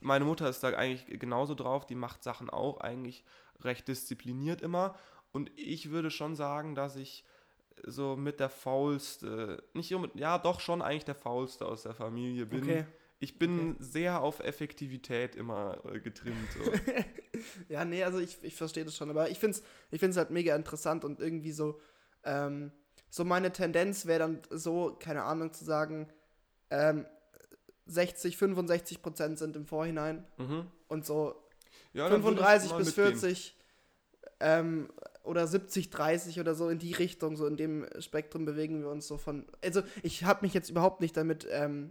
Meine 0.00 0.24
Mutter 0.24 0.48
ist 0.48 0.64
da 0.64 0.70
eigentlich 0.70 1.20
genauso 1.20 1.54
drauf. 1.54 1.86
Die 1.86 1.94
macht 1.94 2.24
Sachen 2.24 2.48
auch 2.50 2.80
eigentlich 2.80 3.22
recht 3.60 3.86
diszipliniert 3.86 4.62
immer. 4.62 4.96
Und 5.32 5.50
ich 5.56 5.90
würde 5.90 6.10
schon 6.10 6.34
sagen, 6.34 6.74
dass 6.74 6.96
ich 6.96 7.24
so 7.86 8.16
mit 8.16 8.40
der 8.40 8.48
faulste, 8.48 9.62
nicht 9.74 9.90
mit, 9.98 10.14
ja, 10.14 10.38
doch 10.38 10.60
schon 10.60 10.82
eigentlich 10.82 11.04
der 11.04 11.14
faulste 11.14 11.66
aus 11.66 11.82
der 11.82 11.94
Familie 11.94 12.46
bin. 12.46 12.62
Okay. 12.62 12.86
Ich 13.22 13.38
bin 13.38 13.76
sehr 13.78 14.22
auf 14.22 14.40
Effektivität 14.40 15.36
immer 15.36 15.78
äh, 15.84 16.00
getrimmt. 16.00 16.48
So. 16.52 16.72
Ja, 17.68 17.86
nee, 17.86 18.04
also 18.04 18.18
ich, 18.18 18.36
ich 18.42 18.54
verstehe 18.54 18.84
das 18.84 18.96
schon, 18.96 19.08
aber 19.08 19.30
ich 19.30 19.38
finde 19.38 19.56
es 19.56 19.64
ich 19.90 19.98
find's 20.00 20.18
halt 20.18 20.30
mega 20.30 20.54
interessant 20.54 21.06
und 21.06 21.20
irgendwie 21.20 21.52
so, 21.52 21.80
ähm, 22.22 22.70
so 23.08 23.24
meine 23.24 23.50
Tendenz 23.50 24.04
wäre 24.04 24.18
dann 24.18 24.42
so, 24.50 24.96
keine 25.00 25.22
Ahnung, 25.22 25.54
zu 25.54 25.64
sagen, 25.64 26.08
ähm, 26.68 27.06
60, 27.86 28.36
65 28.36 29.00
Prozent 29.00 29.38
sind 29.38 29.56
im 29.56 29.64
Vorhinein 29.64 30.26
mhm. 30.36 30.66
und 30.88 31.06
so 31.06 31.42
ja, 31.92 32.08
dann 32.08 32.22
würde 32.22 32.40
ich 32.40 32.46
35 32.46 32.70
mal 32.70 32.78
bis 32.78 32.86
mitgehen. 32.88 33.18
40 33.18 33.56
ähm, 34.40 34.92
oder 35.22 35.46
70, 35.46 35.90
30 35.90 36.40
oder 36.40 36.54
so 36.54 36.68
in 36.68 36.78
die 36.78 36.92
Richtung, 36.92 37.36
so 37.36 37.46
in 37.46 37.56
dem 37.56 37.86
Spektrum 37.98 38.44
bewegen 38.44 38.80
wir 38.80 38.88
uns 38.88 39.06
so 39.06 39.18
von. 39.18 39.44
Also 39.64 39.82
ich 40.02 40.24
habe 40.24 40.40
mich 40.42 40.54
jetzt 40.54 40.70
überhaupt 40.70 41.00
nicht 41.00 41.16
damit 41.16 41.46
ähm, 41.50 41.90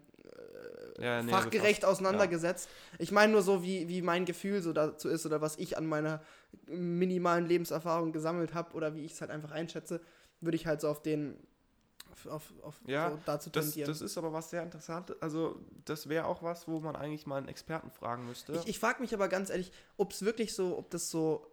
ja, 0.99 1.21
nee, 1.21 1.31
fachgerecht 1.31 1.85
auseinandergesetzt. 1.85 2.69
Ich 2.97 3.11
meine 3.11 3.31
nur 3.31 3.41
so, 3.41 3.63
wie, 3.63 3.87
wie 3.87 4.01
mein 4.01 4.25
Gefühl 4.25 4.61
so 4.61 4.73
dazu 4.73 5.09
ist 5.09 5.25
oder 5.25 5.41
was 5.41 5.57
ich 5.57 5.77
an 5.77 5.85
meiner 5.85 6.21
minimalen 6.67 7.45
Lebenserfahrung 7.45 8.11
gesammelt 8.11 8.53
habe 8.53 8.73
oder 8.75 8.95
wie 8.95 9.05
ich 9.05 9.13
es 9.13 9.21
halt 9.21 9.31
einfach 9.31 9.51
einschätze, 9.51 10.01
würde 10.41 10.55
ich 10.55 10.67
halt 10.67 10.81
so 10.81 10.89
auf 10.89 11.01
den 11.01 11.37
auf, 12.27 12.53
auf, 12.63 12.81
Ja, 12.85 13.11
so 13.11 13.19
dazu 13.25 13.49
Das, 13.49 13.75
das 13.75 14.01
ist 14.01 14.17
aber 14.17 14.33
was 14.33 14.49
sehr 14.49 14.61
Interessantes. 14.61 15.21
Also, 15.21 15.57
das 15.85 16.09
wäre 16.09 16.25
auch 16.25 16.43
was, 16.43 16.67
wo 16.67 16.81
man 16.81 16.97
eigentlich 16.97 17.25
mal 17.25 17.37
einen 17.37 17.47
Experten 17.47 17.91
fragen 17.91 18.25
müsste. 18.25 18.53
Ich, 18.53 18.67
ich 18.67 18.79
frage 18.79 19.01
mich 19.01 19.13
aber 19.13 19.29
ganz 19.29 19.49
ehrlich, 19.49 19.71
ob 19.95 20.11
es 20.11 20.23
wirklich 20.25 20.53
so, 20.53 20.77
ob 20.77 20.89
das 20.89 21.09
so 21.09 21.48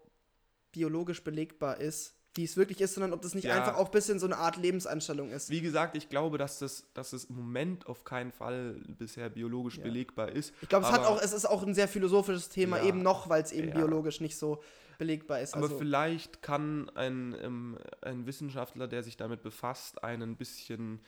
biologisch 0.80 1.24
belegbar 1.24 1.80
ist, 1.80 2.14
wie 2.34 2.44
es 2.44 2.54
wirklich 2.58 2.82
ist, 2.82 2.92
sondern 2.94 3.14
ob 3.14 3.22
das 3.22 3.34
nicht 3.34 3.44
Ja. 3.44 3.54
einfach 3.56 3.76
auch 3.78 3.86
ein 3.86 3.90
bisschen 3.92 4.18
so 4.18 4.26
eine 4.26 4.36
Art 4.36 4.58
Lebenseinstellung 4.58 5.30
ist. 5.30 5.48
Wie 5.48 5.62
gesagt, 5.62 5.96
ich 5.96 6.10
glaube, 6.10 6.36
dass 6.36 6.58
das, 6.58 6.84
dass 6.92 7.14
es 7.14 7.24
im 7.24 7.36
Moment 7.36 7.86
auf 7.86 8.04
keinen 8.04 8.30
Fall 8.30 8.74
bisher 8.86 9.30
biologisch 9.30 9.78
Ja. 9.78 9.84
belegbar 9.84 10.28
ist. 10.30 10.52
Ich 10.60 10.68
glaube, 10.68 10.84
es 10.84 10.92
hat 10.92 11.00
aber- 11.00 11.08
auch, 11.08 11.22
es 11.22 11.32
ist 11.32 11.46
auch 11.46 11.62
ein 11.62 11.74
sehr 11.74 11.88
philosophisches 11.88 12.50
Thema, 12.50 12.76
Ja. 12.76 12.84
eben 12.84 13.00
noch, 13.02 13.30
weil 13.30 13.42
es 13.42 13.52
eben 13.52 13.70
biologisch 13.72 14.20
nicht 14.20 14.36
so 14.36 14.62
belegbar 14.98 15.40
ist. 15.40 15.54
Aber 15.54 15.62
Also, 15.64 15.78
vielleicht 15.78 16.42
kann 16.42 16.90
ein, 16.94 17.34
ähm, 17.40 17.78
ein 18.02 18.26
Wissenschaftler, 18.26 18.86
der 18.86 19.02
sich 19.02 19.16
damit 19.16 19.40
befasst, 19.42 20.04
einen 20.04 20.32
ein 20.32 20.36
bisschen 20.36 21.00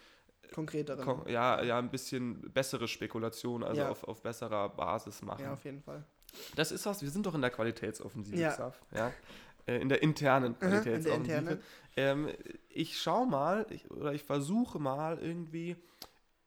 konkretere. 0.55 1.03
Kon 1.03 1.29
ja, 1.29 1.63
ja, 1.63 1.79
ein 1.79 1.91
bisschen 1.91 2.41
bessere 2.55 2.89
Spekulation, 2.89 3.63
also 3.63 3.83
auf, 3.85 4.05
auf 4.05 4.23
besserer 4.23 4.71
Basis 4.71 5.21
machen. 5.21 5.43
Ja, 5.45 5.53
auf 5.53 5.65
jeden 5.65 5.83
Fall. 5.83 6.05
Das 6.57 6.73
ist 6.73 6.85
was, 6.87 7.01
wir 7.03 7.11
sind 7.11 7.25
doch 7.27 7.35
in 7.35 7.41
der 7.43 7.51
Qualitätsoffensive, 7.51 8.37
Ja. 8.39 8.51
Xav, 8.53 8.81
ja. 8.95 9.13
Äh, 9.69 9.81
In 9.81 9.89
der 9.89 10.03
internen 10.03 10.55
in 10.55 10.59
Qualitätsoffensive. 10.61 11.37
internen. 11.37 11.63
Ähm, 11.97 12.29
ich 12.69 13.01
schaue 13.01 13.27
mal, 13.27 13.67
ich, 13.71 13.91
oder 13.91 14.13
ich 14.15 14.25
versuche 14.25 14.79
mal 14.79 15.19
irgendwie 15.19 15.77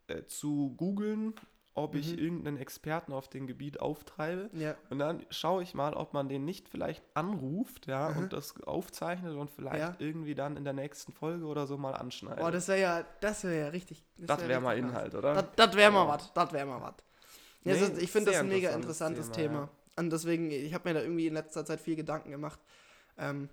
äh, 0.08 0.24
zu 0.26 0.74
googeln, 0.78 1.34
ob 1.74 1.96
ich 1.96 2.14
Mhm. 2.14 2.20
irgendeinen 2.20 2.58
Experten 2.58 3.14
auf 3.14 3.30
dem 3.30 3.48
Gebiet 3.48 3.80
auftreibe. 3.80 4.50
Ja. 4.54 4.76
Und 4.90 5.00
dann 5.00 5.26
schaue 5.30 5.64
ich 5.64 5.74
mal, 5.74 5.94
ob 5.94 6.14
man 6.14 6.28
den 6.28 6.44
nicht 6.44 6.68
vielleicht 6.68 7.04
anruft, 7.14 7.88
ja, 7.88 8.08
Aha. 8.08 8.20
und 8.20 8.34
das 8.34 8.62
aufzeichnet 8.64 9.36
und 9.36 9.50
vielleicht 9.50 9.80
Ja. 9.80 9.96
irgendwie 10.06 10.36
dann 10.36 10.58
in 10.58 10.64
der 10.66 10.74
nächsten 10.74 11.14
Folge 11.14 11.46
oder 11.46 11.68
so 11.68 11.78
mal 11.78 11.94
anschneidet. 11.94 12.40
Boah, 12.40 12.52
das 12.52 12.68
wäre 12.68 12.82
ja, 12.82 13.06
das 13.22 13.44
wäre 13.46 13.60
ja 13.60 13.68
richtig. 13.70 14.04
das 14.18 14.40
wäre 14.48 14.60
mal 14.60 14.72
richtig 14.76 14.90
Inhalt, 14.90 15.16
oder? 15.16 15.34
Das, 15.34 15.46
das 15.56 15.76
wäre 15.76 15.92
mal 15.92 16.08
was. 16.08 16.34
Das 16.34 16.52
wäre 16.52 16.66
mal 16.66 16.82
was. 16.82 16.96
Nee, 17.64 17.74
ich 18.00 18.12
finde 18.12 18.32
das 18.32 18.40
ein 18.42 18.48
mega 18.50 18.70
interessantes 18.72 19.28
interessantes 19.28 19.32
Thema, 19.32 19.54
Thema. 19.68 19.70
Und 19.98 20.10
deswegen, 20.10 20.50
ich 20.52 20.74
habe 20.74 20.90
mir 20.90 20.96
da 20.96 21.02
irgendwie 21.02 21.28
in 21.28 21.34
letzter 21.36 21.64
Zeit 21.64 21.80
viel 21.80 21.96
Gedanken 21.96 22.32
gemacht. 22.32 22.60
Ähm, 23.22 23.50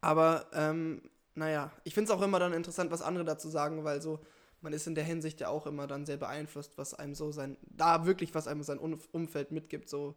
aber, 0.00 0.46
ähm, 0.52 1.02
naja, 1.34 1.70
ich 1.84 1.94
finde 1.94 2.10
es 2.12 2.18
auch 2.18 2.22
immer 2.22 2.38
dann 2.40 2.52
interessant, 2.52 2.90
was 2.90 3.02
andere 3.02 3.24
dazu 3.24 3.48
sagen, 3.48 3.84
weil 3.84 4.02
so, 4.02 4.18
man 4.60 4.72
ist 4.72 4.86
in 4.86 4.94
der 4.94 5.04
Hinsicht 5.04 5.40
ja 5.40 5.48
auch 5.48 5.66
immer 5.66 5.86
dann 5.86 6.06
sehr 6.06 6.16
beeinflusst, 6.16 6.76
was 6.78 6.94
einem 6.94 7.14
so 7.14 7.30
sein, 7.32 7.56
da 7.62 8.04
wirklich, 8.06 8.34
was 8.34 8.48
einem 8.48 8.62
sein 8.62 8.78
Umfeld 8.78 9.52
mitgibt, 9.52 9.88
so 9.88 10.16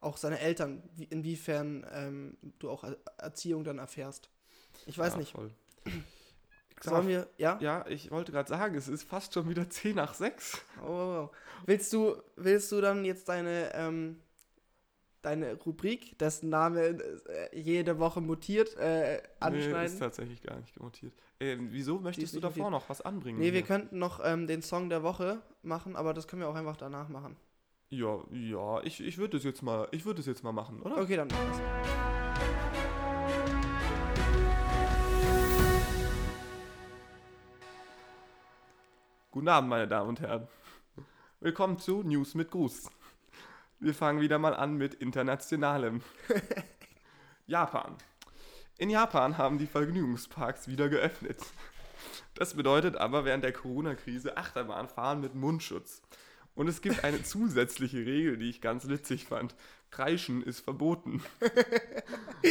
auch 0.00 0.16
seine 0.16 0.38
Eltern, 0.40 0.82
wie, 0.94 1.04
inwiefern 1.04 1.86
ähm, 1.92 2.36
du 2.58 2.70
auch 2.70 2.84
Er- 2.84 2.96
Erziehung 3.18 3.64
dann 3.64 3.78
erfährst. 3.78 4.28
Ich 4.86 4.98
weiß 4.98 5.14
Ja, 5.14 5.18
nicht. 5.18 5.32
Voll. 5.32 5.50
Sollen 6.82 7.08
wir, 7.08 7.26
ja? 7.38 7.58
Ja, 7.60 7.86
ich 7.88 8.10
wollte 8.10 8.32
gerade 8.32 8.48
sagen, 8.48 8.74
es 8.76 8.86
ist 8.88 9.04
fast 9.04 9.32
schon 9.32 9.48
wieder 9.48 9.68
10 9.70 9.96
nach 9.96 10.12
6. 10.14 10.58
Oh, 10.82 10.86
oh, 10.86 11.28
oh. 11.30 11.30
Willst 11.64 11.92
du, 11.92 12.16
willst 12.36 12.70
du 12.70 12.80
dann 12.82 13.04
jetzt 13.04 13.28
deine, 13.28 13.72
ähm, 13.74 14.20
deine 15.26 15.54
Rubrik, 15.54 16.16
dessen 16.18 16.48
Name 16.48 16.80
äh, 16.80 17.58
jede 17.58 17.98
Woche 17.98 18.20
mutiert, 18.20 18.76
äh, 18.76 19.14
Nee, 19.14 19.18
ist 19.18 19.30
anschneiden? 19.40 19.98
tatsächlich 19.98 20.40
gar 20.40 20.56
nicht 20.56 20.74
gemontiert. 20.74 21.12
Ähm, 21.40 21.68
wieso 21.72 21.98
möchtest 21.98 22.34
du 22.34 22.40
davor 22.40 22.70
noch 22.70 22.88
was 22.88 23.00
anbringen? 23.02 23.38
nee, 23.38 23.46
wir 23.46 23.52
hier? 23.52 23.62
könnten 23.62 23.98
noch 23.98 24.20
ähm, 24.24 24.46
den 24.46 24.62
Song 24.62 24.88
der 24.88 25.02
Woche 25.02 25.42
machen, 25.62 25.96
aber 25.96 26.14
das 26.14 26.28
können 26.28 26.42
wir 26.42 26.48
auch 26.48 26.54
einfach 26.54 26.76
danach 26.76 27.08
machen. 27.08 27.36
Ja, 27.88 28.20
ja, 28.32 28.80
ich, 28.82 29.00
ich 29.00 29.18
würde 29.18 29.36
es 29.36 29.44
jetzt 29.44 29.62
mal, 29.62 29.88
ich 29.90 30.04
würde 30.04 30.20
es 30.20 30.26
jetzt 30.26 30.42
mal 30.44 30.52
machen, 30.52 30.80
oder? 30.82 30.98
Okay, 30.98 31.16
dann. 31.16 31.28
machen 31.28 31.48
wir's. 31.48 32.76
Guten 39.30 39.48
Abend, 39.48 39.68
meine 39.68 39.86
Damen 39.88 40.08
und 40.08 40.20
Herren. 40.20 40.48
Willkommen 41.40 41.78
zu 41.78 42.02
News 42.02 42.34
mit 42.34 42.50
Gruß. 42.50 42.90
Wir 43.78 43.94
fangen 43.94 44.20
wieder 44.20 44.38
mal 44.38 44.54
an 44.54 44.76
mit 44.76 44.94
internationalem. 44.94 46.02
Japan. 47.46 47.96
In 48.78 48.90
Japan 48.90 49.38
haben 49.38 49.58
die 49.58 49.66
Vergnügungsparks 49.66 50.68
wieder 50.68 50.88
geöffnet. 50.88 51.40
Das 52.34 52.54
bedeutet 52.54 52.96
aber 52.96 53.24
während 53.24 53.44
der 53.44 53.52
Corona-Krise 53.52 54.36
Achterbahnfahren 54.36 55.20
mit 55.20 55.34
Mundschutz. 55.34 56.02
Und 56.54 56.68
es 56.68 56.80
gibt 56.80 57.04
eine 57.04 57.22
zusätzliche 57.24 57.98
Regel, 57.98 58.38
die 58.38 58.50
ich 58.50 58.60
ganz 58.60 58.88
witzig 58.88 59.26
fand. 59.26 59.54
Kreischen 59.90 60.42
ist 60.42 60.60
verboten. 60.60 61.22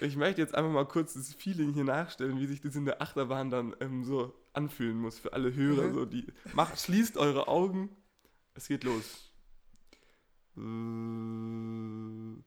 Ich 0.00 0.16
möchte 0.16 0.40
jetzt 0.40 0.54
einfach 0.54 0.70
mal 0.70 0.86
kurz 0.86 1.14
das 1.14 1.34
Feeling 1.34 1.72
hier 1.72 1.82
nachstellen, 1.82 2.38
wie 2.38 2.46
sich 2.46 2.60
das 2.60 2.76
in 2.76 2.84
der 2.84 3.02
Achterbahn 3.02 3.50
dann 3.50 3.74
ähm, 3.80 4.04
so 4.04 4.32
anfühlen 4.52 4.96
muss 4.96 5.18
für 5.18 5.32
alle 5.32 5.52
Hörer. 5.54 5.88
Mhm. 5.88 5.94
So 5.94 6.04
die, 6.04 6.24
macht, 6.54 6.80
schließt 6.80 7.16
eure 7.16 7.48
Augen. 7.48 7.90
Es 8.54 8.68
geht 8.68 8.84
los. 8.84 9.27
Äh, 10.58 12.42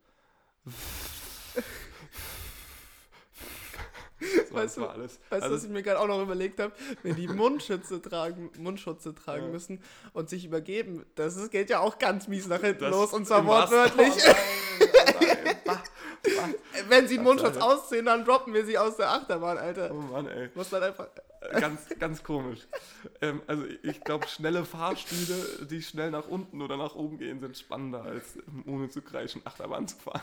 So, 4.50 4.56
Weißt 4.56 4.78
du- 4.78 4.86
alles. 4.86 5.20
Weißt 5.30 5.44
Also, 5.44 5.56
was 5.56 5.64
ich 5.64 5.70
mir 5.72 5.82
gerade 5.82 6.00
auch 6.00 6.08
noch 6.08 6.22
überlegt 6.22 6.60
habe? 6.60 6.74
Wenn 7.02 7.16
die 7.16 7.28
Mundschütze 7.28 8.00
tragen, 8.02 8.52
Mundschutze 8.60 9.16
tragen 9.16 9.46
Ja. 9.46 9.52
müssen 9.52 9.82
und 10.14 10.30
sich 10.30 10.46
übergeben, 10.46 11.06
das 11.16 11.36
ist, 11.38 11.50
geht 11.52 11.72
ja 11.72 11.80
auch 11.80 11.98
ganz 11.98 12.28
mies 12.28 12.46
nach 12.48 12.62
hinten 12.62 12.82
das 12.82 12.92
los 12.92 13.14
und 13.14 13.26
zwar 13.26 13.44
wortwörtlich. 13.48 14.14
Oh 14.14 14.34
nein, 14.80 15.18
oh 15.20 15.26
nein. 15.44 15.56
Bah, 15.66 15.84
bah. 16.24 16.50
Wenn 16.90 17.08
sie 17.08 17.16
einen 17.16 17.24
Mundschutz 17.24 17.58
ausziehen, 17.58 18.06
dann 18.06 18.26
droppen 18.26 18.54
wir 18.54 18.66
sie 18.66 18.78
aus 18.78 18.98
der 18.98 19.12
Achterbahn, 19.12 19.58
Alter. 19.58 19.92
Oh 19.92 19.96
Mann, 19.96 20.28
ey. 20.28 20.50
Muss 20.56 20.70
dann 20.70 20.84
einfach. 20.84 21.08
Ganz, 21.60 21.90
ganz 22.00 22.24
komisch. 22.24 22.68
Ähm, 23.20 23.42
also 23.48 23.66
ich 23.82 24.02
glaube, 24.02 24.28
schnelle 24.28 24.64
Fahrstühle, 24.64 25.66
die 25.66 25.82
schnell 25.82 26.12
nach 26.12 26.28
unten 26.28 26.62
oder 26.62 26.78
nach 26.78 26.96
oben 26.96 27.18
gehen, 27.18 27.40
sind 27.40 27.58
spannender, 27.58 28.04
als 28.04 28.36
ähm, 28.36 28.64
ohne 28.68 28.90
zu 28.90 29.02
kreischen 29.02 29.42
Achterbahn 29.46 29.88
zu 29.88 29.98
fahren. 29.98 30.22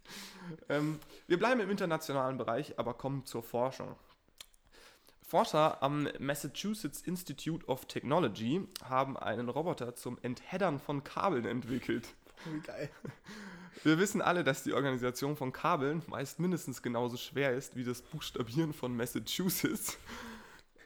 ähm, 0.68 1.00
wir 1.26 1.38
bleiben 1.38 1.60
im 1.60 1.70
internationalen 1.70 2.38
Bereich, 2.38 2.78
aber 2.78 2.94
kommen 2.94 3.26
zur 3.26 3.42
Forschung. 3.42 3.96
Forscher 5.22 5.82
am 5.82 6.08
Massachusetts 6.20 7.00
Institute 7.02 7.66
of 7.66 7.86
Technology 7.86 8.68
haben 8.84 9.16
einen 9.16 9.48
Roboter 9.48 9.96
zum 9.96 10.18
Entheddern 10.22 10.78
von 10.78 11.02
Kabeln 11.02 11.46
entwickelt. 11.46 12.06
Wie 12.44 12.60
geil. 12.60 12.90
Wir 13.82 13.98
wissen 13.98 14.22
alle, 14.22 14.44
dass 14.44 14.62
die 14.62 14.72
Organisation 14.72 15.36
von 15.36 15.52
Kabeln 15.52 16.02
meist 16.06 16.38
mindestens 16.38 16.80
genauso 16.82 17.16
schwer 17.16 17.52
ist 17.52 17.76
wie 17.76 17.84
das 17.84 18.00
Buchstabieren 18.02 18.72
von 18.72 18.96
Massachusetts. 18.96 19.98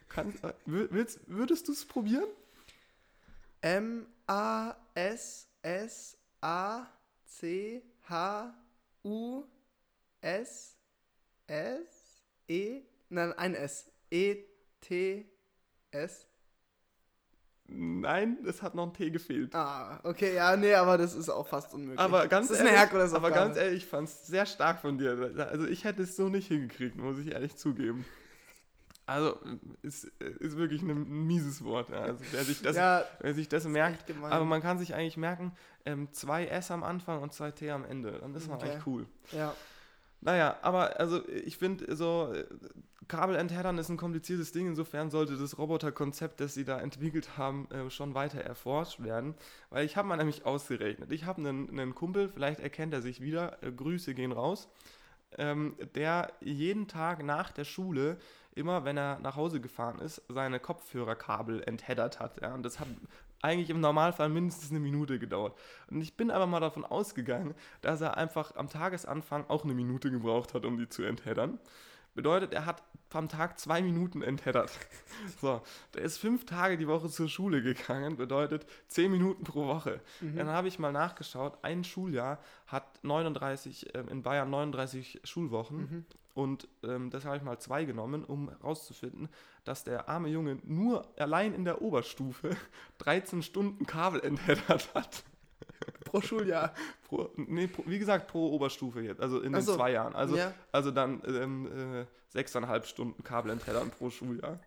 Kann, 0.09 0.35
äh, 0.43 0.53
willst, 0.65 1.21
würdest 1.27 1.69
du 1.69 1.73
es 1.73 1.85
probieren? 1.85 2.25
M-A-S-S-A-C-H-U-S-S-E. 3.61 4.73
Nein, 13.11 13.33
ein 13.33 13.55
S. 13.55 13.91
E-T-S. 14.11 15.29
Nein, 17.71 18.39
es 18.47 18.63
hat 18.63 18.75
noch 18.75 18.85
ein 18.87 18.95
T 18.95 19.11
gefehlt. 19.11 19.55
Ah, 19.55 20.01
okay, 20.03 20.35
ja, 20.35 20.57
nee, 20.57 20.75
aber 20.75 20.97
das 20.97 21.15
ist 21.15 21.29
auch 21.29 21.47
fast 21.47 21.75
unmöglich. 21.75 21.99
Aber 22.01 22.27
ganz 22.27 22.49
das 22.49 22.57
ist 22.57 22.61
eine 22.61 22.71
ehrlich, 22.71 22.81
Herkulesaufgabe. 22.81 23.27
aber 23.27 23.35
ganz 23.35 23.57
ehrlich, 23.59 23.83
ich 23.85 23.87
fand 23.87 24.09
es 24.09 24.27
sehr 24.27 24.47
stark 24.47 24.81
von 24.81 24.97
dir. 24.97 25.33
Also 25.51 25.67
ich 25.67 25.85
hätte 25.85 26.03
es 26.03 26.17
so 26.17 26.29
nicht 26.31 26.49
hingekriegt, 26.49 26.97
muss 26.97 27.19
ich 27.19 27.33
ehrlich 27.33 27.57
zugeben. 27.57 28.07
Also 29.05 29.39
ist, 29.83 30.05
ist 30.05 30.57
wirklich 30.57 30.83
ein 30.83 31.27
mieses 31.27 31.63
Wort. 31.65 31.91
Also 31.93 32.23
wer 32.33 32.45
sich 32.45 32.61
das, 32.63 32.77
ja, 32.77 33.05
wer 33.21 33.33
sich 33.35 33.49
das 33.49 33.65
merkt, 33.65 34.05
aber 34.23 34.45
man 34.45 34.61
kann 34.63 34.79
sich 34.79 34.95
eigentlich 34.95 35.17
merken, 35.17 35.53
ähm, 35.87 36.09
zwei 36.13 36.47
S 36.47 36.71
am 36.71 36.83
Anfang 36.83 37.23
und 37.23 37.33
zwei 37.33 37.51
T 37.51 37.71
am 37.71 37.85
Ende. 37.87 38.19
Dann 38.21 38.35
ist 38.35 38.49
man 38.49 38.57
Okay. 38.59 38.71
eigentlich 38.71 38.87
cool. 38.87 39.07
ja. 39.33 39.55
Naja, 40.21 40.57
aber 40.63 40.99
also 40.99 41.27
ich 41.29 41.57
finde 41.59 41.95
so, 41.95 42.33
äh, 42.33 42.45
Kabelentheddern 43.09 43.79
ist 43.79 43.89
ein 43.89 43.97
kompliziertes 43.97 44.53
Ding, 44.53 44.67
insofern 44.67 45.11
sollte 45.11 45.37
das 45.37 45.57
Roboterkonzept, 45.57 46.41
das 46.41 46.55
sie 46.55 46.65
da 46.65 46.79
entwickelt 46.79 47.39
haben, 47.39 47.69
äh, 47.71 47.91
schon 47.91 48.15
weiter 48.15 48.41
erforscht 48.41 49.03
werden. 49.03 49.35
Weil 49.71 49.87
ich 49.87 49.97
habe 49.97 50.07
mal 50.09 50.17
nämlich 50.17 50.45
ausgerechnet, 50.45 51.11
ich 51.11 51.25
habe 51.25 51.41
einen, 51.41 51.71
einen 51.71 51.95
Kumpel, 51.95 52.29
vielleicht 52.29 52.61
erkennt 52.61 52.93
er 52.93 53.01
sich 53.01 53.21
wieder, 53.21 53.63
äh, 53.63 53.73
Grüße 53.73 54.15
gehen 54.15 54.33
raus, 54.33 54.69
ähm, 55.39 55.77
der 55.95 56.33
jeden 56.41 56.87
Tag 56.89 57.25
nach 57.25 57.51
der 57.51 57.65
Schule, 57.65 58.19
immer 58.55 58.85
wenn 58.85 58.99
er 58.99 59.19
nach 59.21 59.37
Hause 59.37 59.61
gefahren 59.61 60.01
ist, 60.01 60.23
seine 60.29 60.61
Kopfhörerkabel 60.61 61.63
entheddert 61.63 62.21
hat. 62.21 62.41
Ja? 62.43 62.55
Und 62.55 62.63
das 62.63 62.81
hat 62.81 62.89
eigentlich 63.43 63.71
im 63.71 63.81
Normalfall 63.81 64.29
mindestens 64.29 64.71
eine 64.71 64.81
Minute 64.81 65.19
gedauert. 65.19 65.57
Und 65.91 66.01
ich 66.01 66.17
bin 66.17 66.31
aber 66.31 66.47
mal 66.47 66.61
davon 66.61 66.85
ausgegangen, 66.85 67.55
dass 67.81 68.01
er 68.01 68.17
einfach 68.17 68.57
am 68.57 68.69
Tagesanfang 68.69 69.45
auch 69.49 69.65
eine 69.65 69.75
Minute 69.75 70.11
gebraucht 70.11 70.55
hat, 70.55 70.65
um 70.65 70.77
die 70.77 70.89
zu 70.89 71.03
entheddern. 71.03 71.59
Bedeutet, 72.15 72.53
er 72.53 72.67
hat 72.67 72.83
am 73.13 73.29
Tag 73.29 73.59
zwei 73.59 73.81
Minuten 73.81 74.23
entheddert. 74.23 74.71
So, 75.41 75.63
der 75.95 76.03
ist 76.03 76.19
fünf 76.19 76.47
Tage 76.47 76.77
die 76.77 76.87
Woche 76.87 77.09
zur 77.09 77.29
Schule 77.29 77.61
gegangen, 77.61 78.17
bedeutet 78.17 78.67
zehn 78.87 79.11
Minuten 79.11 79.43
pro 79.43 79.67
Woche. 79.67 80.01
Mhm. 80.21 80.37
Dann 80.37 80.49
habe 80.49 80.69
ich 80.69 80.79
mal 80.79 80.93
nachgeschaut, 80.93 81.59
ein 81.63 81.83
Schuljahr 81.83 82.39
hat 82.69 83.03
39, 83.03 83.95
ähm, 83.95 84.09
in 84.09 84.23
Bayern 84.23 84.49
39 84.51 85.21
Schulwochen. 85.25 85.77
Mhm. 85.77 86.07
Und 86.39 86.69
ähm, 86.85 87.11
das 87.11 87.25
habe 87.25 87.37
ich 87.37 87.43
mal 87.43 87.59
zwei 87.59 87.85
genommen, 87.85 88.23
um 88.25 88.49
herauszufinden, 88.49 89.29
dass 89.65 89.83
der 89.83 90.09
arme 90.09 90.29
Junge 90.29 90.61
nur 90.63 91.05
allein 91.19 91.53
in 91.53 91.65
der 91.65 91.83
Oberstufe 91.83 92.51
13 92.99 93.43
Stunden 93.43 93.87
Kabel 93.87 94.21
entheddert 94.21 94.95
hat. 94.95 95.25
Pro 96.05 96.21
Schuljahr. 96.21 96.73
Pro, 97.09 97.29
nee, 97.35 97.67
pro, 97.67 97.83
wie 97.87 97.99
gesagt, 97.99 98.29
pro 98.29 98.53
Oberstufe 98.53 99.01
jetzt, 99.01 99.21
also 99.21 99.41
in 99.41 99.53
den 99.53 99.63
so. 99.63 99.75
zwei 99.75 99.91
Jahren. 99.91 100.15
Also, 100.15 100.37
ja. 100.37 100.55
also 100.71 100.93
dann 100.93 101.23
ähm, 101.27 102.03
äh, 102.03 102.07
sechseinhalb 102.29 102.87
Stunden 102.87 103.25
Kabelentheddern 103.25 103.91
pro 103.91 104.09
Schuljahr. 104.09 104.61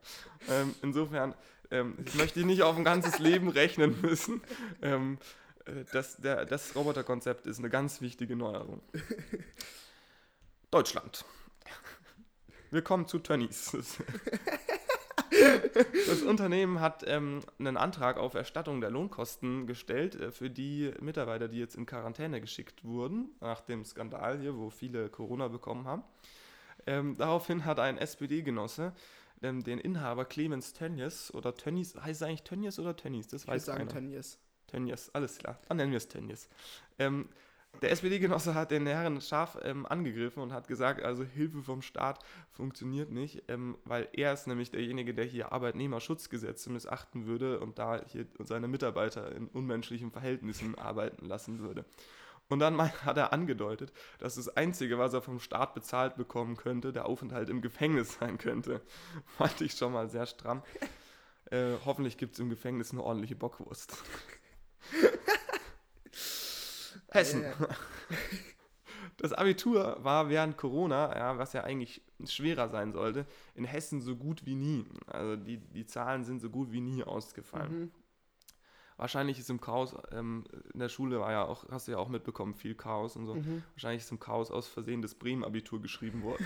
Ähm, 0.49 0.75
insofern 0.81 1.35
ähm, 1.69 1.95
ich 2.05 2.15
möchte 2.15 2.41
ich 2.41 2.45
nicht 2.45 2.63
auf 2.63 2.75
ein 2.75 2.83
ganzes 2.83 3.17
Leben 3.19 3.47
rechnen 3.47 3.95
müssen. 4.01 4.41
Ähm, 4.81 5.19
äh, 5.63 5.85
das, 5.93 6.17
der, 6.17 6.43
das 6.43 6.75
Roboterkonzept 6.75 7.47
ist 7.47 7.59
eine 7.59 7.69
ganz 7.69 8.01
wichtige 8.01 8.35
Neuerung. 8.35 8.81
Deutschland. 10.69 11.23
Wir 12.71 12.81
kommen 12.81 13.07
zu 13.07 13.19
Tönnies. 13.19 13.75
Das 16.07 16.21
Unternehmen 16.23 16.81
hat 16.81 17.03
ähm, 17.07 17.39
einen 17.57 17.77
Antrag 17.77 18.17
auf 18.17 18.33
Erstattung 18.33 18.81
der 18.81 18.89
Lohnkosten 18.89 19.65
gestellt 19.65 20.15
äh, 20.15 20.29
für 20.31 20.49
die 20.49 20.91
Mitarbeiter, 20.99 21.47
die 21.47 21.57
jetzt 21.57 21.75
in 21.75 21.85
Quarantäne 21.85 22.41
geschickt 22.41 22.83
wurden, 22.83 23.29
nach 23.39 23.61
dem 23.61 23.85
Skandal 23.85 24.39
hier, 24.39 24.57
wo 24.57 24.69
viele 24.69 25.09
Corona 25.09 25.47
bekommen 25.47 25.85
haben. 25.85 26.03
Ähm, 26.85 27.15
daraufhin 27.17 27.63
hat 27.63 27.79
ein 27.79 27.97
SPD-Genosse 27.97 28.93
ähm, 29.41 29.63
den 29.63 29.79
Inhaber 29.79 30.25
Clemens 30.25 30.73
Tönnies 30.73 31.33
oder 31.33 31.55
Tönnies, 31.55 31.95
heißt 31.95 32.21
es 32.21 32.27
eigentlich 32.27 32.43
Tönnies 32.43 32.77
oder 32.77 32.95
Tönnies? 32.95 33.27
Das 33.27 33.43
Ich 33.43 33.47
weiß 33.47 33.65
sagen 33.65 33.87
keiner. 33.87 33.91
Tönnies. 33.91 34.37
Tönnies, 34.67 35.09
alles 35.13 35.37
klar. 35.37 35.59
Dann 35.69 35.77
nennen 35.77 35.91
wir 35.91 35.97
es 35.97 36.09
Tönnies. 36.09 36.49
Der 37.81 37.91
SPD-Genosse 37.91 38.53
hat 38.53 38.69
den 38.69 38.85
Herren 38.85 39.21
scharf 39.21 39.57
ähm, 39.63 39.85
angegriffen 39.87 40.43
und 40.43 40.53
hat 40.53 40.67
gesagt, 40.67 41.01
also 41.01 41.23
Hilfe 41.23 41.63
vom 41.63 41.81
Staat 41.81 42.19
funktioniert 42.51 43.11
nicht, 43.11 43.43
ähm, 43.47 43.77
weil 43.85 44.07
er 44.13 44.33
ist 44.33 44.45
nämlich 44.45 44.69
derjenige, 44.69 45.13
der 45.13 45.25
hier 45.25 45.51
Arbeitnehmerschutzgesetze 45.51 46.69
missachten 46.69 47.25
würde 47.25 47.59
und 47.59 47.79
da 47.79 48.01
hier 48.07 48.27
seine 48.39 48.67
Mitarbeiter 48.67 49.31
in 49.35 49.47
unmenschlichen 49.47 50.11
Verhältnissen 50.11 50.77
arbeiten 50.77 51.25
lassen 51.25 51.59
würde. 51.59 51.85
Und 52.49 52.59
dann 52.59 52.77
hat 52.81 53.17
er 53.17 53.31
angedeutet, 53.31 53.93
dass 54.19 54.35
das 54.35 54.49
Einzige, 54.49 54.99
was 54.99 55.13
er 55.13 55.21
vom 55.21 55.39
Staat 55.39 55.73
bezahlt 55.73 56.17
bekommen 56.17 56.57
könnte, 56.57 56.91
der 56.91 57.05
Aufenthalt 57.05 57.49
im 57.49 57.61
Gefängnis 57.61 58.17
sein 58.19 58.37
könnte. 58.37 58.81
Fand 59.37 59.61
ich 59.61 59.71
schon 59.73 59.93
mal 59.93 60.09
sehr 60.09 60.25
stramm. 60.25 60.61
Äh, 61.49 61.75
hoffentlich 61.85 62.17
gibt 62.17 62.33
es 62.33 62.39
im 62.39 62.49
Gefängnis 62.49 62.91
eine 62.91 63.03
ordentliche 63.03 63.37
Bockwurst. 63.37 63.97
Hessen. 67.11 67.45
Das 69.17 69.33
Abitur 69.33 69.97
war 70.01 70.29
während 70.29 70.57
Corona, 70.57 71.15
ja, 71.15 71.37
was 71.37 71.53
ja 71.53 71.63
eigentlich 71.63 72.01
schwerer 72.25 72.69
sein 72.69 72.91
sollte, 72.91 73.27
in 73.53 73.65
Hessen 73.65 74.01
so 74.01 74.15
gut 74.15 74.47
wie 74.47 74.55
nie. 74.55 74.85
Also 75.05 75.35
die, 75.35 75.57
die 75.57 75.85
Zahlen 75.85 76.23
sind 76.23 76.41
so 76.41 76.49
gut 76.49 76.71
wie 76.71 76.81
nie 76.81 77.03
ausgefallen. 77.03 77.79
mhm. 77.79 77.91
Wahrscheinlich 78.97 79.39
ist 79.39 79.49
im 79.49 79.61
Chaos, 79.61 79.95
ähm, 80.11 80.45
in 80.73 80.79
der 80.79 80.89
Schule 80.89 81.19
war 81.19 81.31
ja 81.31 81.45
auch, 81.45 81.69
hast 81.69 81.87
du 81.87 81.91
ja 81.91 81.97
auch 81.97 82.09
mitbekommen, 82.09 82.53
viel 82.53 82.75
Chaos 82.75 83.15
und 83.15 83.25
so. 83.25 83.35
Mhm. 83.35 83.63
Wahrscheinlich 83.73 84.03
ist 84.03 84.11
im 84.11 84.19
Chaos 84.19 84.51
aus 84.51 84.67
Versehen 84.67 85.01
das 85.01 85.15
Bremen-Abitur 85.15 85.81
geschrieben 85.81 86.23
worden. 86.23 86.45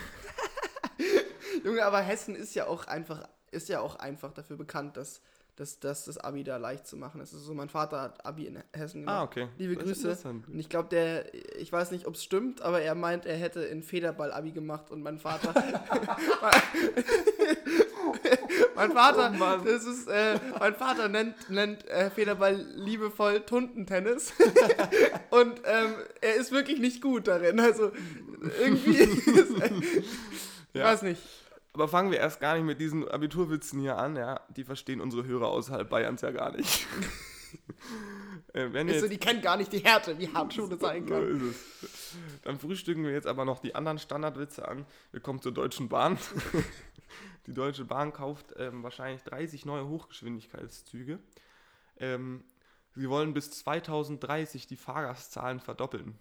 Junge, 1.63 1.85
aber 1.85 2.01
Hessen 2.01 2.35
ist 2.35 2.55
ja 2.55 2.67
auch 2.67 2.87
einfach, 2.87 3.27
ist 3.51 3.69
ja 3.69 3.79
auch 3.79 3.95
einfach 3.95 4.33
dafür 4.33 4.57
bekannt, 4.57 4.97
dass, 4.97 5.21
dass, 5.55 5.79
dass 5.79 6.05
das 6.05 6.17
Abi 6.17 6.43
da 6.43 6.57
leicht 6.57 6.85
zu 6.85 6.97
machen 6.97 7.21
ist. 7.21 7.33
Also 7.33 7.45
so, 7.45 7.53
mein 7.53 7.69
Vater 7.69 8.01
hat 8.01 8.25
Abi 8.25 8.45
in 8.47 8.61
Hessen 8.73 9.01
gemacht. 9.01 9.15
ah, 9.15 9.23
okay. 9.23 9.47
Liebe 9.57 9.75
Das 9.75 9.85
Grüße. 9.85 10.17
Und 10.47 10.59
ich 10.59 10.67
glaube, 10.69 10.89
der, 10.89 11.33
ich 11.59 11.71
weiß 11.71 11.91
nicht, 11.91 12.07
ob 12.07 12.15
es 12.15 12.23
stimmt, 12.23 12.61
aber 12.61 12.81
er 12.81 12.95
meint, 12.95 13.25
er 13.25 13.37
hätte 13.37 13.61
in 13.61 13.83
Federball 13.83 14.31
Abi 14.33 14.51
gemacht 14.51 14.91
und 14.91 15.01
mein 15.01 15.17
Vater. 15.17 15.53
mein 18.75 18.91
Vater, 18.91 19.33
Oh 19.39 19.63
das 19.65 19.85
ist, 19.85 20.07
äh, 20.07 20.39
mein 20.59 20.75
Vater 20.75 21.07
nennt, 21.09 21.49
nennt 21.49 21.87
äh, 21.87 22.09
Federball 22.09 22.55
liebevoll 22.75 23.41
Tuntentennis. 23.41 24.33
und 25.29 25.61
ähm, 25.65 25.95
er 26.21 26.35
ist 26.35 26.51
wirklich 26.51 26.79
nicht 26.79 27.01
gut 27.01 27.27
darin. 27.27 27.59
Also 27.59 27.91
irgendwie. 28.61 28.97
Ist, 28.97 29.51
ich 30.73 30.73
Ja. 30.73 30.85
weiß 30.85 31.03
nicht. 31.03 31.21
Aber 31.75 31.89
fangen 31.89 32.09
wir 32.09 32.19
erst 32.19 32.39
gar 32.39 32.55
nicht 32.55 32.63
mit 32.63 32.79
diesen 32.79 33.05
Abiturwitzen 33.05 33.81
hier 33.81 33.97
an, 33.97 34.15
ja. 34.15 34.39
Die 34.55 34.63
verstehen 34.63 35.01
unsere 35.01 35.25
Hörer 35.25 35.49
außerhalb 35.49 35.89
Bayerns 35.89 36.21
ja 36.21 36.31
gar 36.31 36.55
nicht. 36.55 36.87
äh, 38.53 38.71
wenn 38.71 38.87
Ist 38.87 38.99
so, 38.99 39.05
jetzt, 39.07 39.11
die 39.11 39.17
kennen 39.17 39.41
gar 39.41 39.57
nicht 39.57 39.73
die 39.73 39.79
Härte, 39.79 40.17
wie 40.17 40.29
hart 40.29 40.53
Schule 40.53 40.77
sein 40.77 41.05
so 41.07 41.13
kann. 41.13 41.51
ist 41.51 41.83
es. 41.83 42.15
Dann 42.43 42.59
frühstücken 42.59 43.03
wir 43.03 43.11
jetzt 43.11 43.27
aber 43.27 43.43
noch 43.43 43.59
die 43.59 43.75
anderen 43.75 43.99
Standardwitze 43.99 44.65
an. 44.65 44.85
Wir 45.11 45.19
kommen 45.19 45.41
zur 45.41 45.51
Deutschen 45.51 45.89
Bahn. 45.89 46.17
Die 47.47 47.53
Deutsche 47.53 47.83
Bahn 47.83 48.13
kauft 48.13 48.53
ähm, 48.57 48.81
wahrscheinlich 48.81 49.21
30 49.23 49.65
neue 49.65 49.85
Hochgeschwindigkeitszüge. 49.89 51.19
Ähm, 51.99 52.45
sie 52.95 53.09
wollen 53.09 53.33
bis 53.33 53.51
2030 53.51 54.65
die 54.65 54.77
Fahrgastzahlen 54.77 55.59
verdoppeln. 55.59 56.17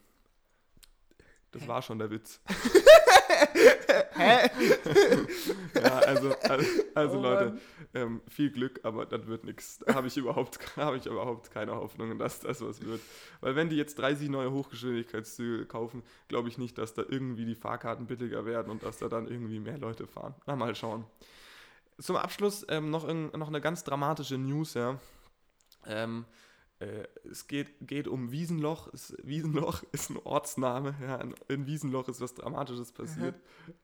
Das 1.53 1.69
war 1.69 1.81
schon 1.81 2.01
der 2.01 2.11
Witz. 2.11 2.41
Hä? 4.17 4.51
Ja, 5.75 5.99
also, 6.01 6.35
also, 6.43 6.67
also 6.95 7.19
Oh 7.19 7.23
Leute, 7.23 7.59
ähm, 7.95 8.21
viel 8.29 8.51
Glück, 8.51 8.81
aber 8.83 9.07
das 9.07 9.27
wird 9.27 9.45
nichts. 9.45 9.79
Da 9.79 9.95
habe 9.95 10.07
ich, 10.07 10.17
überhaupt- 10.17 10.59
hab 10.77 10.95
ich 10.95 11.07
überhaupt 11.07 11.51
keine 11.51 11.75
Hoffnung, 11.75 12.19
dass 12.19 12.41
das 12.41 12.61
was 12.61 12.85
wird. 12.85 13.01
Weil 13.41 13.57
wenn 13.57 13.69
die 13.69 13.77
jetzt 13.77 13.99
30 13.99 14.29
neue 14.29 14.51
Hochgeschwindigkeitszüge 14.53 15.67
kaufen, 15.67 16.03
glaube 16.29 16.49
ich 16.49 16.59
nicht, 16.59 16.79
dass 16.79 16.95
da 16.95 17.03
irgendwie 17.09 17.45
die 17.45 17.55
Fahrkarten 17.55 18.07
billiger 18.07 18.45
werden 18.47 18.71
und 18.71 18.83
dass 18.83 18.99
da 18.99 19.09
dann 19.09 19.27
irgendwie 19.29 19.59
mehr 19.61 19.79
Leute 19.79 20.07
fahren. 20.07 20.35
Na, 20.47 20.57
mal 20.57 20.75
schauen. 20.75 21.05
Zum 21.99 22.17
Abschluss 22.17 22.67
ähm, 22.69 22.91
noch, 22.91 23.07
irgend- 23.07 23.37
noch 23.37 23.49
eine 23.49 23.61
ganz 23.61 23.85
dramatische 23.85 24.39
News, 24.39 24.75
ja. 24.75 24.99
Ähm, 25.87 26.25
äh, 26.81 27.07
es 27.31 27.47
geht, 27.47 27.73
geht 27.81 28.09
um 28.09 28.33
Wiesenloch. 28.33 28.93
Es, 28.93 29.17
Wiesenloch 29.23 29.83
ist 29.93 30.11
ein 30.11 30.19
Ortsname. 30.25 30.95
Ja, 31.01 31.17
in, 31.17 31.35
in 31.49 31.67
Wiesenloch 31.67 32.09
ist 32.09 32.21
was 32.21 32.35
Dramatisches 32.35 32.93
passiert. 32.93 33.37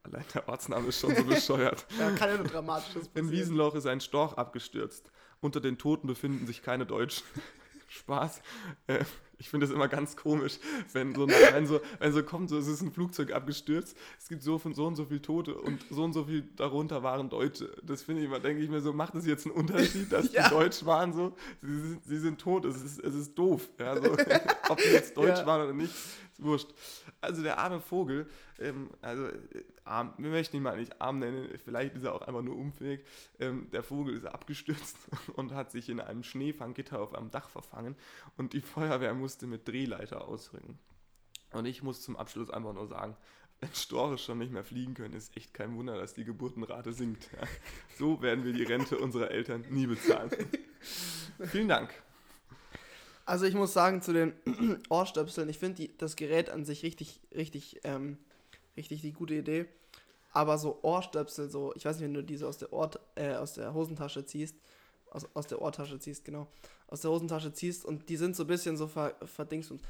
Allein 0.03 0.24
der 0.34 0.49
Ortsname 0.49 0.88
ist 0.88 1.01
schon 1.01 1.14
so 1.14 1.24
bescheuert. 1.24 1.86
Da 1.99 2.11
kann 2.12 2.30
ja 2.30 2.36
nur 2.36 2.47
Dramatisches 2.47 2.95
In 2.95 3.12
passieren. 3.12 3.30
Wiesenloch 3.30 3.74
ist 3.74 3.86
ein 3.86 4.01
Storch 4.01 4.34
abgestürzt. 4.34 5.11
Unter 5.41 5.61
den 5.61 5.78
Toten 5.78 6.07
befinden 6.07 6.47
sich 6.47 6.62
keine 6.62 6.86
Deutschen. 6.86 7.24
Spaß. 7.88 8.43
Äh, 8.86 9.05
ich 9.41 9.49
finde 9.49 9.66
es 9.66 9.72
immer 9.72 9.88
ganz 9.88 10.16
komisch, 10.16 10.59
wenn 10.93 11.14
so, 11.14 11.26
wenn, 11.26 11.66
so, 11.66 11.80
wenn 11.99 12.12
so 12.12 12.22
kommt, 12.22 12.51
so, 12.51 12.59
es 12.59 12.68
ist 12.68 12.82
ein 12.82 12.93
Flugzeug 12.93 13.32
abgestürzt, 13.32 13.97
es 14.18 14.28
gibt 14.28 14.43
so 14.43 14.61
und 14.62 14.76
so 14.76 14.86
und 14.86 14.95
so 14.97 15.07
viele 15.07 15.22
Tote 15.22 15.55
und 15.57 15.84
so 15.91 16.05
und 16.05 16.12
so 16.12 16.24
viel 16.24 16.43
darunter 16.57 17.03
waren 17.03 17.28
Deutsche. 17.30 17.70
Das 17.82 18.03
finde 18.03 18.20
ich 18.22 18.28
immer, 18.28 18.38
denke 18.38 18.62
ich 18.62 18.70
mir 18.70 18.80
so, 18.80 18.93
macht 18.93 19.14
es 19.16 19.26
jetzt 19.26 19.47
einen 19.47 19.55
Unterschied, 19.57 20.12
dass 20.12 20.30
Ja. 20.32 20.45
die 20.45 20.55
Deutsch 20.55 20.84
waren 20.84 21.12
so? 21.12 21.34
Sie 21.62 21.80
sind, 21.80 22.05
sie 22.05 22.18
sind 22.18 22.41
tot, 22.41 22.64
es 22.66 22.80
ist, 22.82 23.01
es 23.03 23.14
ist 23.14 23.34
doof. 23.36 23.68
Ja, 23.78 23.97
so, 24.01 24.12
ob 24.68 24.78
die 24.78 24.88
jetzt 24.91 25.16
Deutsch 25.16 25.38
Ja. 25.38 25.47
waren 25.47 25.62
oder 25.62 25.72
nicht, 25.72 25.93
wurscht. 26.43 26.68
Also 27.20 27.43
der 27.43 27.59
arme 27.59 27.80
Vogel, 27.80 28.28
ähm, 28.59 28.91
also 29.03 29.26
äh, 29.26 29.64
arm, 29.84 30.14
wir 30.18 30.30
möchten 30.30 30.57
ihn 30.57 30.62
mal 30.62 30.78
nicht 30.78 31.01
arm 31.01 31.18
nennen, 31.18 31.49
vielleicht 31.64 31.95
ist 31.95 32.05
er 32.05 32.14
auch 32.14 32.22
einfach 32.22 32.43
nur 32.43 32.57
unfähig. 32.57 33.01
Ähm, 33.38 33.68
der 33.72 33.82
Vogel 33.82 34.16
ist 34.16 34.26
abgestürzt 34.26 34.97
und 35.34 35.53
hat 35.53 35.70
sich 35.70 35.88
in 35.88 36.01
einem 36.01 36.22
Schneefanggitter 36.22 37.01
auf 37.01 37.14
einem 37.14 37.30
Dach 37.30 37.49
verfangen 37.49 37.97
und 38.36 38.53
die 38.53 38.61
Feuerwehr 38.61 39.14
musste 39.14 39.47
mit 39.47 39.66
Drehleiter 39.66 40.26
ausrücken. 40.26 40.78
Und 41.53 41.66
ich 41.66 41.82
muss 41.82 42.03
zum 42.03 42.16
Abschluss 42.16 42.51
einfach 42.51 42.72
nur 42.72 42.86
sagen, 42.86 43.16
wenn 43.61 43.74
Storche 43.74 44.18
schon 44.18 44.38
nicht 44.38 44.53
mehr 44.53 44.64
fliegen 44.64 44.95
können, 44.95 45.14
ist 45.14 45.36
echt 45.36 45.53
kein 45.53 45.74
Wunder, 45.76 45.97
dass 45.97 46.14
die 46.14 46.24
Geburtenrate 46.24 46.93
sinkt. 46.93 47.28
Ja. 47.41 47.47
So 47.99 48.22
werden 48.22 48.45
wir 48.45 48.53
die 48.53 48.62
Rente 48.62 48.99
unserer 48.99 49.30
Eltern 49.30 49.64
nie 49.68 49.86
bezahlen. 49.86 50.30
Vielen 51.41 51.68
Dank. 51.68 51.91
Also 53.31 53.45
ich 53.45 53.55
muss 53.55 53.72
sagen, 53.72 54.03
zu 54.03 54.12
den 54.12 54.33
Ohrstöpseln, 54.91 55.49
ich 55.49 55.59
finde 55.61 55.89
das 55.99 56.16
Gerät 56.16 56.51
an 56.51 56.64
sich 56.64 56.83
richtig, 56.83 57.20
richtig, 57.33 57.78
ähm, 57.85 58.18
richtig 58.76 59.03
die 59.03 59.12
gute 59.12 59.35
Idee. 59.35 59.66
Aber 60.33 60.59
so 60.59 60.81
Ohrstöpsel, 60.83 61.49
so, 61.49 61.72
ich 61.76 61.85
weiß 61.85 61.99
nicht, 61.99 62.07
wenn 62.07 62.14
du 62.14 62.24
diese 62.24 62.49
aus 62.49 62.59
der, 62.59 62.72
Ohr, 62.72 62.91
äh, 63.14 63.35
aus 63.35 63.55
der 63.55 63.72
Hosentasche 63.72 64.26
ziehst, 64.26 64.57
aus, 65.12 65.28
aus 65.35 65.47
der 65.47 65.62
Ohrtasche 65.62 66.01
ziehst, 66.01 66.24
genau, 66.24 66.49
aus 66.89 67.03
der 67.03 67.12
Hosentasche 67.12 67.53
ziehst 67.53 67.85
und 67.85 68.09
die 68.09 68.16
sind 68.16 68.35
so 68.35 68.43
ein 68.43 68.49
bisschen 68.49 68.76
so 68.76 68.89
ver, 68.89 69.14
verdingst 69.24 69.70
und 69.70 69.81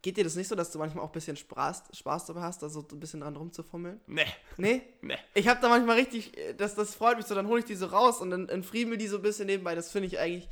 geht 0.00 0.16
dir 0.16 0.22
das 0.22 0.36
nicht 0.36 0.46
so, 0.46 0.54
dass 0.54 0.70
du 0.70 0.78
manchmal 0.78 1.04
auch 1.04 1.08
ein 1.08 1.12
bisschen 1.12 1.36
Spaß, 1.36 1.82
Spaß 1.92 2.26
dabei 2.26 2.42
hast, 2.42 2.62
also 2.62 2.86
so 2.88 2.94
ein 2.94 3.00
bisschen 3.00 3.22
dran 3.22 3.34
rumzufummeln? 3.34 4.00
Nee, 4.06 4.26
Nee? 4.58 4.82
nee. 5.02 5.18
Ich 5.34 5.48
habe 5.48 5.60
da 5.60 5.68
manchmal 5.68 5.96
richtig, 5.96 6.38
äh, 6.38 6.54
das, 6.54 6.76
das 6.76 6.94
freut 6.94 7.16
mich 7.16 7.26
so, 7.26 7.34
dann 7.34 7.48
hole 7.48 7.58
ich 7.58 7.66
die 7.66 7.74
so 7.74 7.86
raus 7.86 8.20
und 8.20 8.30
dann 8.30 8.48
entfriemel 8.48 8.96
die 8.96 9.08
so 9.08 9.16
ein 9.16 9.22
bisschen 9.22 9.46
nebenbei. 9.46 9.74
Das 9.74 9.90
finde 9.90 10.06
ich 10.06 10.20
eigentlich, 10.20 10.48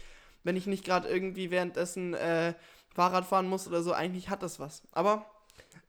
wenn 0.49 0.57
ich 0.57 0.67
nicht 0.67 0.83
gerade 0.83 1.07
irgendwie 1.07 1.51
währenddessen 1.51 2.15
äh, 2.15 2.55
Fahrrad 2.95 3.27
fahren 3.27 3.47
muss 3.47 3.69
oder 3.69 3.83
so, 3.83 3.93
eigentlich 3.93 4.31
hat 4.31 4.43
das 4.43 4.59
was. 4.59 4.83
Aber 4.93 5.27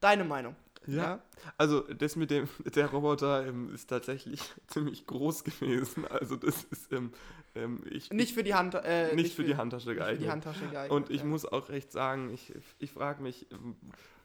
deine 0.02 0.26
Meinung. 0.26 0.54
Ja. 0.86 1.24
Also 1.58 1.80
das 1.80 2.18
mit 2.18 2.30
dem, 2.30 2.50
der 2.76 2.88
Roboter 2.88 3.48
ähm, 3.48 3.74
ist 3.74 3.90
tatsächlich 3.90 4.42
ziemlich 4.68 5.06
groß 5.06 5.46
gewesen. 5.46 6.06
Also 6.10 6.36
das 6.36 6.66
ist, 6.66 6.92
ähm, 6.92 7.14
ähm, 7.56 7.86
ich, 7.90 8.12
Nicht 8.12 8.34
für 8.34 8.44
die 8.44 8.54
Hand, 8.54 8.76
äh, 8.76 9.16
nicht, 9.16 9.34
für 9.34 9.46
die 9.46 9.56
Handtasche 9.56 9.88
nicht 9.88 9.98
geeignet. 10.00 10.24
die 10.26 10.30
Handtasche 10.30 10.68
geeignet. 10.68 10.92
Und 10.92 11.10
ich 11.10 11.22
ja. 11.22 11.28
muss 11.28 11.46
auch 11.46 11.70
recht 11.70 11.94
sagen, 11.94 12.30
ich, 12.34 12.52
ich 12.80 12.92
frage 12.92 13.24
mich, 13.24 13.48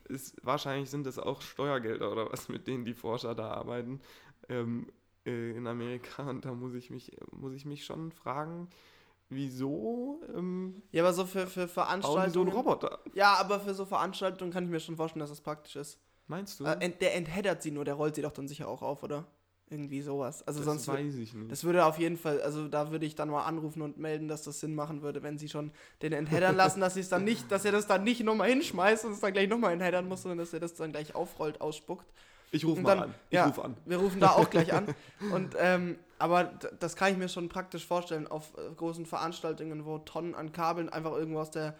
ist, 0.09 0.45
wahrscheinlich 0.45 0.91
sind 0.91 1.07
das 1.07 1.21
auch 1.21 1.43
Steuergelder 1.43 2.11
oder 2.11 2.33
was, 2.33 2.49
mit 2.49 2.67
denen 2.67 2.85
die 2.85 2.95
Forscher 2.95 3.37
da 3.37 3.53
arbeiten 3.53 4.01
ähm, 4.49 4.89
äh, 5.27 5.53
in 5.53 5.69
Amerika. 5.69 6.29
Und 6.29 6.45
da 6.45 6.53
muss 6.53 6.75
ich 6.75 6.91
mich, 6.91 7.13
muss 7.31 7.53
ich 7.53 7.65
mich 7.67 7.85
schon 7.85 8.11
fragen, 8.11 8.69
wieso 9.29 10.21
ähm, 10.35 10.83
Ja, 10.93 11.03
aber 11.03 11.13
so 11.13 11.25
für, 11.25 11.47
für 11.47 11.61
die 11.63 11.67
so 11.67 11.73
Veranstaltungen. 11.75 12.49
einen 12.49 12.57
Roboter? 12.57 12.99
ja, 13.15 13.35
aber 13.35 13.61
für 13.61 13.75
so 13.75 13.85
Veranstaltungen 13.85 14.53
kann 14.53 14.65
ich 14.65 14.71
mir 14.71 14.81
schon 14.81 14.97
vorstellen, 14.97 15.21
dass 15.21 15.31
das 15.31 15.41
praktisch 15.41 15.77
ist. 15.77 15.99
Meinst 16.27 16.59
du? 16.61 16.65
Äh, 16.65 16.77
ent, 16.81 17.01
der 17.03 17.15
entheddert 17.15 17.63
sie 17.63 17.71
nur, 17.71 17.85
der 17.85 17.95
rollt 17.95 18.15
sie 18.15 18.23
doch 18.23 18.33
dann 18.33 18.49
sicher 18.49 18.69
auch 18.69 18.83
auf, 18.83 19.03
oder? 19.03 19.27
Irgendwie 19.71 20.03
sowas. 20.03 20.47
Also 20.47 20.61
das 20.61 20.67
sonst. 20.67 20.89
weiß 20.89 21.15
ich 21.17 21.33
nicht. 21.35 21.51
Das 21.51 21.65
würde 21.65 21.85
auf 21.87 21.99
jeden 21.99 22.17
Fall, 22.19 22.41
also 22.43 22.69
da 22.69 22.91
würde 22.91 23.07
ich 23.07 23.15
dann 23.15 23.31
mal 23.31 23.45
anrufen 23.45 23.83
und 23.83 23.99
melden, 23.99 24.29
dass 24.29 24.43
das 24.43 24.61
Sinn 24.61 24.75
machen 24.75 25.03
würde, 25.03 25.23
wenn 25.23 25.39
sie 25.39 25.49
schon 25.49 25.73
den 26.03 26.13
entheddern 26.13 26.55
lassen, 26.55 26.81
dass 26.81 26.95
sie 26.95 27.01
es 27.01 27.09
dann 27.09 27.25
nicht, 27.31 27.51
dass 27.51 27.65
er 27.65 27.73
das 27.73 27.87
dann 27.87 28.05
nicht 28.05 28.23
nochmal 28.23 28.51
hinschmeißt 28.51 29.05
und 29.07 29.13
es 29.13 29.21
dann 29.21 29.33
gleich 29.33 29.49
nochmal 29.49 29.73
entheddern 29.73 30.07
muss, 30.07 30.23
sondern 30.23 30.39
dass 30.39 30.53
er 30.53 30.61
das 30.61 30.75
dann 30.75 30.93
gleich 30.93 31.15
aufrollt, 31.15 31.61
ausspuckt. 31.61 32.07
ich 32.53 32.65
rufe 32.65 32.83
mal 32.83 32.95
dann- 32.95 33.05
an. 33.05 33.15
Ich 33.31 33.35
ja. 33.37 33.47
rufe 33.47 33.65
an. 33.65 33.77
Wir 33.87 33.97
rufen 33.97 34.21
da 34.21 34.33
auch 34.33 34.49
gleich 34.51 34.73
an. 34.73 34.95
Und 35.33 35.55
ähm, 35.59 35.97
aber 36.25 36.45
das 36.81 36.97
kann 36.97 37.13
ich 37.13 37.19
mir 37.19 37.29
schon 37.29 37.51
praktisch 37.51 37.87
vorstellen 37.87 38.27
auf 38.27 38.57
äh, 38.57 38.75
großen 38.75 39.05
Veranstaltungen, 39.05 39.85
wo 39.85 39.99
Tonnen 39.99 40.35
an 40.35 40.53
Kabeln 40.53 40.89
einfach 40.89 41.13
irgendwo 41.13 41.41
aus 41.41 41.51
der 41.51 41.77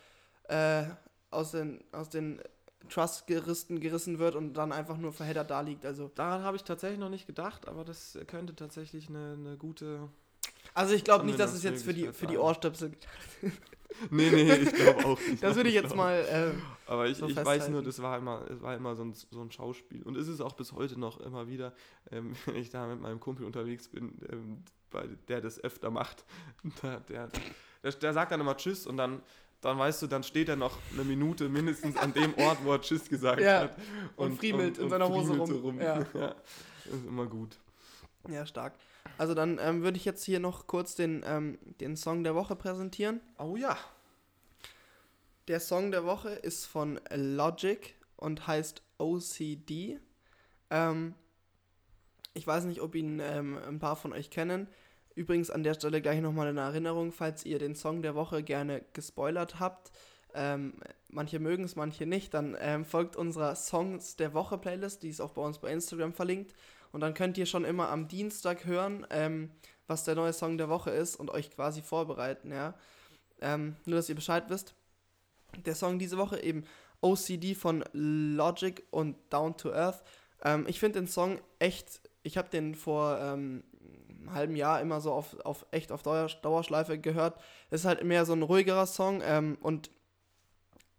äh, 0.49 0.85
aus 1.31 1.53
den 1.53 1.83
aus 1.93 2.11
den 2.11 2.43
Truss-Geristen 2.91 3.81
gerissen 3.81 4.19
wird 4.19 4.35
und 4.35 4.53
dann 4.53 4.71
einfach 4.71 4.99
nur 4.99 5.15
verheddert 5.15 5.51
da 5.51 5.63
liegt. 5.63 5.87
Also 5.87 6.09
daran 6.09 6.43
habe 6.43 6.59
ich 6.59 6.65
tatsächlich 6.65 7.01
noch 7.01 7.09
nicht 7.09 7.27
gedacht, 7.27 7.67
aber 7.67 7.85
das 7.85 8.19
könnte 8.27 8.55
tatsächlich 8.55 9.09
eine, 9.09 9.33
eine 9.33 9.57
gute. 9.57 10.11
Also 10.75 10.95
ich 10.95 11.05
glaube 11.05 11.25
nicht, 11.25 11.39
dass 11.39 11.55
es 11.55 11.63
jetzt 11.63 11.85
für 11.85 11.95
die 11.95 12.13
für 12.13 12.27
die 12.27 12.37
Ohrstöpsel. 12.37 12.93
nee, 14.11 14.31
nee, 14.31 14.53
ich 14.55 14.73
glaube 14.73 15.05
auch 15.07 15.21
nicht. 15.21 15.43
Das 15.43 15.55
würde 15.55 15.69
ich 15.69 15.75
jetzt 15.75 15.95
mal. 15.95 16.15
Äh, 16.15 16.91
aber 16.91 17.07
ich, 17.07 17.17
so 17.17 17.27
ich 17.27 17.37
weiß 17.37 17.69
nur, 17.69 17.83
das 17.83 18.03
war 18.03 18.19
immer, 18.19 18.43
es 18.51 18.61
war 18.61 18.77
immer 18.77 18.95
so 18.97 19.05
ein, 19.05 19.15
so 19.15 19.41
ein 19.41 19.51
Schauspiel. 19.51 20.03
Und 20.03 20.17
ist 20.17 20.29
es 20.29 20.41
auch 20.41 20.55
bis 20.55 20.73
heute 20.73 20.99
noch 20.99 21.21
immer 21.21 21.49
wieder, 21.49 21.73
ähm, 22.11 22.35
wenn 22.47 22.57
ich 22.57 22.71
da 22.71 22.87
mit 22.87 23.01
meinem 23.01 23.21
Kumpel 23.21 23.47
unterwegs 23.47 23.89
bin, 23.89 24.19
ähm, 24.31 24.65
bei, 24.91 25.09
der 25.29 25.41
das 25.41 25.63
öfter 25.63 25.91
macht. 25.91 26.25
Der, 26.83 27.01
der, 27.01 27.29
der, 27.83 27.93
der 27.93 28.13
sagt 28.13 28.33
dann 28.33 28.41
immer 28.41 28.57
Tschüss 28.57 28.87
und 28.87 28.97
dann 28.97 29.23
dann 29.61 29.79
weißt 29.79 30.03
du, 30.03 30.07
dann 30.07 30.23
steht 30.23 30.51
er 30.51 30.57
noch 30.57 30.77
eine 30.93 31.05
Minute 31.05 31.49
mindestens 31.49 31.97
an 31.97 32.13
dem 32.13 32.35
Ort, 32.35 32.59
wo 32.65 32.73
er 32.73 32.83
Tschüss 32.83 33.09
gesagt 33.09 33.41
ja. 33.41 33.61
hat. 33.61 33.77
Und, 34.17 34.33
und 34.33 34.37
friemelt 34.37 34.79
und, 34.79 34.85
in 34.85 34.91
seiner 34.91 35.09
Hose 35.09 35.35
rum. 35.35 35.51
Rum. 35.51 35.81
Ja. 35.81 36.01
ja. 36.13 36.35
Das 36.85 36.95
ist 36.95 37.07
immer 37.07 37.25
gut. 37.25 37.57
Ja, 38.29 38.45
stark. 38.45 38.75
Also 39.19 39.35
dann 39.35 39.59
ähm, 39.61 39.83
würde 39.83 39.97
ich 39.97 40.05
jetzt 40.05 40.25
hier 40.25 40.41
noch 40.41 40.67
kurz 40.67 40.95
den, 40.95 41.25
ähm, 41.27 41.59
den 41.81 41.97
Song 41.97 42.25
der 42.25 42.35
Woche 42.35 42.57
präsentieren. 42.57 43.21
Oh 43.39 43.57
ja. 43.57 43.77
Der 45.49 45.61
Song 45.61 45.91
der 45.91 46.05
Woche 46.05 46.31
ist 46.31 46.67
von 46.67 46.99
Logic 47.15 47.95
und 48.17 48.47
heißt 48.47 48.83
OCD. 48.99 50.01
Ähm, 50.71 51.15
ich 52.33 52.47
weiß 52.47 52.65
nicht, 52.65 52.81
ob 52.81 52.95
ihn 52.95 53.21
ähm, 53.21 53.59
ein 53.59 53.79
paar 53.79 53.97
von 53.97 54.13
euch 54.13 54.31
kennen. 54.31 54.69
Übrigens 55.15 55.51
an 55.51 55.63
der 55.63 55.75
Stelle 55.75 56.03
gleich 56.03 56.21
nochmal 56.21 56.49
eine 56.49 56.63
Erinnerung, 56.63 57.13
falls 57.13 57.45
ihr 57.45 57.59
den 57.59 57.77
Song 57.77 58.03
der 58.03 58.17
Woche 58.17 58.43
gerne 58.43 58.83
gespoilert 58.95 59.61
habt. 59.61 59.93
Ähm, 60.35 60.75
manche 61.09 61.39
mögen 61.39 61.63
es, 61.63 61.77
manche 61.77 62.07
nicht. 62.07 62.35
Dann 62.35 62.57
ähm, 62.59 62.85
folgt 62.85 63.15
unserer 63.15 63.55
Songs 63.55 64.17
der 64.17 64.35
Woche 64.35 64.59
Playlist, 64.59 65.05
die 65.05 65.11
ist 65.11 65.21
auch 65.21 65.33
bei 65.33 65.43
uns 65.43 65.59
bei 65.59 65.71
Instagram 65.71 66.13
verlinkt. 66.13 66.55
Und 66.95 67.01
dann 67.01 67.13
könnt 67.13 67.37
ihr 67.39 67.47
schon 67.47 67.65
immer 67.65 67.89
am 67.89 68.07
Dienstag 68.07 68.67
hören, 68.67 69.05
ähm, 69.11 69.51
was 69.89 70.05
der 70.05 70.15
neue 70.15 70.33
Song 70.33 70.59
der 70.59 70.69
Woche 70.69 70.93
ist 70.93 71.17
und 71.17 71.29
euch 71.29 71.51
quasi 71.51 71.83
vorbereiten, 71.83 72.53
ja. 72.53 72.75
Ähm, 73.41 73.75
nur, 73.85 73.97
dass 73.97 74.09
ihr 74.09 74.15
Bescheid 74.15 74.45
wisst. 74.47 74.77
Der 75.67 75.75
Song 75.75 75.99
diese 75.99 76.19
Woche 76.19 76.41
eben 76.41 76.63
OCD 77.01 77.57
von 77.57 77.83
Logic 77.93 78.85
und 78.93 79.17
Down 79.31 79.57
to 79.57 79.73
Earth. 79.73 80.05
Ähm, 80.45 80.67
ich 80.69 80.79
finde 80.79 81.01
den 81.01 81.09
Song 81.09 81.41
echt, 81.59 82.01
ich 82.23 82.39
habe 82.39 82.49
den 82.49 82.77
vor 82.77 83.19
ähm, 83.21 83.65
halben 84.31 84.55
Jahr 84.55 84.81
immer 84.81 85.01
so 85.01 85.11
auf, 85.11 85.37
auf 85.41 85.67
echt 85.73 85.91
auf 85.91 86.05
Dauer, 86.05 86.29
Dauerschleife 86.43 87.01
gehört. 87.01 87.41
Es 87.71 87.81
ist 87.81 87.87
halt 87.87 88.05
mehr 88.05 88.25
so 88.25 88.35
ein 88.35 88.43
ruhigerer 88.43 88.87
Song 88.87 89.21
ähm, 89.25 89.59
und 89.63 89.91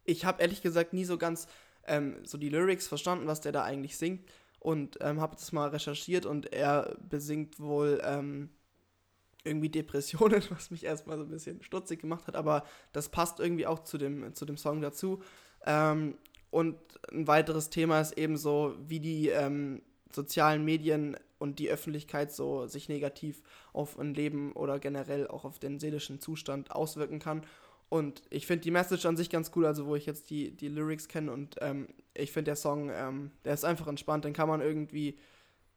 ich 0.03 0.25
habe 0.25 0.41
ehrlich 0.41 0.61
gesagt 0.61 0.91
nie 0.91 1.05
so 1.05 1.17
ganz 1.17 1.47
ähm, 1.87 2.17
so 2.25 2.37
die 2.37 2.49
Lyrics 2.49 2.85
verstanden, 2.85 3.27
was 3.27 3.39
der 3.39 3.53
da 3.53 3.63
eigentlich 3.63 3.95
singt 3.95 4.29
und 4.65 4.97
ähm, 5.01 5.21
habe 5.21 5.35
das 5.35 5.51
mal 5.51 5.69
recherchiert 5.69 6.25
und 6.25 6.51
er 6.51 6.97
besingt 7.07 7.59
wohl 7.59 8.01
ähm, 8.03 8.49
irgendwie 9.43 9.69
Depressionen, 9.69 10.41
was 10.49 10.71
mich 10.71 10.83
erstmal 10.83 11.17
so 11.17 11.23
ein 11.23 11.29
bisschen 11.29 11.61
stutzig 11.61 12.01
gemacht 12.01 12.25
hat, 12.25 12.35
aber 12.35 12.65
das 12.91 13.09
passt 13.09 13.39
irgendwie 13.39 13.67
auch 13.67 13.83
zu 13.83 13.99
dem, 13.99 14.33
zu 14.33 14.43
dem 14.43 14.57
Song 14.57 14.81
dazu. 14.81 15.21
Ähm, 15.67 16.17
und 16.49 16.77
ein 17.11 17.27
weiteres 17.27 17.69
Thema 17.69 18.01
ist 18.01 18.17
eben 18.17 18.37
so, 18.37 18.75
wie 18.79 18.99
die 18.99 19.29
ähm, 19.29 19.83
sozialen 20.11 20.65
Medien 20.65 21.15
und 21.37 21.59
die 21.59 21.69
Öffentlichkeit 21.69 22.31
so 22.31 22.65
sich 22.65 22.89
negativ 22.89 23.43
auf 23.71 23.99
ein 23.99 24.15
Leben 24.15 24.51
oder 24.53 24.79
generell 24.79 25.27
auch 25.27 25.45
auf 25.45 25.59
den 25.59 25.79
seelischen 25.79 26.19
Zustand 26.19 26.71
auswirken 26.71 27.19
kann. 27.19 27.45
Und 27.89 28.23
ich 28.29 28.47
finde 28.47 28.63
die 28.63 28.71
Message 28.71 29.05
an 29.05 29.15
sich 29.15 29.29
ganz 29.29 29.51
cool, 29.55 29.65
also 29.65 29.85
wo 29.85 29.95
ich 29.95 30.05
jetzt 30.05 30.29
die, 30.29 30.55
die 30.55 30.67
Lyrics 30.67 31.07
kenne 31.07 31.31
und 31.31 31.55
ähm, 31.61 31.87
ich 32.13 32.31
finde 32.31 32.49
der 32.49 32.55
Song, 32.55 32.89
ähm, 32.91 33.31
der 33.45 33.53
ist 33.53 33.63
einfach 33.63 33.87
entspannt, 33.87 34.25
den 34.25 34.33
kann 34.33 34.49
man 34.49 34.61
irgendwie, 34.61 35.19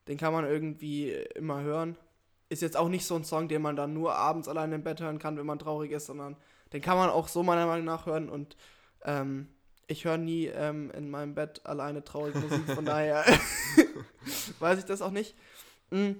den 0.09 0.17
kann 0.17 0.33
man 0.33 0.47
irgendwie 0.47 1.11
immer 1.35 1.61
hören. 1.61 1.97
Ist 2.49 2.63
jetzt 2.63 2.79
auch 2.79 2.89
nicht 2.89 3.05
so 3.05 3.15
ein 3.15 3.25
Song, 3.25 3.47
den 3.49 3.61
man 3.61 3.77
dann 3.77 3.93
nur 3.93 4.15
abends 4.15 4.49
allein 4.49 4.73
im 4.73 4.83
Bett 4.83 5.01
hören 5.01 5.19
kann, 5.19 5.37
wenn 5.37 5.47
man 5.47 5.59
traurig 5.59 5.93
ist, 5.93 6.07
sondern 6.07 6.37
den 6.73 6.81
kann 6.81 6.97
man 6.97 7.11
auch 7.11 7.29
so 7.29 7.43
meiner 7.43 7.67
Meinung 7.67 7.85
nach 7.85 8.07
hören 8.07 8.31
und 8.31 8.57
ähm, 9.05 9.49
ich 9.87 10.05
höre 10.05 10.19
nie 10.19 10.47
ähm, 10.47 10.91
in 10.91 11.11
meinem 11.11 11.35
Bett 11.35 11.65
alleine 11.65 12.05
traurige 12.05 12.39
Musik, 12.39 12.67
von 12.75 12.85
daher 12.85 13.25
weiß 14.61 14.79
ich 14.79 14.85
das 14.85 15.03
auch 15.03 15.11
nicht. 15.11 15.35
Mm. 15.91 16.13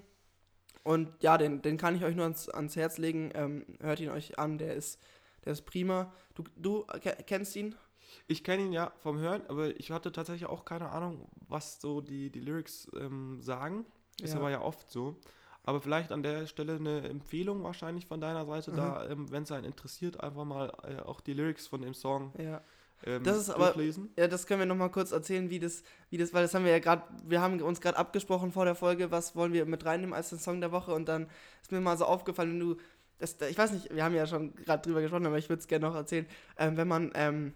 Und 0.83 1.09
ja, 1.21 1.37
den, 1.37 1.61
den 1.61 1.77
kann 1.77 1.95
ich 1.95 2.03
euch 2.03 2.15
nur 2.15 2.23
ans, 2.23 2.49
ans 2.49 2.75
Herz 2.75 2.97
legen. 2.97 3.31
Ähm, 3.35 3.65
hört 3.79 3.99
ihn 3.99 4.09
euch 4.09 4.39
an, 4.39 4.57
der 4.57 4.73
ist, 4.73 4.99
der 5.45 5.53
ist 5.53 5.61
prima. 5.65 6.11
Du, 6.35 6.43
du 6.55 6.85
kennst 7.25 7.55
ihn? 7.55 7.75
Ich 8.27 8.43
kenne 8.43 8.63
ihn 8.63 8.73
ja 8.73 8.91
vom 9.01 9.19
Hören, 9.19 9.43
aber 9.47 9.79
ich 9.79 9.91
hatte 9.91 10.11
tatsächlich 10.11 10.49
auch 10.49 10.65
keine 10.65 10.89
Ahnung, 10.89 11.27
was 11.47 11.79
so 11.79 12.01
die, 12.01 12.29
die 12.31 12.39
Lyrics 12.39 12.87
ähm, 12.95 13.41
sagen. 13.41 13.85
Ist 14.21 14.33
ja. 14.33 14.39
aber 14.39 14.49
ja 14.49 14.61
oft 14.61 14.89
so. 14.89 15.15
Aber 15.63 15.81
vielleicht 15.81 16.11
an 16.11 16.23
der 16.23 16.47
Stelle 16.47 16.75
eine 16.75 17.07
Empfehlung 17.07 17.63
wahrscheinlich 17.63 18.07
von 18.07 18.19
deiner 18.19 18.45
Seite, 18.45 18.71
mhm. 18.71 18.77
da, 18.77 19.09
ähm, 19.09 19.31
wenn 19.31 19.43
es 19.43 19.51
einen 19.51 19.65
interessiert, 19.65 20.19
einfach 20.19 20.45
mal 20.45 20.71
äh, 20.83 21.01
auch 21.01 21.21
die 21.21 21.33
Lyrics 21.33 21.67
von 21.67 21.81
dem 21.81 21.93
Song 21.93 22.33
ja 22.37 22.61
ähm, 23.05 23.23
das 23.23 23.37
ist 23.37 23.49
aber, 23.49 23.73
ja, 24.17 24.27
das 24.27 24.45
können 24.45 24.59
wir 24.59 24.65
nochmal 24.65 24.91
kurz 24.91 25.11
erzählen, 25.11 25.49
wie 25.49 25.59
das, 25.59 25.83
wie 26.09 26.17
das, 26.17 26.33
weil 26.33 26.43
das 26.43 26.53
haben 26.53 26.65
wir 26.65 26.71
ja 26.71 26.79
gerade, 26.79 27.03
wir 27.23 27.41
haben 27.41 27.61
uns 27.61 27.79
gerade 27.79 27.97
abgesprochen 27.97 28.51
vor 28.51 28.65
der 28.65 28.75
Folge, 28.75 29.11
was 29.11 29.35
wollen 29.35 29.53
wir 29.53 29.65
mit 29.65 29.85
reinnehmen 29.85 30.13
als 30.13 30.29
den 30.29 30.39
Song 30.39 30.59
der 30.59 30.71
Woche 30.71 30.93
und 30.93 31.07
dann 31.07 31.29
ist 31.61 31.71
mir 31.71 31.79
mal 31.79 31.97
so 31.97 32.05
aufgefallen, 32.05 32.51
wenn 32.51 32.59
du, 32.59 32.75
das, 33.19 33.35
ich 33.49 33.57
weiß 33.57 33.71
nicht, 33.71 33.93
wir 33.93 34.03
haben 34.03 34.15
ja 34.15 34.25
schon 34.25 34.55
gerade 34.55 34.81
drüber 34.81 35.01
gesprochen, 35.01 35.25
aber 35.25 35.37
ich 35.37 35.49
würde 35.49 35.59
es 35.59 35.67
gerne 35.67 35.87
noch 35.87 35.95
erzählen, 35.95 36.25
ähm, 36.57 36.77
wenn 36.77 36.87
man 36.87 37.11
ähm, 37.15 37.53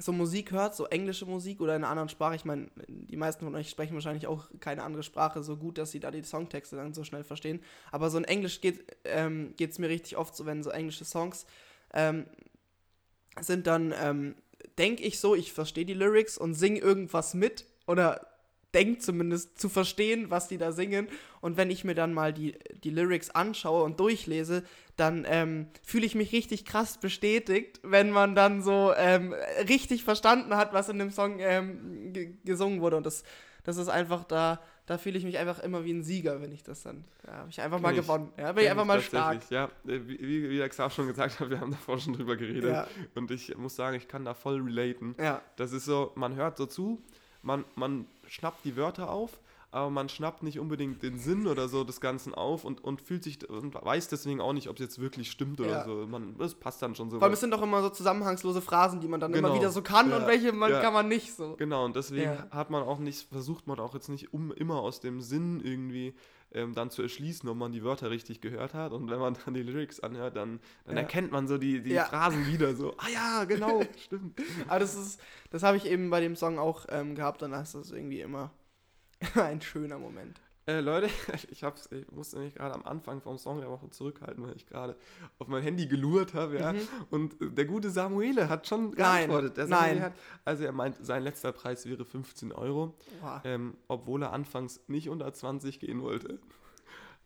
so 0.00 0.12
Musik 0.12 0.52
hört, 0.52 0.76
so 0.76 0.86
englische 0.86 1.26
Musik 1.26 1.60
oder 1.60 1.74
in 1.74 1.82
einer 1.82 1.90
anderen 1.90 2.08
Sprache, 2.08 2.36
ich 2.36 2.44
meine, 2.44 2.68
die 2.86 3.16
meisten 3.16 3.44
von 3.44 3.54
euch 3.54 3.68
sprechen 3.68 3.94
wahrscheinlich 3.94 4.26
auch 4.26 4.46
keine 4.60 4.84
andere 4.84 5.02
Sprache 5.02 5.42
so 5.42 5.56
gut, 5.56 5.78
dass 5.78 5.90
sie 5.90 6.00
da 6.00 6.10
die 6.10 6.22
Songtexte 6.22 6.76
dann 6.76 6.94
so 6.94 7.04
schnell 7.04 7.24
verstehen, 7.24 7.60
aber 7.90 8.08
so 8.10 8.18
in 8.18 8.24
Englisch 8.24 8.60
geht 8.60 8.96
es 9.02 9.10
ähm, 9.12 9.54
mir 9.78 9.88
richtig 9.88 10.16
oft 10.16 10.36
so, 10.36 10.46
wenn 10.46 10.62
so 10.62 10.70
englische 10.70 11.04
Songs 11.04 11.46
ähm, 11.92 12.26
sind 13.40 13.66
dann 13.66 13.92
ähm, 14.00 14.34
denke 14.78 15.02
ich 15.02 15.18
so, 15.18 15.34
ich 15.34 15.52
verstehe 15.52 15.84
die 15.84 15.94
Lyrics 15.94 16.38
und 16.38 16.54
singe 16.54 16.80
irgendwas 16.80 17.34
mit 17.34 17.66
oder 17.86 18.26
denke 18.74 18.98
zumindest 18.98 19.58
zu 19.58 19.68
verstehen, 19.68 20.30
was 20.30 20.48
die 20.48 20.58
da 20.58 20.72
singen. 20.72 21.08
Und 21.40 21.56
wenn 21.56 21.70
ich 21.70 21.84
mir 21.84 21.94
dann 21.94 22.12
mal 22.12 22.32
die, 22.32 22.58
die 22.84 22.90
Lyrics 22.90 23.30
anschaue 23.30 23.82
und 23.84 23.98
durchlese, 23.98 24.62
dann 24.96 25.24
ähm, 25.28 25.68
fühle 25.82 26.06
ich 26.06 26.14
mich 26.14 26.32
richtig 26.32 26.64
krass 26.64 26.98
bestätigt, 26.98 27.80
wenn 27.82 28.10
man 28.10 28.34
dann 28.34 28.62
so 28.62 28.92
ähm, 28.96 29.34
richtig 29.68 30.04
verstanden 30.04 30.56
hat, 30.56 30.72
was 30.72 30.88
in 30.88 30.98
dem 30.98 31.10
Song 31.10 31.38
ähm, 31.38 32.12
gesungen 32.44 32.80
wurde. 32.80 32.96
Und 32.96 33.06
das, 33.06 33.22
das 33.64 33.76
ist 33.76 33.88
einfach 33.88 34.24
da, 34.24 34.60
da 34.86 34.98
fühle 34.98 35.18
ich 35.18 35.24
mich 35.24 35.38
einfach 35.38 35.60
immer 35.60 35.84
wie 35.84 35.92
ein 35.92 36.02
Sieger, 36.02 36.40
wenn 36.40 36.50
ich 36.50 36.62
das 36.62 36.82
dann, 36.82 37.04
ja, 37.26 37.34
habe 37.34 37.50
ich 37.50 37.60
einfach 37.60 37.78
mal 37.80 37.92
ich, 37.92 38.00
gewonnen. 38.00 38.32
Ja, 38.36 38.52
bin 38.52 38.64
ich 38.64 38.70
einfach 38.70 38.86
mal 38.86 39.00
stark. 39.00 39.42
Ja, 39.50 39.66
äh, 39.86 40.00
wie, 40.06 40.50
wie 40.50 40.56
der 40.56 40.68
Xav 40.68 40.92
schon 40.94 41.06
gesagt 41.06 41.38
hat, 41.38 41.48
wir 41.48 41.60
haben 41.60 41.70
davor 41.70 41.98
schon 41.98 42.14
drüber 42.14 42.36
geredet. 42.36 42.72
Ja. 42.72 42.88
Und 43.14 43.30
ich 43.30 43.56
muss 43.56 43.76
sagen, 43.76 43.96
ich 43.96 44.08
kann 44.08 44.24
da 44.24 44.34
voll 44.34 44.60
relaten. 44.60 45.14
Ja. 45.18 45.42
Das 45.56 45.72
ist 45.72 45.84
so, 45.84 46.12
man 46.16 46.34
hört 46.34 46.56
so 46.56 46.66
zu, 46.66 47.02
man, 47.48 47.64
man 47.74 48.06
schnappt 48.28 48.64
die 48.64 48.76
Wörter 48.76 49.10
auf 49.10 49.40
aber 49.70 49.90
man 49.90 50.08
schnappt 50.08 50.42
nicht 50.42 50.58
unbedingt 50.58 51.02
den 51.02 51.18
Sinn 51.18 51.46
oder 51.46 51.68
so 51.68 51.84
des 51.84 52.00
Ganzen 52.00 52.34
auf 52.34 52.64
und, 52.64 52.82
und 52.82 53.02
fühlt 53.02 53.22
sich 53.22 53.48
und 53.50 53.74
weiß 53.74 54.08
deswegen 54.08 54.40
auch 54.40 54.54
nicht, 54.54 54.68
ob 54.68 54.76
es 54.76 54.80
jetzt 54.80 54.98
wirklich 54.98 55.30
stimmt 55.30 55.60
oder 55.60 55.70
ja. 55.70 55.84
so. 55.84 56.06
Man, 56.06 56.36
das 56.38 56.54
passt 56.54 56.80
dann 56.80 56.94
schon 56.94 57.10
so. 57.10 57.18
Vor 57.18 57.24
allem 57.24 57.34
es 57.34 57.40
sind 57.40 57.50
doch 57.50 57.60
immer 57.60 57.82
so 57.82 57.90
zusammenhangslose 57.90 58.62
Phrasen, 58.62 59.00
die 59.00 59.08
man 59.08 59.20
dann 59.20 59.32
genau. 59.32 59.48
immer 59.48 59.56
wieder 59.58 59.70
so 59.70 59.82
kann 59.82 60.08
ja. 60.08 60.16
und 60.16 60.26
welche 60.26 60.52
man, 60.52 60.70
ja. 60.70 60.80
kann 60.80 60.94
man 60.94 61.08
nicht 61.08 61.34
so. 61.34 61.54
Genau, 61.58 61.84
und 61.84 61.96
deswegen 61.96 62.38
hat 62.50 62.70
man 62.70 62.82
auch 62.82 62.98
nicht, 62.98 63.28
versucht 63.28 63.66
man 63.66 63.78
auch 63.78 63.92
jetzt 63.92 64.08
nicht 64.08 64.32
um 64.32 64.52
immer 64.52 64.76
aus 64.76 65.00
dem 65.00 65.20
Sinn 65.20 65.60
irgendwie 65.62 66.14
ähm, 66.52 66.74
dann 66.74 66.90
zu 66.90 67.02
erschließen, 67.02 67.48
ob 67.48 67.56
man 67.56 67.72
die 67.72 67.82
Wörter 67.82 68.10
richtig 68.10 68.40
gehört 68.40 68.74
hat. 68.74 68.92
Und 68.92 69.10
wenn 69.10 69.18
man 69.18 69.36
dann 69.44 69.54
die 69.54 69.62
Lyrics 69.62 70.00
anhört, 70.00 70.36
dann, 70.36 70.60
dann 70.84 70.96
erkennt 70.96 71.32
man 71.32 71.46
so 71.46 71.58
die, 71.58 71.82
die 71.82 71.94
Phrasen 71.94 72.46
wieder 72.46 72.74
so. 72.74 72.94
Ah 72.98 73.08
ja, 73.12 73.44
genau, 73.44 73.82
stimmt. 74.04 74.40
Aber 74.66 74.80
das 74.80 74.94
ist, 74.94 75.20
das 75.50 75.62
habe 75.62 75.76
ich 75.76 75.86
eben 75.86 76.10
bei 76.10 76.20
dem 76.20 76.36
Song 76.36 76.58
auch 76.58 76.86
ähm, 76.88 77.14
gehabt, 77.14 77.42
dann 77.42 77.52
ist 77.52 77.74
das 77.74 77.90
irgendwie 77.90 78.20
immer 78.20 78.52
Ein 79.34 79.60
schöner 79.60 79.98
Moment. 79.98 80.40
Äh, 80.68 80.80
Leute, 80.80 81.08
ich, 81.50 81.64
hab's, 81.64 81.88
ich 81.90 82.10
musste 82.12 82.38
mich 82.38 82.54
gerade 82.54 82.74
am 82.74 82.84
Anfang 82.84 83.22
vom 83.22 83.38
Song 83.38 83.58
der 83.60 83.70
Woche 83.70 83.88
zurückhalten, 83.88 84.46
weil 84.46 84.54
ich 84.54 84.66
gerade 84.66 84.96
auf 85.38 85.48
mein 85.48 85.62
Handy 85.62 85.86
gelurrt 85.86 86.34
habe, 86.34 86.58
ja. 86.58 86.74
Mhm. 86.74 86.80
Und 87.08 87.36
der 87.40 87.64
gute 87.64 87.88
Samuele 87.88 88.50
hat 88.50 88.66
schon 88.66 88.92
geantwortet. 88.92 89.56
Nein, 89.56 89.68
nein. 89.70 90.02
Hat, 90.02 90.12
also 90.44 90.64
er 90.64 90.72
meint, 90.72 90.98
sein 91.00 91.22
letzter 91.22 91.52
Preis 91.52 91.86
wäre 91.86 92.04
15 92.04 92.52
Euro, 92.52 92.94
ähm, 93.44 93.78
obwohl 93.88 94.22
er 94.22 94.34
anfangs 94.34 94.80
nicht 94.88 95.08
unter 95.08 95.32
20 95.32 95.80
gehen 95.80 96.02
wollte. 96.02 96.38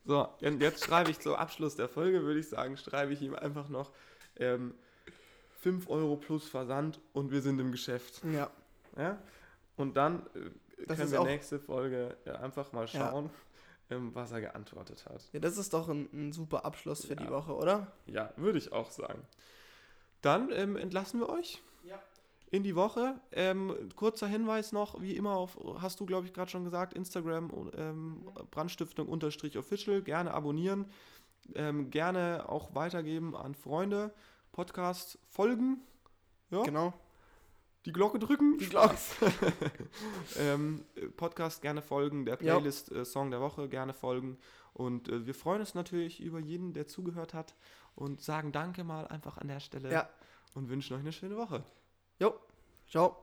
So, 0.05 0.29
jetzt 0.41 0.85
schreibe 0.85 1.11
ich 1.11 1.19
zum 1.19 1.35
Abschluss 1.35 1.75
der 1.75 1.89
Folge, 1.89 2.23
würde 2.23 2.39
ich 2.39 2.49
sagen, 2.49 2.77
schreibe 2.77 3.13
ich 3.13 3.23
ihm 3.23 3.35
einfach 3.35 3.69
noch 3.69 3.91
ähm, 4.37 4.75
5 5.63 5.91
Euro 5.91 6.15
plus 6.15 6.49
Versand 6.49 7.01
und 7.13 7.33
wir 7.33 7.43
sind 7.43 7.59
im 7.61 7.73
Geschäft. 7.73 8.23
Ja. 8.33 8.51
ja? 8.97 9.19
Und 9.77 9.97
dann 9.97 10.27
äh, 10.37 10.51
das 10.87 10.99
können 10.99 11.13
wir 11.13 11.25
nächste 11.25 11.59
Folge 11.59 12.17
ja, 12.25 12.35
einfach 12.37 12.73
mal 12.73 12.87
schauen. 12.89 13.31
ähm, 13.91 14.15
was 14.15 14.33
er 14.33 14.41
geantwortet 14.41 15.05
hat. 15.07 15.23
Ja, 15.33 15.41
das 15.41 15.59
ist 15.59 15.73
doch 15.75 15.89
ein, 15.89 16.09
ein 16.13 16.33
super 16.33 16.65
Abschluss 16.65 17.05
für 17.05 17.15
Ja. 17.15 17.23
die 17.25 17.31
Woche, 17.31 17.55
oder? 17.55 17.93
Ja, 18.07 18.33
würde 18.37 18.59
ich 18.59 18.73
auch 18.73 18.91
sagen. 18.91 19.23
Dann 20.23 20.51
ähm, 20.53 20.77
entlassen 20.77 21.21
wir 21.21 21.29
euch 21.29 21.61
Ja. 21.85 22.01
in 22.51 22.63
die 22.63 22.77
Woche. 22.77 23.21
Ähm, 23.33 23.89
kurzer 23.97 24.27
Hinweis 24.29 24.73
noch, 24.73 25.01
wie 25.01 25.17
immer 25.17 25.37
auf, 25.37 25.59
hast 25.81 26.01
du 26.01 26.07
glaube 26.07 26.27
ich 26.27 26.33
gerade 26.33 26.51
schon 26.51 26.65
gesagt, 26.65 26.95
Instagram 26.95 27.51
ähm, 27.77 28.25
Brandstiftung 28.51 29.09
unterstrich 29.09 29.59
official, 29.59 30.01
gerne 30.03 30.33
abonnieren, 30.33 30.87
ähm, 31.55 31.91
gerne 31.91 32.45
auch 32.49 32.75
weitergeben 32.75 33.35
an 33.37 33.55
Freunde, 33.55 34.13
Podcast 34.53 35.19
folgen, 35.29 35.81
ja, 36.51 36.63
Genau. 36.63 36.93
Die 37.85 37.93
Glocke 37.93 38.19
drücken, 38.19 38.59
Die 38.59 38.67
Spaß. 38.67 39.17
ähm, 40.39 40.85
äh, 40.95 41.07
Podcast 41.09 41.63
gerne 41.63 41.83
folgen, 41.83 42.25
der. 42.25 42.37
Playlist 42.37 42.93
äh, 42.93 43.05
Song 43.05 43.31
der 43.31 43.41
Woche 43.41 43.69
gerne 43.69 43.93
folgen 43.93 44.39
und 44.73 45.09
äh, 45.09 45.27
wir 45.27 45.35
freuen 45.35 45.61
uns 45.61 45.75
natürlich 45.75 46.21
über 46.21 46.39
jeden, 46.39 46.73
der 46.73 46.87
zugehört 46.87 47.35
hat 47.35 47.55
und 47.95 48.21
sagen 48.23 48.53
Danke 48.53 48.85
mal 48.85 49.07
einfach 49.09 49.39
an 49.39 49.49
der 49.49 49.61
Stelle 49.61 49.91
Ja. 49.93 50.09
und 50.55 50.69
wünschen 50.69 50.95
euch 50.95 51.01
eine 51.01 51.13
schöne 51.13 51.37
Woche. 51.37 51.65
Jo. 52.19 52.35
Ciao. 52.89 53.17